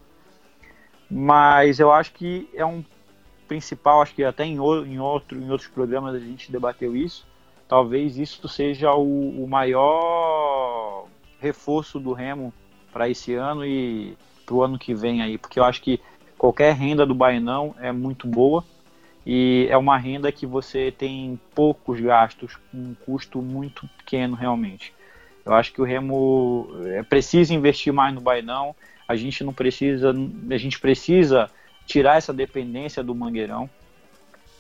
Mas 1.09 1.79
eu 1.79 1.91
acho 1.91 2.13
que 2.13 2.49
é 2.53 2.65
um 2.65 2.83
principal, 3.47 4.01
acho 4.01 4.13
que 4.13 4.23
até 4.23 4.45
em, 4.45 4.55
em, 4.55 4.99
outro, 4.99 5.37
em 5.37 5.49
outros 5.49 5.69
programas 5.69 6.13
a 6.13 6.19
gente 6.19 6.51
debateu 6.51 6.95
isso. 6.95 7.25
Talvez 7.67 8.17
isso 8.17 8.47
seja 8.47 8.93
o, 8.93 9.43
o 9.43 9.47
maior 9.47 11.07
reforço 11.39 11.99
do 11.99 12.13
Remo 12.13 12.53
para 12.91 13.09
esse 13.09 13.33
ano 13.33 13.65
e 13.65 14.17
para 14.45 14.55
o 14.55 14.63
ano 14.63 14.77
que 14.77 14.93
vem 14.93 15.21
aí, 15.21 15.37
porque 15.37 15.59
eu 15.59 15.63
acho 15.63 15.81
que 15.81 15.99
qualquer 16.37 16.73
renda 16.73 17.05
do 17.05 17.13
Bainão 17.13 17.75
é 17.79 17.91
muito 17.91 18.27
boa 18.27 18.63
e 19.25 19.67
é 19.69 19.77
uma 19.77 19.97
renda 19.97 20.31
que 20.31 20.45
você 20.45 20.91
tem 20.91 21.39
poucos 21.53 21.99
gastos, 21.99 22.57
um 22.73 22.93
custo 22.93 23.41
muito 23.41 23.87
pequeno 23.97 24.35
realmente. 24.35 24.93
Eu 25.45 25.53
acho 25.53 25.73
que 25.73 25.81
o 25.81 25.85
Remo 25.85 26.69
é, 26.85 27.03
precisa 27.03 27.53
investir 27.53 27.91
mais 27.91 28.13
no 28.13 28.21
Bainão. 28.21 28.75
A 29.07 29.15
gente 29.15 29.43
não 29.43 29.53
precisa, 29.53 30.13
a 30.49 30.57
gente 30.57 30.79
precisa 30.79 31.49
tirar 31.85 32.17
essa 32.17 32.33
dependência 32.33 33.03
do 33.03 33.15
Mangueirão. 33.15 33.69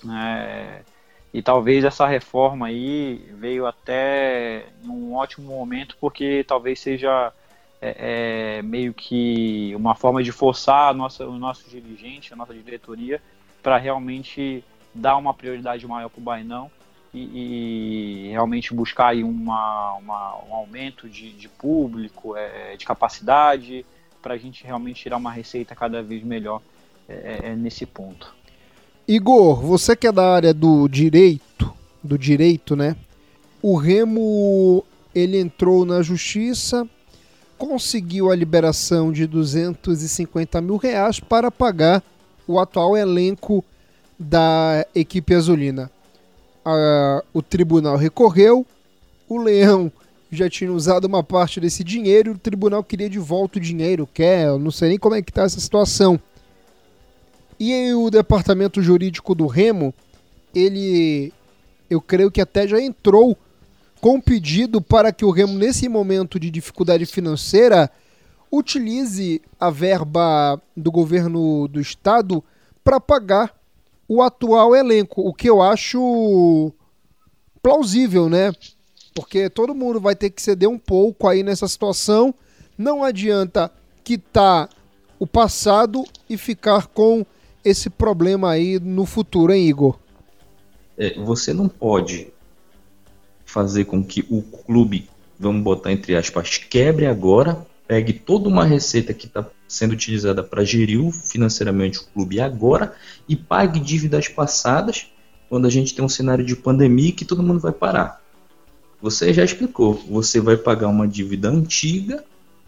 É, 0.09 0.81
e 1.33 1.41
talvez 1.41 1.83
essa 1.83 2.07
reforma 2.07 2.67
aí 2.67 3.23
veio 3.35 3.67
até 3.67 4.65
num 4.83 5.13
ótimo 5.13 5.47
momento, 5.47 5.95
porque 6.01 6.43
talvez 6.47 6.79
seja 6.79 7.31
é, 7.81 8.57
é, 8.57 8.61
meio 8.61 8.93
que 8.93 9.73
uma 9.75 9.93
forma 9.95 10.23
de 10.23 10.31
forçar 10.31 10.89
a 10.89 10.93
nossa, 10.93 11.27
o 11.27 11.37
nosso 11.37 11.69
dirigente, 11.69 12.33
a 12.33 12.35
nossa 12.35 12.53
diretoria, 12.53 13.21
para 13.61 13.77
realmente 13.77 14.63
dar 14.93 15.17
uma 15.17 15.33
prioridade 15.33 15.85
maior 15.87 16.09
para 16.09 16.19
o 16.19 16.23
Bainão 16.23 16.71
e, 17.13 18.27
e, 18.27 18.29
realmente 18.29 18.73
buscar 18.73 19.09
aí 19.09 19.23
uma, 19.23 19.93
uma, 19.95 20.35
um 20.47 20.53
aumento 20.53 21.09
de, 21.09 21.31
de 21.33 21.49
público, 21.49 22.35
é, 22.35 22.75
de 22.77 22.85
capacidade, 22.85 23.85
para 24.21 24.33
a 24.33 24.37
gente 24.37 24.63
realmente 24.63 25.01
tirar 25.01 25.17
uma 25.17 25.31
receita 25.31 25.75
cada 25.75 26.03
vez 26.03 26.23
melhor 26.23 26.61
é, 27.07 27.39
é, 27.43 27.55
nesse 27.55 27.85
ponto. 27.85 28.33
Igor, 29.07 29.61
você 29.61 29.95
que 29.95 30.05
é 30.05 30.11
da 30.11 30.35
área 30.35 30.53
do 30.53 30.87
direito, 30.87 31.73
do 32.03 32.17
direito, 32.17 32.75
né? 32.75 32.95
O 33.61 33.75
Remo 33.75 34.85
ele 35.13 35.39
entrou 35.39 35.85
na 35.85 36.01
justiça, 36.01 36.87
conseguiu 37.57 38.31
a 38.31 38.35
liberação 38.35 39.11
de 39.11 39.25
250 39.25 40.61
mil 40.61 40.77
reais 40.77 41.19
para 41.19 41.49
pagar 41.49 42.03
o 42.49 42.59
atual 42.59 42.97
elenco 42.97 43.63
da 44.17 44.83
equipe 44.95 45.35
azulina. 45.35 45.91
o 47.31 47.43
tribunal 47.43 47.95
recorreu, 47.95 48.65
o 49.27 49.37
Leão 49.37 49.91
já 50.31 50.49
tinha 50.49 50.73
usado 50.73 51.05
uma 51.05 51.23
parte 51.23 51.59
desse 51.59 51.83
dinheiro 51.83 52.31
o 52.31 52.37
tribunal 52.37 52.83
queria 52.83 53.09
de 53.09 53.19
volta 53.19 53.59
o 53.59 53.61
dinheiro, 53.61 54.09
quer, 54.11 54.47
eu 54.47 54.57
não 54.57 54.71
sei 54.71 54.89
nem 54.89 54.97
como 54.97 55.13
é 55.13 55.21
que 55.21 55.29
está 55.29 55.43
essa 55.43 55.59
situação. 55.59 56.19
E 57.59 57.93
o 57.93 58.09
departamento 58.09 58.81
jurídico 58.81 59.35
do 59.35 59.45
Remo, 59.45 59.93
ele, 60.55 61.31
eu 61.87 62.01
creio 62.01 62.31
que 62.31 62.41
até 62.41 62.67
já 62.67 62.81
entrou 62.81 63.37
com 64.01 64.19
pedido 64.19 64.81
para 64.81 65.11
que 65.11 65.23
o 65.23 65.29
Remo, 65.29 65.53
nesse 65.53 65.87
momento 65.87 66.39
de 66.39 66.49
dificuldade 66.49 67.05
financeira, 67.05 67.91
utilize 68.51 69.41
a 69.59 69.69
verba 69.69 70.61
do 70.75 70.91
governo 70.91 71.67
do 71.67 71.79
estado 71.79 72.43
para 72.83 72.99
pagar 72.99 73.55
o 74.07 74.21
atual 74.21 74.75
elenco, 74.75 75.21
o 75.21 75.33
que 75.33 75.49
eu 75.49 75.61
acho 75.61 76.71
plausível, 77.61 78.27
né? 78.27 78.51
Porque 79.13 79.49
todo 79.49 79.75
mundo 79.75 79.99
vai 79.99 80.15
ter 80.15 80.29
que 80.29 80.41
ceder 80.41 80.67
um 80.67 80.79
pouco 80.79 81.27
aí 81.27 81.43
nessa 81.43 81.67
situação. 81.67 82.33
Não 82.77 83.03
adianta 83.03 83.71
quitar 84.03 84.69
o 85.19 85.27
passado 85.27 86.03
e 86.29 86.37
ficar 86.37 86.87
com 86.87 87.25
esse 87.63 87.89
problema 87.89 88.51
aí 88.51 88.79
no 88.79 89.05
futuro, 89.05 89.53
hein, 89.53 89.67
Igor? 89.67 89.99
É, 90.97 91.19
você 91.19 91.53
não 91.53 91.67
pode 91.67 92.29
fazer 93.45 93.85
com 93.85 94.03
que 94.03 94.25
o 94.29 94.41
clube, 94.41 95.09
vamos 95.39 95.63
botar 95.63 95.91
entre 95.91 96.15
aspas, 96.15 96.57
quebre 96.57 97.05
agora, 97.05 97.65
pegue 97.89 98.13
toda 98.13 98.47
uma 98.47 98.63
receita 98.63 99.15
que 99.15 99.25
está 99.25 99.43
sendo 99.67 99.93
utilizada 99.93 100.43
para 100.43 100.63
gerir 100.63 101.11
financeiramente 101.11 101.97
o 101.97 102.03
clube 102.13 102.39
agora 102.39 102.93
e 103.27 103.35
pague 103.35 103.79
dívidas 103.79 104.27
passadas 104.27 105.07
quando 105.49 105.65
a 105.65 105.71
gente 105.71 105.95
tem 105.95 106.05
um 106.05 106.09
cenário 106.09 106.45
de 106.45 106.55
pandemia 106.55 107.11
que 107.11 107.25
todo 107.25 107.41
mundo 107.41 107.59
vai 107.59 107.71
parar. 107.71 108.21
Você 109.01 109.33
já 109.33 109.43
explicou, 109.43 109.95
você 110.07 110.39
vai 110.39 110.55
pagar 110.55 110.87
uma 110.87 111.07
dívida 111.07 111.49
antiga 111.49 112.23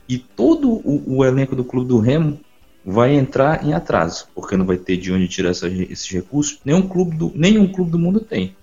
e 0.09 0.17
todo 0.17 0.71
o, 0.71 1.17
o 1.17 1.23
elenco 1.23 1.55
do 1.55 1.63
clube 1.63 1.87
do 1.87 1.99
Remo 1.99 2.39
vai 2.83 3.13
entrar 3.13 3.63
em 3.63 3.73
atraso, 3.73 4.27
porque 4.33 4.57
não 4.57 4.65
vai 4.65 4.77
ter 4.77 4.97
de 4.97 5.13
onde 5.13 5.27
tirar 5.27 5.51
esses 5.51 6.09
recursos. 6.09 6.57
Nenhum 6.65 6.81
clube, 6.81 7.15
do, 7.15 7.31
nenhum 7.35 7.71
clube 7.71 7.91
do 7.91 7.99
mundo 7.99 8.21
tem. 8.21 8.55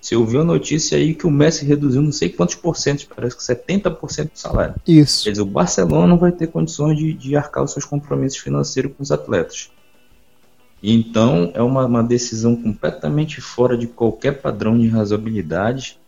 Você 0.00 0.14
ouviu 0.14 0.40
a 0.40 0.44
notícia 0.44 0.96
aí 0.96 1.14
que 1.14 1.26
o 1.26 1.30
Messi 1.30 1.64
reduziu 1.64 2.00
não 2.00 2.12
sei 2.12 2.28
quantos 2.28 2.54
por 2.54 2.76
cento, 2.76 3.06
parece 3.14 3.36
que 3.36 3.42
70% 3.42 4.32
do 4.32 4.38
salário. 4.38 4.74
Isso. 4.86 5.24
Quer 5.24 5.30
dizer, 5.30 5.42
o 5.42 5.46
Barcelona 5.46 6.06
não 6.06 6.18
vai 6.18 6.32
ter 6.32 6.46
condições 6.46 6.96
de, 6.96 7.12
de 7.12 7.36
arcar 7.36 7.64
os 7.64 7.72
seus 7.72 7.84
compromissos 7.84 8.38
financeiros 8.38 8.92
com 8.96 9.02
os 9.02 9.10
atletas. 9.10 9.70
Então, 10.82 11.50
é 11.54 11.62
uma, 11.62 11.86
uma 11.86 12.02
decisão 12.02 12.54
completamente 12.54 13.40
fora 13.40 13.76
de 13.76 13.86
qualquer 13.86 14.40
padrão 14.40 14.78
de 14.78 14.86
razoabilidade. 14.86 15.98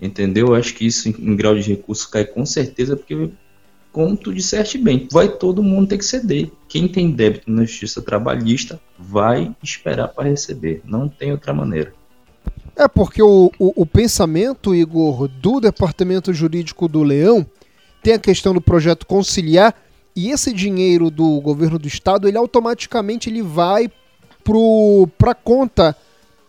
Entendeu? 0.00 0.48
Eu 0.48 0.54
acho 0.56 0.74
que 0.74 0.84
isso 0.84 1.08
em, 1.08 1.14
em 1.16 1.36
grau 1.36 1.54
de 1.54 1.62
recurso 1.62 2.10
cai 2.10 2.24
com 2.24 2.44
certeza, 2.44 2.96
porque 2.96 3.30
como 3.92 4.16
tu 4.16 4.32
disseste 4.32 4.78
bem, 4.78 5.06
vai 5.12 5.28
todo 5.28 5.62
mundo 5.62 5.88
ter 5.88 5.98
que 5.98 6.04
ceder. 6.04 6.50
Quem 6.66 6.88
tem 6.88 7.10
débito 7.10 7.50
na 7.50 7.64
justiça 7.64 8.02
trabalhista 8.02 8.80
vai 8.98 9.54
esperar 9.62 10.08
para 10.08 10.28
receber. 10.28 10.80
Não 10.84 11.08
tem 11.08 11.30
outra 11.30 11.52
maneira. 11.52 11.94
É 12.74 12.88
porque 12.88 13.22
o, 13.22 13.50
o, 13.58 13.82
o, 13.82 13.86
pensamento, 13.86 14.74
Igor, 14.74 15.28
do 15.28 15.60
Departamento 15.60 16.32
Jurídico 16.32 16.88
do 16.88 17.02
Leão 17.02 17.46
tem 18.02 18.14
a 18.14 18.18
questão 18.18 18.54
do 18.54 18.60
projeto 18.60 19.06
conciliar 19.06 19.74
e 20.16 20.30
esse 20.30 20.52
dinheiro 20.52 21.10
do 21.10 21.40
governo 21.40 21.78
do 21.78 21.86
estado, 21.86 22.28
ele 22.28 22.36
automaticamente 22.36 23.30
ele 23.30 23.42
vai 23.42 23.90
para 25.16 25.34
conta 25.34 25.96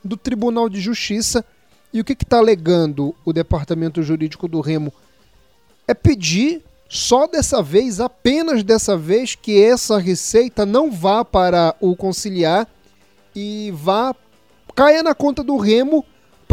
do 0.03 0.17
Tribunal 0.17 0.67
de 0.67 0.81
Justiça. 0.81 1.45
E 1.93 2.01
o 2.01 2.03
que 2.03 2.13
está 2.13 2.39
alegando 2.39 3.15
o 3.23 3.31
Departamento 3.31 4.01
Jurídico 4.01 4.47
do 4.47 4.61
Remo? 4.61 4.91
É 5.87 5.93
pedir 5.93 6.63
só 6.89 7.27
dessa 7.27 7.61
vez, 7.61 7.99
apenas 7.99 8.63
dessa 8.63 8.97
vez, 8.97 9.35
que 9.35 9.61
essa 9.61 9.97
receita 9.97 10.65
não 10.65 10.91
vá 10.91 11.23
para 11.23 11.75
o 11.79 11.95
conciliar 11.95 12.67
e 13.35 13.71
vá 13.75 14.15
caia 14.75 15.03
na 15.03 15.13
conta 15.13 15.43
do 15.43 15.57
Remo 15.57 16.03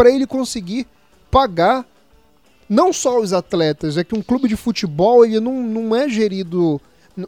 para 0.00 0.10
ele 0.10 0.26
conseguir 0.26 0.86
pagar 1.30 1.84
não 2.66 2.90
só 2.90 3.20
os 3.20 3.34
atletas, 3.34 3.98
é 3.98 4.04
que 4.04 4.14
um 4.14 4.22
clube 4.22 4.48
de 4.48 4.56
futebol 4.56 5.26
ele 5.26 5.38
não, 5.40 5.62
não 5.62 5.94
é 5.94 6.08
gerido 6.08 6.80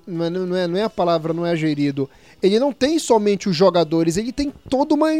não 0.06 0.24
é, 0.24 0.30
não, 0.30 0.56
é, 0.56 0.66
não 0.66 0.78
é 0.78 0.82
a 0.82 0.88
palavra 0.88 1.34
não 1.34 1.44
é 1.44 1.54
gerido. 1.54 2.08
Ele 2.42 2.58
não 2.58 2.72
tem 2.72 2.98
somente 2.98 3.46
os 3.46 3.54
jogadores, 3.54 4.16
ele 4.16 4.32
tem 4.32 4.50
toda 4.70 4.94
uma 4.94 5.10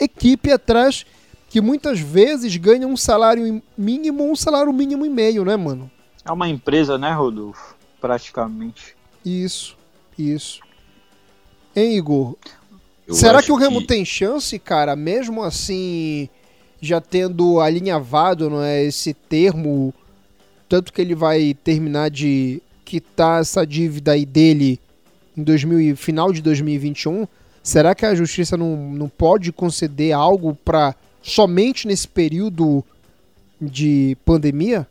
equipe 0.00 0.50
atrás 0.50 1.06
que 1.48 1.60
muitas 1.60 2.00
vezes 2.00 2.56
ganha 2.56 2.88
um 2.88 2.96
salário 2.96 3.62
mínimo, 3.78 4.28
um 4.28 4.34
salário 4.34 4.72
mínimo 4.72 5.06
e 5.06 5.10
meio, 5.10 5.44
né, 5.44 5.56
mano? 5.56 5.88
É 6.24 6.32
uma 6.32 6.48
empresa, 6.48 6.98
né, 6.98 7.12
Rodolfo? 7.12 7.76
Praticamente. 8.00 8.96
Isso, 9.24 9.76
isso. 10.18 10.58
Hein, 11.76 11.98
Igor? 11.98 12.34
Eu 13.06 13.14
Será 13.14 13.40
que 13.40 13.52
o 13.52 13.56
Remo 13.56 13.80
que... 13.82 13.86
tem 13.86 14.04
chance, 14.04 14.58
cara, 14.58 14.96
mesmo 14.96 15.40
assim, 15.44 16.28
já 16.84 17.00
tendo 17.00 17.60
alinhavado 17.60 18.50
não 18.50 18.62
é, 18.62 18.84
esse 18.84 19.14
termo, 19.14 19.92
tanto 20.68 20.92
que 20.92 21.00
ele 21.00 21.14
vai 21.14 21.54
terminar 21.64 22.10
de 22.10 22.62
quitar 22.84 23.40
essa 23.40 23.66
dívida 23.66 24.12
aí 24.12 24.26
dele 24.26 24.78
em 25.36 25.42
2000, 25.42 25.96
final 25.96 26.32
de 26.32 26.42
2021? 26.42 27.26
Será 27.62 27.94
que 27.94 28.04
a 28.04 28.14
justiça 28.14 28.56
não, 28.56 28.76
não 28.76 29.08
pode 29.08 29.50
conceder 29.50 30.12
algo 30.12 30.56
para 30.64 30.94
somente 31.22 31.86
nesse 31.86 32.06
período 32.06 32.84
de 33.60 34.16
pandemia? 34.24 34.86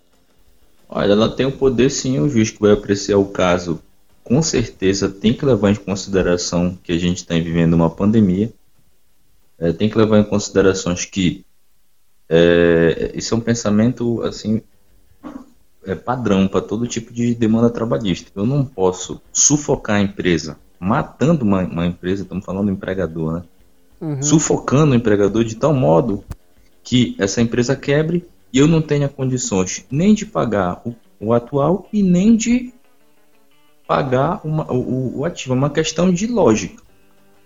Olha, 0.90 1.12
ela 1.12 1.30
tem 1.30 1.46
o 1.46 1.52
poder 1.52 1.90
sim, 1.90 2.20
o 2.20 2.30
juiz 2.30 2.50
que 2.50 2.60
vai 2.60 2.72
apreciar 2.72 3.18
o 3.18 3.26
caso, 3.26 3.80
com 4.24 4.42
certeza 4.42 5.10
tem 5.10 5.34
que 5.34 5.46
levar 5.46 5.72
em 5.72 5.76
consideração 5.76 6.78
que 6.84 6.92
a 6.92 6.98
gente 6.98 7.18
está 7.18 7.36
vivendo 7.36 7.74
uma 7.74 7.90
pandemia, 7.90 8.52
é, 9.60 9.72
tem 9.72 9.90
que 9.90 9.98
levar 9.98 10.20
em 10.20 10.24
consideração 10.24 10.96
que 10.96 11.46
é, 12.30 13.12
isso 13.16 13.34
é 13.34 13.38
um 13.38 13.42
pensamento 13.42 14.22
assim 14.24 14.62
é 15.86 15.96
padrão 15.96 16.48
para 16.48 16.62
todo 16.62 16.88
tipo 16.88 17.14
de 17.14 17.36
demanda 17.36 17.70
trabalhista. 17.70 18.32
Eu 18.36 18.46
não 18.46 18.64
posso 18.64 19.22
sufocar 19.32 19.98
a 19.98 20.02
empresa, 20.02 20.58
matando 20.80 21.44
uma, 21.44 21.62
uma 21.64 21.86
empresa, 21.86 22.24
estamos 22.24 22.46
falando 22.46 22.68
do 22.68 22.72
empregador, 22.72 23.34
né? 23.34 23.44
Uhum. 24.00 24.22
Sufocando 24.22 24.94
o 24.94 24.96
empregador 24.96 25.44
de 25.44 25.56
tal 25.56 25.74
modo 25.74 26.24
que 26.84 27.16
essa 27.18 27.42
empresa 27.42 27.76
quebre 27.76 28.26
e 28.52 28.60
eu 28.60 28.68
não 28.68 28.82
tenha 28.82 29.08
condições 29.10 29.86
nem 29.90 30.14
de 30.14 30.26
pagar 30.26 30.82
o, 30.86 30.96
o 31.20 31.34
atual 31.34 31.88
e 31.92 32.04
nem 32.04 32.36
de 32.36 32.74
pagar 33.88 34.42
uma, 34.44 34.72
o, 34.72 35.20
o, 35.20 35.26
ativo. 35.26 35.54
É 35.54 35.58
uma 35.58 35.70
questão 35.70 36.12
de 36.12 36.28
lógica. 36.28 36.84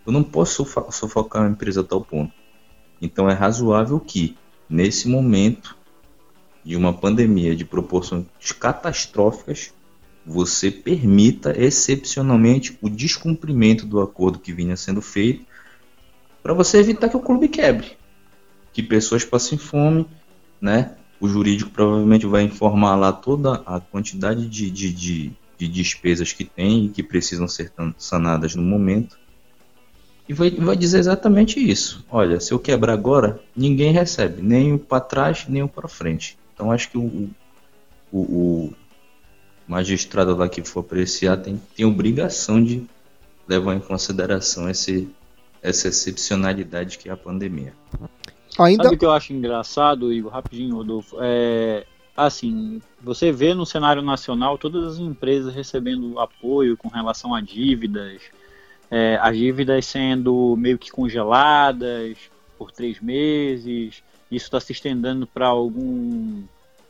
Eu 0.05 0.11
não 0.11 0.23
posso 0.23 0.65
sufocar 0.91 1.43
uma 1.43 1.51
empresa 1.51 1.81
a 1.81 1.83
tal 1.83 2.01
ponto. 2.01 2.33
Então 3.01 3.29
é 3.29 3.33
razoável 3.33 3.99
que, 3.99 4.35
nesse 4.69 5.07
momento 5.07 5.75
de 6.63 6.75
uma 6.75 6.93
pandemia 6.93 7.55
de 7.55 7.63
proporções 7.63 8.25
catastróficas, 8.59 9.73
você 10.25 10.69
permita 10.69 11.57
excepcionalmente 11.57 12.77
o 12.81 12.89
descumprimento 12.89 13.85
do 13.85 14.01
acordo 14.01 14.39
que 14.39 14.51
vinha 14.51 14.75
sendo 14.75 15.01
feito 15.01 15.45
para 16.43 16.53
você 16.53 16.77
evitar 16.79 17.09
que 17.09 17.17
o 17.17 17.21
clube 17.21 17.47
quebre, 17.47 17.97
que 18.73 18.83
pessoas 18.83 19.23
passem 19.23 19.57
fome, 19.57 20.05
né? 20.59 20.97
o 21.19 21.27
jurídico 21.27 21.71
provavelmente 21.71 22.25
vai 22.25 22.43
informar 22.43 22.95
lá 22.95 23.11
toda 23.11 23.55
a 23.65 23.79
quantidade 23.79 24.47
de, 24.47 24.69
de, 24.69 24.91
de, 24.91 25.31
de 25.57 25.67
despesas 25.67 26.31
que 26.31 26.43
tem 26.43 26.85
e 26.85 26.89
que 26.89 27.01
precisam 27.01 27.47
ser 27.47 27.71
sanadas 27.97 28.55
no 28.55 28.61
momento. 28.61 29.17
E 30.27 30.33
vai, 30.33 30.49
vai 30.51 30.75
dizer 30.75 30.99
exatamente 30.99 31.59
isso. 31.59 32.05
Olha, 32.11 32.39
se 32.39 32.51
eu 32.51 32.59
quebrar 32.59 32.93
agora, 32.93 33.39
ninguém 33.55 33.91
recebe, 33.93 34.41
nem 34.41 34.73
o 34.73 34.79
para 34.79 34.99
trás, 34.99 35.45
nem 35.47 35.63
o 35.63 35.67
para 35.69 35.87
frente. 35.87 36.37
Então 36.53 36.71
acho 36.71 36.91
que 36.91 36.97
o, 36.97 37.29
o, 38.11 38.19
o 38.19 38.73
magistrado 39.67 40.35
lá 40.35 40.49
que 40.49 40.61
for 40.63 40.81
apreciar 40.81 41.37
tem, 41.37 41.61
tem 41.75 41.85
obrigação 41.85 42.63
de 42.63 42.85
levar 43.47 43.75
em 43.75 43.79
consideração 43.79 44.69
esse, 44.69 45.09
essa 45.61 45.87
excepcionalidade 45.87 46.97
que 46.97 47.09
é 47.09 47.11
a 47.11 47.17
pandemia. 47.17 47.73
Ainda... 48.59 48.83
Sabe 48.83 48.95
o 48.95 48.99
que 48.99 49.05
eu 49.05 49.11
acho 49.11 49.33
engraçado, 49.33 50.11
Igor, 50.11 50.31
rapidinho, 50.31 50.75
Rodolfo? 50.75 51.17
É, 51.21 51.85
assim, 52.15 52.81
você 53.01 53.31
vê 53.31 53.53
no 53.53 53.65
cenário 53.65 54.01
nacional 54.01 54.57
todas 54.57 54.93
as 54.93 54.99
empresas 54.99 55.53
recebendo 55.53 56.19
apoio 56.19 56.75
com 56.75 56.87
relação 56.87 57.35
a 57.35 57.39
dívidas, 57.39 58.21
é, 58.89 59.17
as 59.21 59.37
dívidas 59.37 59.85
sendo 59.85 60.55
meio 60.57 60.77
que 60.77 60.91
congeladas 60.91 62.17
por 62.57 62.71
três 62.71 62.99
meses, 62.99 64.03
isso 64.31 64.45
está 64.45 64.59
se 64.59 64.71
estendendo 64.71 65.27
para 65.27 65.47
algum, 65.47 66.43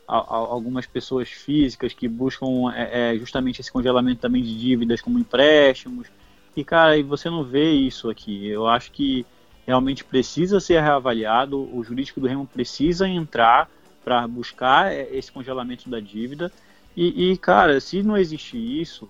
algumas 0.06 0.86
pessoas 0.86 1.28
físicas 1.28 1.92
que 1.92 2.08
buscam 2.08 2.72
é, 2.74 3.14
é, 3.14 3.18
justamente 3.18 3.60
esse 3.60 3.70
congelamento 3.70 4.20
também 4.20 4.42
de 4.42 4.58
dívidas 4.58 5.00
como 5.00 5.18
empréstimos. 5.18 6.08
E, 6.56 6.64
cara, 6.64 7.00
você 7.02 7.28
não 7.30 7.44
vê 7.44 7.72
isso 7.72 8.10
aqui. 8.10 8.48
Eu 8.48 8.66
acho 8.66 8.90
que 8.90 9.24
realmente 9.66 10.02
precisa 10.02 10.58
ser 10.58 10.82
reavaliado, 10.82 11.68
o 11.76 11.84
jurídico 11.84 12.20
do 12.20 12.26
Remo 12.26 12.46
precisa 12.46 13.06
entrar 13.06 13.70
para 14.02 14.26
buscar 14.26 14.92
esse 15.12 15.30
congelamento 15.30 15.90
da 15.90 16.00
dívida. 16.00 16.50
E, 16.96 17.30
e, 17.30 17.36
cara, 17.36 17.78
se 17.78 18.02
não 18.02 18.16
existir 18.16 18.58
isso, 18.58 19.08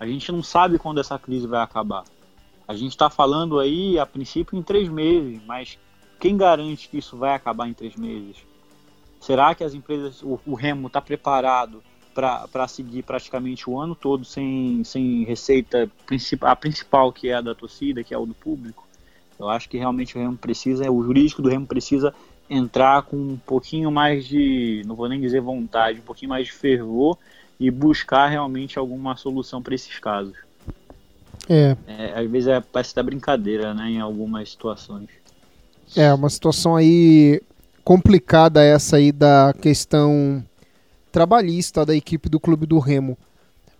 a 0.00 0.06
gente 0.06 0.32
não 0.32 0.42
sabe 0.42 0.78
quando 0.78 0.98
essa 0.98 1.18
crise 1.18 1.46
vai 1.46 1.60
acabar. 1.60 2.04
A 2.66 2.74
gente 2.74 2.92
está 2.92 3.10
falando 3.10 3.58
aí, 3.58 3.98
a 3.98 4.06
princípio, 4.06 4.58
em 4.58 4.62
três 4.62 4.88
meses, 4.88 5.38
mas 5.46 5.78
quem 6.18 6.38
garante 6.38 6.88
que 6.88 6.96
isso 6.96 7.18
vai 7.18 7.34
acabar 7.34 7.68
em 7.68 7.74
três 7.74 7.94
meses? 7.96 8.36
Será 9.20 9.54
que 9.54 9.62
as 9.62 9.74
empresas, 9.74 10.22
o, 10.22 10.40
o 10.46 10.54
Remo 10.54 10.86
está 10.86 11.02
preparado 11.02 11.82
para 12.14 12.66
seguir 12.66 13.02
praticamente 13.02 13.68
o 13.68 13.78
ano 13.78 13.94
todo 13.94 14.24
sem, 14.24 14.82
sem 14.84 15.22
receita 15.24 15.90
a 16.40 16.56
principal, 16.56 17.12
que 17.12 17.28
é 17.28 17.34
a 17.34 17.40
da 17.42 17.54
torcida, 17.54 18.02
que 18.02 18.14
é 18.14 18.18
o 18.18 18.24
do 18.24 18.34
público? 18.34 18.88
Eu 19.38 19.50
acho 19.50 19.68
que 19.68 19.76
realmente 19.76 20.16
o 20.16 20.20
Remo 20.20 20.38
precisa, 20.38 20.90
o 20.90 21.02
jurídico 21.02 21.42
do 21.42 21.50
Remo 21.50 21.66
precisa 21.66 22.14
entrar 22.48 23.02
com 23.02 23.16
um 23.16 23.36
pouquinho 23.36 23.90
mais 23.90 24.26
de, 24.26 24.82
não 24.86 24.94
vou 24.94 25.08
nem 25.08 25.20
dizer 25.20 25.40
vontade, 25.40 26.00
um 26.00 26.04
pouquinho 26.04 26.30
mais 26.30 26.46
de 26.46 26.52
fervor 26.52 27.18
e 27.60 27.70
buscar 27.70 28.26
realmente 28.28 28.78
alguma 28.78 29.14
solução 29.16 29.62
para 29.62 29.74
esses 29.74 29.98
casos. 29.98 30.36
É. 31.46 31.76
é. 31.86 32.18
Às 32.18 32.30
vezes 32.30 32.48
é, 32.48 32.60
parece 32.60 32.94
da 32.94 33.02
brincadeira, 33.02 33.74
né, 33.74 33.90
em 33.90 34.00
algumas 34.00 34.50
situações. 34.50 35.08
É, 35.94 36.12
uma 36.14 36.30
situação 36.30 36.74
aí 36.74 37.42
complicada 37.84 38.64
essa 38.64 38.96
aí 38.96 39.12
da 39.12 39.52
questão 39.60 40.42
trabalhista 41.12 41.84
da 41.84 41.94
equipe 41.94 42.28
do 42.28 42.40
Clube 42.40 42.64
do 42.64 42.78
Remo. 42.78 43.18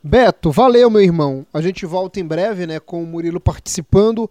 Beto, 0.03 0.51
valeu, 0.51 0.91
meu 0.91 1.01
irmão. 1.01 1.47
A 1.53 1.63
gente 1.63 1.87
volta 1.87 2.21
em 2.21 2.25
breve, 2.25 2.67
né, 2.67 2.81
com 2.81 3.03
o 3.03 3.07
Murilo 3.07 3.41
participando 3.41 4.29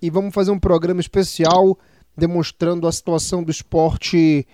e 0.00 0.10
vamos 0.10 0.34
fazer 0.34 0.50
um 0.50 0.58
programa 0.58 1.00
especial 1.00 1.76
demonstrando 2.16 2.86
a 2.86 2.92
situação 2.92 3.42
do 3.42 3.50
esporte 3.50 4.46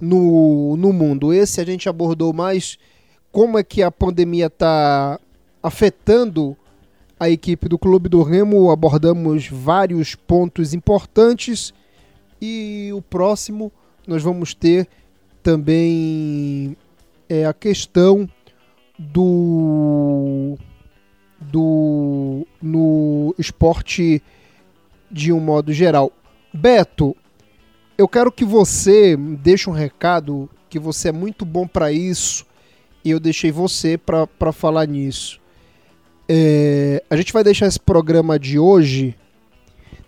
no, 0.00 0.76
no 0.76 0.92
mundo. 0.92 1.32
Esse 1.32 1.60
a 1.60 1.64
gente 1.64 1.88
abordou 1.88 2.32
mais 2.32 2.78
como 3.32 3.58
é 3.58 3.62
que 3.62 3.82
a 3.82 3.90
pandemia 3.90 4.46
está 4.46 5.18
afetando 5.62 6.56
a 7.18 7.28
equipe 7.28 7.68
do 7.68 7.78
Clube 7.78 8.08
do 8.08 8.22
Remo. 8.22 8.70
Abordamos 8.70 9.46
vários 9.46 10.14
pontos 10.14 10.72
importantes 10.72 11.74
e 12.40 12.90
o 12.94 13.02
próximo 13.02 13.70
nós 14.06 14.22
vamos 14.22 14.54
ter 14.54 14.88
também 15.42 16.76
é, 17.28 17.44
a 17.44 17.52
questão 17.52 18.28
do 18.98 20.56
do 21.40 22.46
no 22.60 23.34
esporte 23.38 24.22
de 25.10 25.32
um 25.32 25.40
modo 25.40 25.72
geral. 25.72 26.12
Beto, 26.52 27.16
eu 27.96 28.08
quero 28.08 28.32
que 28.32 28.44
você 28.44 29.16
deixe 29.16 29.68
um 29.68 29.72
recado, 29.72 30.48
que 30.68 30.78
você 30.78 31.08
é 31.08 31.12
muito 31.12 31.44
bom 31.44 31.66
para 31.66 31.92
isso, 31.92 32.46
e 33.04 33.10
eu 33.10 33.20
deixei 33.20 33.50
você 33.50 33.98
para 33.98 34.52
falar 34.52 34.86
nisso. 34.86 35.40
É, 36.28 37.02
a 37.10 37.16
gente 37.16 37.32
vai 37.32 37.42
deixar 37.42 37.66
esse 37.66 37.80
programa 37.80 38.38
de 38.38 38.58
hoje. 38.58 39.16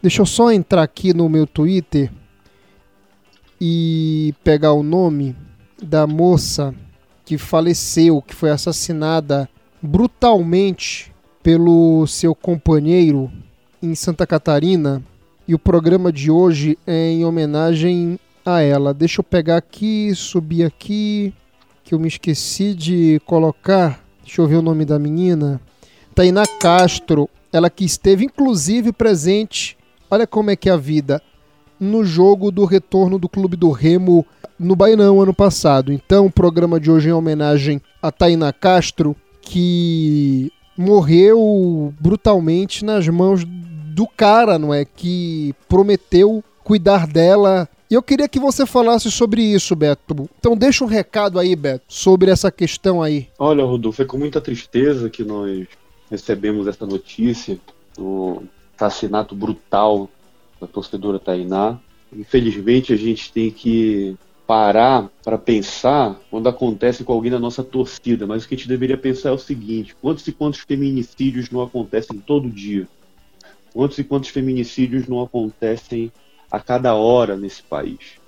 Deixa 0.00 0.22
eu 0.22 0.26
só 0.26 0.52
entrar 0.52 0.82
aqui 0.82 1.12
no 1.12 1.28
meu 1.28 1.46
Twitter 1.46 2.10
e 3.60 4.34
pegar 4.44 4.72
o 4.72 4.82
nome 4.82 5.36
da 5.82 6.06
moça 6.06 6.74
que 7.24 7.38
faleceu, 7.38 8.20
que 8.22 8.34
foi 8.34 8.50
assassinada 8.50 9.48
brutalmente 9.80 11.12
pelo 11.42 12.06
seu 12.06 12.34
companheiro 12.34 13.30
em 13.82 13.94
Santa 13.94 14.26
Catarina 14.26 15.02
e 15.46 15.54
o 15.54 15.58
programa 15.58 16.12
de 16.12 16.30
hoje 16.30 16.78
é 16.86 17.10
em 17.10 17.24
homenagem 17.24 18.18
a 18.46 18.60
ela. 18.60 18.94
Deixa 18.94 19.20
eu 19.20 19.24
pegar 19.24 19.56
aqui, 19.56 20.14
subir 20.14 20.64
aqui, 20.64 21.34
que 21.92 21.94
eu 21.94 22.00
me 22.00 22.08
esqueci 22.08 22.72
de 22.72 23.20
colocar. 23.26 24.02
Deixa 24.24 24.40
eu 24.40 24.46
ver 24.46 24.56
o 24.56 24.62
nome 24.62 24.82
da 24.82 24.98
menina. 24.98 25.60
Tainá 26.14 26.46
Castro, 26.58 27.28
ela 27.52 27.68
que 27.68 27.84
esteve 27.84 28.24
inclusive 28.24 28.94
presente. 28.94 29.76
Olha 30.10 30.26
como 30.26 30.50
é 30.50 30.56
que 30.56 30.70
é 30.70 30.72
a 30.72 30.76
vida 30.78 31.20
no 31.78 32.02
jogo 32.02 32.50
do 32.50 32.64
retorno 32.64 33.18
do 33.18 33.28
Clube 33.28 33.58
do 33.58 33.70
Remo 33.70 34.24
no 34.58 34.74
Bainão 34.74 35.20
ano 35.20 35.34
passado. 35.34 35.92
Então, 35.92 36.24
o 36.24 36.32
programa 36.32 36.80
de 36.80 36.90
hoje 36.90 37.08
é 37.08 37.10
em 37.10 37.14
homenagem 37.14 37.78
a 38.00 38.10
Tainá 38.10 38.54
Castro, 38.54 39.14
que 39.42 40.50
morreu 40.74 41.92
brutalmente 42.00 42.86
nas 42.86 43.06
mãos 43.06 43.44
do 43.44 44.06
cara, 44.06 44.58
não 44.58 44.72
é? 44.72 44.86
Que 44.86 45.54
prometeu 45.68 46.42
cuidar 46.64 47.06
dela. 47.06 47.68
E 47.92 47.94
eu 47.94 48.02
queria 48.02 48.26
que 48.26 48.40
você 48.40 48.64
falasse 48.64 49.10
sobre 49.10 49.42
isso, 49.42 49.76
Beto. 49.76 50.26
Então 50.38 50.56
deixa 50.56 50.82
um 50.82 50.86
recado 50.86 51.38
aí, 51.38 51.54
Beto, 51.54 51.84
sobre 51.88 52.30
essa 52.30 52.50
questão 52.50 53.02
aí. 53.02 53.28
Olha, 53.38 53.66
Rodolfo, 53.66 54.00
é 54.00 54.06
com 54.06 54.16
muita 54.16 54.40
tristeza 54.40 55.10
que 55.10 55.22
nós 55.22 55.68
recebemos 56.10 56.66
essa 56.66 56.86
notícia 56.86 57.60
do 57.94 58.44
assassinato 58.74 59.34
brutal 59.34 60.08
da 60.58 60.66
torcedora 60.66 61.18
Tainá. 61.18 61.78
Infelizmente, 62.10 62.94
a 62.94 62.96
gente 62.96 63.30
tem 63.30 63.50
que 63.50 64.16
parar 64.46 65.10
para 65.22 65.36
pensar 65.36 66.18
quando 66.30 66.48
acontece 66.48 67.04
com 67.04 67.12
alguém 67.12 67.30
da 67.30 67.38
nossa 67.38 67.62
torcida, 67.62 68.26
mas 68.26 68.42
o 68.42 68.48
que 68.48 68.54
a 68.54 68.56
gente 68.56 68.68
deveria 68.68 68.96
pensar 68.96 69.28
é 69.28 69.32
o 69.32 69.38
seguinte: 69.38 69.94
quantos 70.00 70.26
e 70.26 70.32
quantos 70.32 70.60
feminicídios 70.60 71.50
não 71.50 71.60
acontecem 71.60 72.18
todo 72.18 72.48
dia? 72.48 72.88
Quantos 73.74 73.98
e 73.98 74.04
quantos 74.04 74.30
feminicídios 74.30 75.06
não 75.06 75.20
acontecem 75.20 76.10
a 76.52 76.60
cada 76.60 76.94
hora 76.94 77.34
nesse 77.34 77.62
país? 77.62 78.20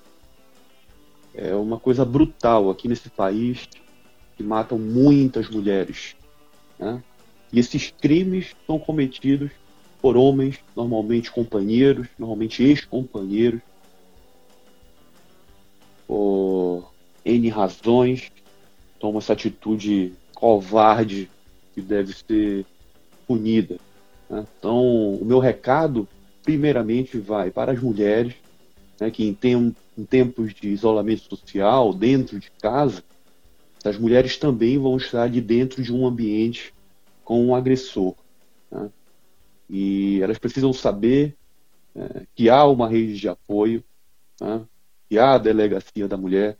É 1.34 1.54
uma 1.54 1.78
coisa 1.78 2.06
brutal 2.06 2.70
aqui 2.70 2.88
nesse 2.88 3.10
país 3.10 3.68
que 4.34 4.42
matam 4.42 4.78
muitas 4.78 5.50
mulheres. 5.50 6.16
Né? 6.78 7.02
E 7.52 7.58
esses 7.58 7.90
crimes 7.90 8.56
são 8.66 8.78
cometidos 8.78 9.50
por 10.00 10.16
homens, 10.16 10.58
normalmente 10.74 11.30
companheiros, 11.30 12.08
normalmente 12.18 12.62
ex-companheiros, 12.62 13.60
por 16.06 16.90
N 17.26 17.48
razões, 17.50 18.32
toma 18.98 19.18
essa 19.18 19.34
atitude 19.34 20.14
covarde 20.34 21.30
que 21.74 21.82
deve 21.82 22.14
ser 22.14 22.64
punida. 23.26 23.78
Né? 24.30 24.46
Então, 24.58 25.14
o 25.14 25.24
meu 25.24 25.40
recado, 25.40 26.08
primeiramente, 26.44 27.18
vai 27.18 27.50
para 27.50 27.72
as 27.72 27.80
mulheres 27.80 28.34
né, 29.00 29.10
que, 29.10 29.24
em, 29.24 29.34
tem, 29.34 29.74
em 29.98 30.04
tempos 30.04 30.54
de 30.54 30.68
isolamento 30.68 31.22
social, 31.22 31.92
dentro 31.92 32.38
de 32.38 32.50
casa, 32.62 33.02
as 33.84 33.98
mulheres 33.98 34.36
também 34.36 34.78
vão 34.78 34.96
estar 34.96 35.22
ali 35.22 35.40
dentro 35.40 35.82
de 35.82 35.92
um 35.92 36.06
ambiente 36.06 36.72
com 37.24 37.44
um 37.44 37.54
agressor. 37.54 38.14
Né? 38.70 38.90
E 39.68 40.20
elas 40.22 40.38
precisam 40.38 40.72
saber 40.72 41.34
é, 41.94 42.22
que 42.34 42.48
há 42.48 42.64
uma 42.64 42.88
rede 42.88 43.18
de 43.18 43.28
apoio, 43.28 43.82
né? 44.40 44.62
que 45.08 45.18
há 45.18 45.34
a 45.34 45.38
delegacia 45.38 46.06
da 46.06 46.16
mulher, 46.16 46.56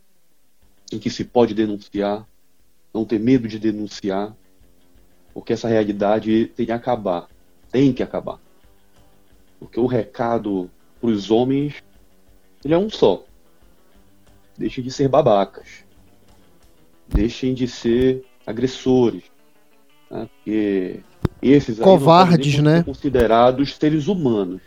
em 0.91 0.99
que 0.99 1.09
se 1.09 1.23
pode 1.23 1.53
denunciar, 1.53 2.27
não 2.93 3.05
ter 3.05 3.19
medo 3.19 3.47
de 3.47 3.57
denunciar, 3.57 4.35
porque 5.33 5.53
essa 5.53 5.67
realidade 5.67 6.47
tem 6.55 6.65
que 6.65 6.71
acabar 6.71 7.27
tem 7.75 7.91
que 7.91 8.01
acabar. 8.01 8.39
Porque 9.59 9.79
o 9.79 9.85
recado 9.85 10.69
para 10.99 11.09
os 11.09 11.31
homens 11.31 11.83
ele 12.63 12.73
é 12.73 12.77
um 12.77 12.89
só. 12.89 13.23
deixem 14.57 14.83
de 14.83 14.89
ser 14.89 15.07
babacas, 15.07 15.85
deixem 17.07 17.53
de 17.53 17.67
ser 17.67 18.25
agressores, 18.45 19.23
né? 20.09 20.27
porque 20.35 21.01
esses 21.41 21.77
covardes, 21.77 22.57
né? 22.59 22.77
São 22.77 22.85
considerados 22.85 23.75
seres 23.75 24.07
humanos, 24.07 24.61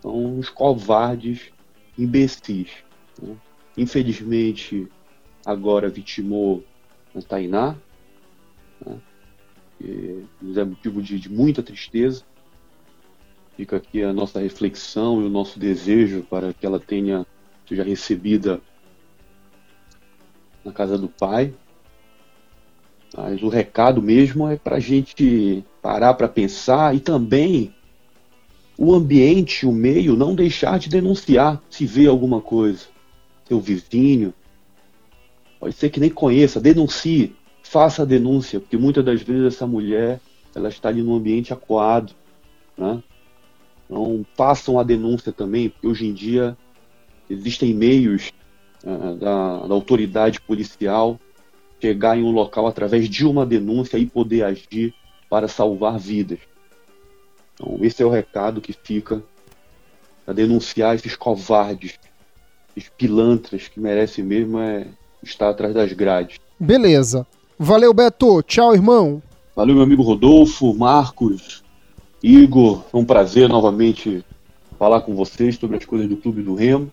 são 0.00 0.38
os 0.38 0.48
covardes 0.48 1.52
imbecis. 1.98 2.70
Né? 3.20 3.36
Infelizmente, 3.76 4.88
agora 5.44 5.90
vitimou 5.90 6.64
a 7.14 7.20
Tainá, 7.20 7.76
né? 8.84 8.98
que 9.78 10.24
nos 10.40 10.56
é 10.56 10.64
motivo 10.64 11.02
de, 11.02 11.18
de 11.18 11.30
muita 11.30 11.62
tristeza. 11.62 12.24
Fica 13.56 13.76
aqui 13.76 14.02
a 14.02 14.12
nossa 14.12 14.38
reflexão 14.38 15.22
e 15.22 15.24
o 15.24 15.30
nosso 15.30 15.58
desejo 15.58 16.22
para 16.28 16.52
que 16.52 16.66
ela 16.66 16.78
tenha 16.78 17.26
seja 17.66 17.82
recebida 17.82 18.60
na 20.64 20.72
casa 20.72 20.98
do 20.98 21.08
Pai. 21.08 21.54
Mas 23.16 23.42
o 23.42 23.48
recado 23.48 24.02
mesmo 24.02 24.46
é 24.48 24.56
para 24.56 24.76
a 24.76 24.80
gente 24.80 25.64
parar 25.80 26.14
para 26.14 26.28
pensar 26.28 26.94
e 26.94 27.00
também 27.00 27.74
o 28.76 28.94
ambiente, 28.94 29.64
o 29.64 29.72
meio, 29.72 30.16
não 30.16 30.34
deixar 30.34 30.78
de 30.78 30.90
denunciar 30.90 31.62
se 31.70 31.86
vê 31.86 32.06
alguma 32.06 32.42
coisa. 32.42 32.84
Seu 33.46 33.58
vizinho, 33.58 34.34
pode 35.58 35.74
ser 35.74 35.88
que 35.88 35.98
nem 35.98 36.10
conheça, 36.10 36.60
denuncie, 36.60 37.34
faça 37.62 38.02
a 38.02 38.04
denúncia, 38.04 38.60
porque 38.60 38.76
muitas 38.76 39.04
das 39.04 39.22
vezes 39.22 39.54
essa 39.54 39.66
mulher 39.66 40.20
ela 40.54 40.68
está 40.68 40.90
ali 40.90 41.02
num 41.02 41.14
ambiente 41.14 41.54
acuado, 41.54 42.12
né? 42.76 43.02
Então 43.86 44.24
façam 44.34 44.78
a 44.78 44.82
denúncia 44.82 45.32
também, 45.32 45.68
porque 45.68 45.86
hoje 45.86 46.06
em 46.06 46.12
dia 46.12 46.56
existem 47.30 47.72
meios 47.72 48.32
uh, 48.84 49.14
da, 49.16 49.66
da 49.66 49.74
autoridade 49.74 50.40
policial 50.40 51.18
chegar 51.80 52.16
em 52.16 52.22
um 52.22 52.30
local 52.30 52.66
através 52.66 53.08
de 53.08 53.24
uma 53.24 53.44
denúncia 53.46 53.98
e 53.98 54.06
poder 54.06 54.44
agir 54.44 54.94
para 55.28 55.48
salvar 55.48 55.98
vidas. 55.98 56.38
Então, 57.54 57.78
esse 57.82 58.02
é 58.02 58.06
o 58.06 58.10
recado 58.10 58.60
que 58.60 58.72
fica 58.72 59.22
para 60.24 60.34
denunciar 60.34 60.94
esses 60.94 61.14
covardes, 61.14 61.98
esses 62.76 62.90
pilantras 62.90 63.68
que 63.68 63.78
merecem 63.78 64.24
mesmo 64.24 64.58
é 64.58 64.86
estar 65.22 65.50
atrás 65.50 65.74
das 65.74 65.92
grades. 65.92 66.38
Beleza. 66.58 67.26
Valeu, 67.58 67.92
Beto. 67.94 68.42
Tchau, 68.42 68.74
irmão. 68.74 69.22
Valeu, 69.54 69.74
meu 69.74 69.84
amigo 69.84 70.02
Rodolfo, 70.02 70.74
Marcos, 70.74 71.64
Igor. 72.22 72.82
Foi 72.90 73.00
um 73.00 73.04
prazer 73.04 73.48
novamente 73.48 74.24
falar 74.78 75.00
com 75.02 75.14
vocês 75.14 75.56
sobre 75.56 75.76
as 75.76 75.84
coisas 75.84 76.08
do 76.08 76.16
Clube 76.16 76.42
do 76.42 76.54
Remo. 76.54 76.90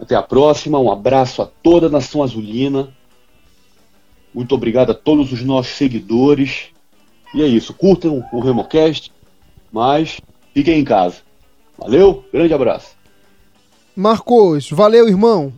Até 0.00 0.14
a 0.14 0.22
próxima. 0.22 0.78
Um 0.78 0.90
abraço 0.90 1.42
a 1.42 1.46
toda 1.46 1.86
a 1.86 1.90
nação 1.90 2.22
azulina. 2.22 2.88
Muito 4.32 4.54
obrigado 4.54 4.90
a 4.90 4.94
todos 4.94 5.32
os 5.32 5.42
nossos 5.42 5.72
seguidores. 5.72 6.66
E 7.34 7.42
é 7.42 7.46
isso. 7.46 7.74
Curtam 7.74 8.24
o 8.32 8.40
RemoCast, 8.40 9.12
mas 9.72 10.20
fiquem 10.54 10.78
em 10.78 10.84
casa. 10.84 11.16
Valeu, 11.76 12.24
grande 12.32 12.54
abraço. 12.54 12.96
Marcos, 13.94 14.70
valeu, 14.70 15.08
irmão. 15.08 15.52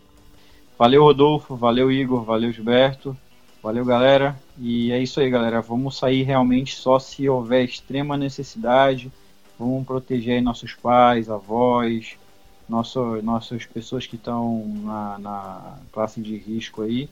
Valeu, 0.79 1.03
Rodolfo. 1.03 1.55
Valeu, 1.57 1.93
Igor. 1.93 2.25
Valeu, 2.25 2.51
Gilberto. 2.53 3.17
Valeu, 3.63 3.85
galera. 3.85 4.39
E 4.59 4.91
é 4.91 5.03
isso 5.03 5.21
aí, 5.21 5.29
galera. 5.29 5.61
Vamos 5.61 5.99
sair 5.99 6.23
realmente 6.23 6.77
só 6.77 6.99
se 6.99 7.29
houver 7.29 7.65
extrema 7.65 8.17
necessidade. 8.17 9.11
Vamos 9.59 9.87
proteger 9.87 10.37
aí 10.37 10.41
nossos 10.41 10.73
pais, 10.73 11.29
avós, 11.29 12.17
nosso, 12.69 13.21
nossas 13.23 13.67
pessoas 13.67 14.07
que 14.07 14.17
estão 14.17 14.65
na, 14.83 15.19
na 15.19 15.79
classe 15.93 16.21
de 16.21 16.37
risco 16.37 16.83
aí 16.83 17.09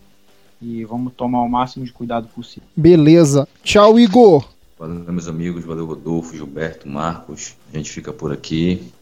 e 0.60 0.84
vamos 0.84 1.12
tomar 1.14 1.42
o 1.42 1.48
máximo 1.48 1.84
de 1.84 1.92
cuidado 1.92 2.28
possível. 2.28 2.68
Beleza. 2.76 3.46
Tchau, 3.62 3.98
Igor. 3.98 4.48
Valeu, 4.78 5.12
meus 5.12 5.28
amigos. 5.28 5.64
Valeu, 5.64 5.86
Rodolfo, 5.86 6.36
Gilberto, 6.36 6.88
Marcos. 6.88 7.56
A 7.72 7.76
gente 7.76 7.90
fica 7.90 8.12
por 8.12 8.32
aqui. 8.32 8.92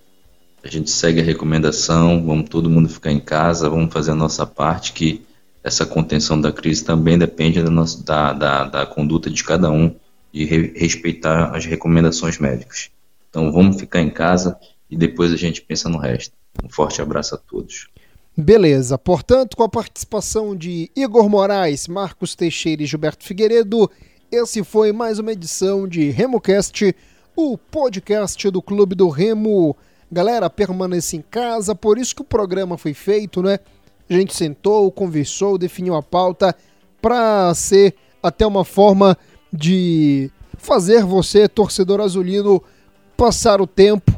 A 0.62 0.68
gente 0.68 0.90
segue 0.90 1.20
a 1.20 1.24
recomendação. 1.24 2.24
Vamos 2.26 2.48
todo 2.48 2.70
mundo 2.70 2.88
ficar 2.88 3.12
em 3.12 3.20
casa. 3.20 3.68
Vamos 3.68 3.92
fazer 3.92 4.12
a 4.12 4.14
nossa 4.14 4.46
parte. 4.46 4.92
Que 4.92 5.25
essa 5.66 5.84
contenção 5.84 6.40
da 6.40 6.52
crise 6.52 6.84
também 6.84 7.18
depende 7.18 7.60
da, 7.60 7.68
nossa, 7.68 8.00
da, 8.04 8.32
da, 8.32 8.64
da 8.66 8.86
conduta 8.86 9.28
de 9.28 9.42
cada 9.42 9.68
um 9.68 9.92
e 10.32 10.44
re, 10.44 10.72
respeitar 10.76 11.56
as 11.56 11.64
recomendações 11.64 12.38
médicas. 12.38 12.88
Então 13.28 13.50
vamos 13.50 13.76
ficar 13.80 14.00
em 14.00 14.08
casa 14.08 14.56
e 14.88 14.96
depois 14.96 15.32
a 15.32 15.36
gente 15.36 15.60
pensa 15.60 15.88
no 15.88 15.98
resto. 15.98 16.32
Um 16.62 16.68
forte 16.68 17.02
abraço 17.02 17.34
a 17.34 17.38
todos. 17.38 17.88
Beleza, 18.36 18.96
portanto, 18.96 19.56
com 19.56 19.64
a 19.64 19.68
participação 19.68 20.54
de 20.54 20.88
Igor 20.94 21.28
Moraes, 21.28 21.88
Marcos 21.88 22.36
Teixeira 22.36 22.84
e 22.84 22.86
Gilberto 22.86 23.24
Figueiredo, 23.24 23.90
esse 24.30 24.62
foi 24.62 24.92
mais 24.92 25.18
uma 25.18 25.32
edição 25.32 25.88
de 25.88 26.10
RemoCast, 26.10 26.94
o 27.34 27.58
podcast 27.58 28.48
do 28.50 28.62
Clube 28.62 28.94
do 28.94 29.08
Remo. 29.08 29.76
Galera, 30.12 30.48
permaneça 30.48 31.16
em 31.16 31.22
casa, 31.22 31.74
por 31.74 31.98
isso 31.98 32.14
que 32.14 32.22
o 32.22 32.24
programa 32.24 32.78
foi 32.78 32.94
feito, 32.94 33.42
né? 33.42 33.58
A 34.08 34.14
gente 34.14 34.34
sentou, 34.34 34.90
conversou, 34.90 35.58
definiu 35.58 35.94
a 35.94 36.02
pauta 36.02 36.56
para 37.00 37.52
ser 37.54 37.94
até 38.22 38.46
uma 38.46 38.64
forma 38.64 39.16
de 39.52 40.30
fazer 40.58 41.04
você, 41.04 41.48
torcedor 41.48 42.00
azulino, 42.00 42.62
passar 43.16 43.60
o 43.60 43.66
tempo. 43.66 44.12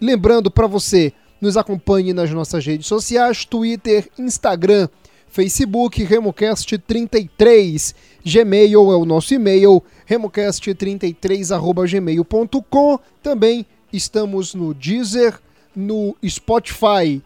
Lembrando 0.00 0.50
para 0.50 0.66
você, 0.66 1.12
nos 1.40 1.56
acompanhe 1.56 2.12
nas 2.12 2.30
nossas 2.30 2.64
redes 2.64 2.86
sociais: 2.86 3.44
Twitter, 3.44 4.08
Instagram, 4.18 4.88
Facebook, 5.28 6.04
RemoCast33. 6.04 7.94
Gmail 8.24 8.92
é 8.92 8.96
o 8.96 9.04
nosso 9.04 9.34
e-mail, 9.34 9.82
remocast33.gmail.com. 10.08 12.98
Também 13.22 13.66
estamos 13.92 14.54
no 14.54 14.72
Deezer, 14.74 15.38
no 15.74 16.16
Spotify, 16.26 17.20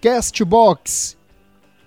Castbox, 0.00 1.17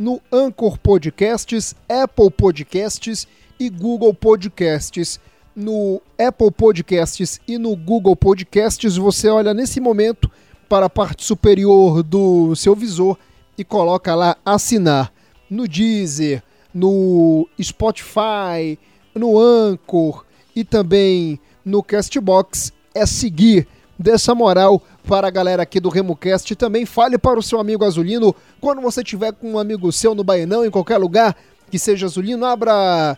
no 0.02 0.20
Anchor 0.32 0.80
Podcasts, 0.80 1.76
Apple 1.88 2.32
Podcasts 2.32 3.28
e 3.60 3.70
Google 3.70 4.16
Podcasts. 4.16 5.20
No 5.56 6.02
Apple 6.18 6.50
Podcasts 6.50 7.40
e 7.48 7.58
no 7.60 7.76
Google 7.76 8.16
Podcasts, 8.16 8.98
você 8.98 9.30
olha 9.30 9.54
nesse 9.54 9.80
momento 9.80 10.32
para 10.68 10.88
a 10.88 10.90
parte 10.90 11.24
superior 11.24 12.02
do 12.02 12.56
seu 12.56 12.74
visor 12.74 13.16
e 13.56 13.64
coloca 13.64 14.16
lá 14.16 14.36
assinar 14.44 15.14
no 15.48 15.68
Deezer, 15.68 16.42
no 16.74 17.48
Spotify, 17.62 18.80
no 19.14 19.38
Anchor 19.38 20.26
e 20.56 20.64
também 20.64 21.40
no 21.64 21.84
Castbox 21.84 22.74
é 22.96 23.06
seguir 23.06 23.68
dessa 24.02 24.36
moral 24.36 24.82
para 25.08 25.28
a 25.28 25.32
galera 25.32 25.64
aqui 25.64 25.80
do 25.80 25.90
RemoCast. 25.90 26.56
Também 26.56 26.86
fale 26.86 27.18
para 27.18 27.40
o 27.40 27.44
seu 27.44 27.60
amigo 27.60 27.86
azulino, 27.86 28.36
quando 28.60 28.82
você 28.82 29.04
tiver 29.04 29.32
com 29.34 29.52
um 29.52 29.60
amigo 29.60 29.92
seu 29.92 30.16
no 30.16 30.24
Baianão, 30.24 30.66
em 30.66 30.72
qualquer 30.72 30.98
lugar 30.98 31.36
que 31.70 31.80
seja 31.80 32.06
azulino, 32.06 32.46
abra, 32.46 33.18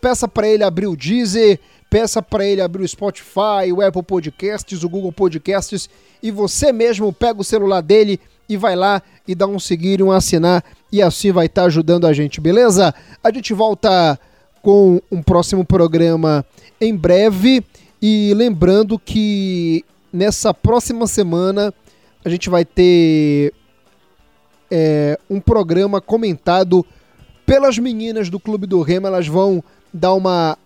peça 0.00 0.28
para 0.28 0.46
ele 0.46 0.62
abrir 0.62 0.86
o 0.86 0.96
Deezer, 0.96 1.58
peça 1.88 2.20
para 2.20 2.44
ele 2.44 2.60
abrir 2.60 2.82
o 2.82 2.88
Spotify, 2.88 3.72
o 3.72 3.80
Apple 3.80 4.02
Podcasts, 4.02 4.82
o 4.82 4.88
Google 4.88 5.12
Podcasts 5.12 5.88
e 6.22 6.30
você 6.30 6.72
mesmo 6.72 7.12
pega 7.12 7.40
o 7.40 7.44
celular 7.44 7.80
dele 7.80 8.20
e 8.48 8.56
vai 8.56 8.76
lá 8.76 9.02
e 9.26 9.34
dá 9.34 9.46
um 9.46 9.58
seguir 9.58 10.02
um 10.02 10.12
assinar 10.12 10.62
e 10.92 11.00
assim 11.00 11.32
vai 11.32 11.46
estar 11.46 11.62
tá 11.62 11.66
ajudando 11.66 12.06
a 12.06 12.12
gente, 12.12 12.40
beleza? 12.40 12.94
A 13.22 13.30
gente 13.30 13.54
volta 13.54 14.18
com 14.60 15.00
um 15.10 15.22
próximo 15.22 15.64
programa 15.64 16.44
em 16.80 16.94
breve 16.94 17.64
e 18.02 18.32
lembrando 18.34 18.98
que 18.98 19.84
nessa 20.14 20.54
próxima 20.54 21.08
semana 21.08 21.74
a 22.24 22.28
gente 22.28 22.48
vai 22.48 22.64
ter 22.64 23.52
é, 24.70 25.18
um 25.28 25.40
programa 25.40 26.00
comentado 26.00 26.86
pelas 27.44 27.76
meninas 27.78 28.30
do 28.30 28.38
Clube 28.38 28.66
do 28.66 28.80
Remo, 28.80 29.08
elas 29.08 29.26
vão 29.26 29.62
dar 29.92 30.14
uma 30.14 30.56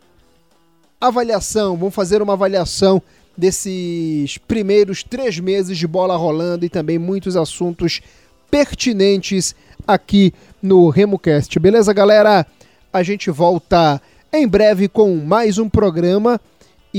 avaliação, 1.00 1.76
vamos 1.76 1.94
fazer 1.94 2.20
uma 2.20 2.34
avaliação 2.34 3.02
desses 3.36 4.36
primeiros 4.36 5.02
três 5.02 5.40
meses 5.40 5.78
de 5.78 5.86
bola 5.86 6.14
rolando 6.14 6.66
e 6.66 6.68
também 6.68 6.98
muitos 6.98 7.34
assuntos 7.34 8.02
pertinentes 8.50 9.54
aqui 9.86 10.32
no 10.62 10.90
RemoCast. 10.90 11.58
Beleza, 11.58 11.92
galera? 11.94 12.46
A 12.92 13.02
gente 13.02 13.30
volta 13.30 14.00
em 14.30 14.46
breve 14.46 14.88
com 14.88 15.16
mais 15.16 15.56
um 15.56 15.68
programa 15.68 16.38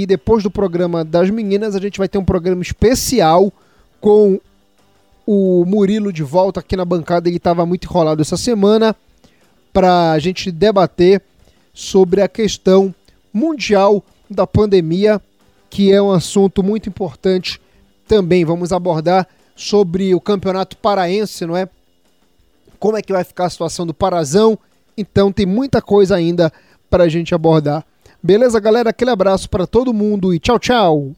e 0.02 0.06
depois 0.06 0.43
do 0.43 0.52
programa 0.52 1.04
das 1.04 1.30
meninas 1.30 1.76
a 1.76 1.80
gente 1.80 1.97
vai 1.97 2.08
ter 2.08 2.18
um 2.18 2.26
programa 2.26 2.62
especial 2.62 3.52
com 4.00 4.39
o 5.26 5.64
Murilo 5.66 6.12
de 6.12 6.24
volta 6.24 6.60
aqui 6.60 6.76
na 6.76 6.86
bancada. 6.86 7.30
Ele 7.30 7.38
estava 7.38 7.66
muito 7.66 7.86
enrolado 7.86 8.22
essa 8.22 8.38
semana 8.38 8.95
para 9.72 10.12
a 10.12 10.20
gente 10.20 10.52
debater 10.52 11.22
sobre 11.74 12.22
a 12.22 12.28
questão 12.28 12.93
mundial 13.34 14.04
da 14.30 14.47
pandemia, 14.47 15.22
que 15.70 15.91
é 15.91 16.02
um 16.02 16.12
assunto 16.12 16.64
muito 16.64 16.89
importante 16.89 17.62
também. 18.08 18.43
Vamos 18.43 18.72
abordar 18.72 19.28
sobre 19.56 20.16
o 20.16 20.22
Campeonato 20.22 20.78
Paraense, 20.78 21.45
não 21.45 21.56
é? 21.56 21.70
como 22.80 22.97
é 22.97 23.02
que 23.02 23.12
vai 23.12 23.24
ficar 23.24 23.45
a 23.45 23.50
situação 23.50 23.86
do 23.86 23.93
Parazão. 23.93 24.58
Então 24.97 25.32
tem 25.32 25.45
muita 25.45 25.82
coisa 25.82 26.16
ainda 26.16 26.52
para 26.89 27.04
a 27.04 27.10
gente 27.10 27.36
abordar. 27.36 27.86
Beleza, 28.22 28.60
galera? 28.60 28.90
Aquele 28.90 29.12
abraço 29.12 29.50
para 29.50 29.66
todo 29.66 29.94
mundo 29.94 30.34
e 30.34 30.40
tchau, 30.40 30.60
tchau! 30.60 31.16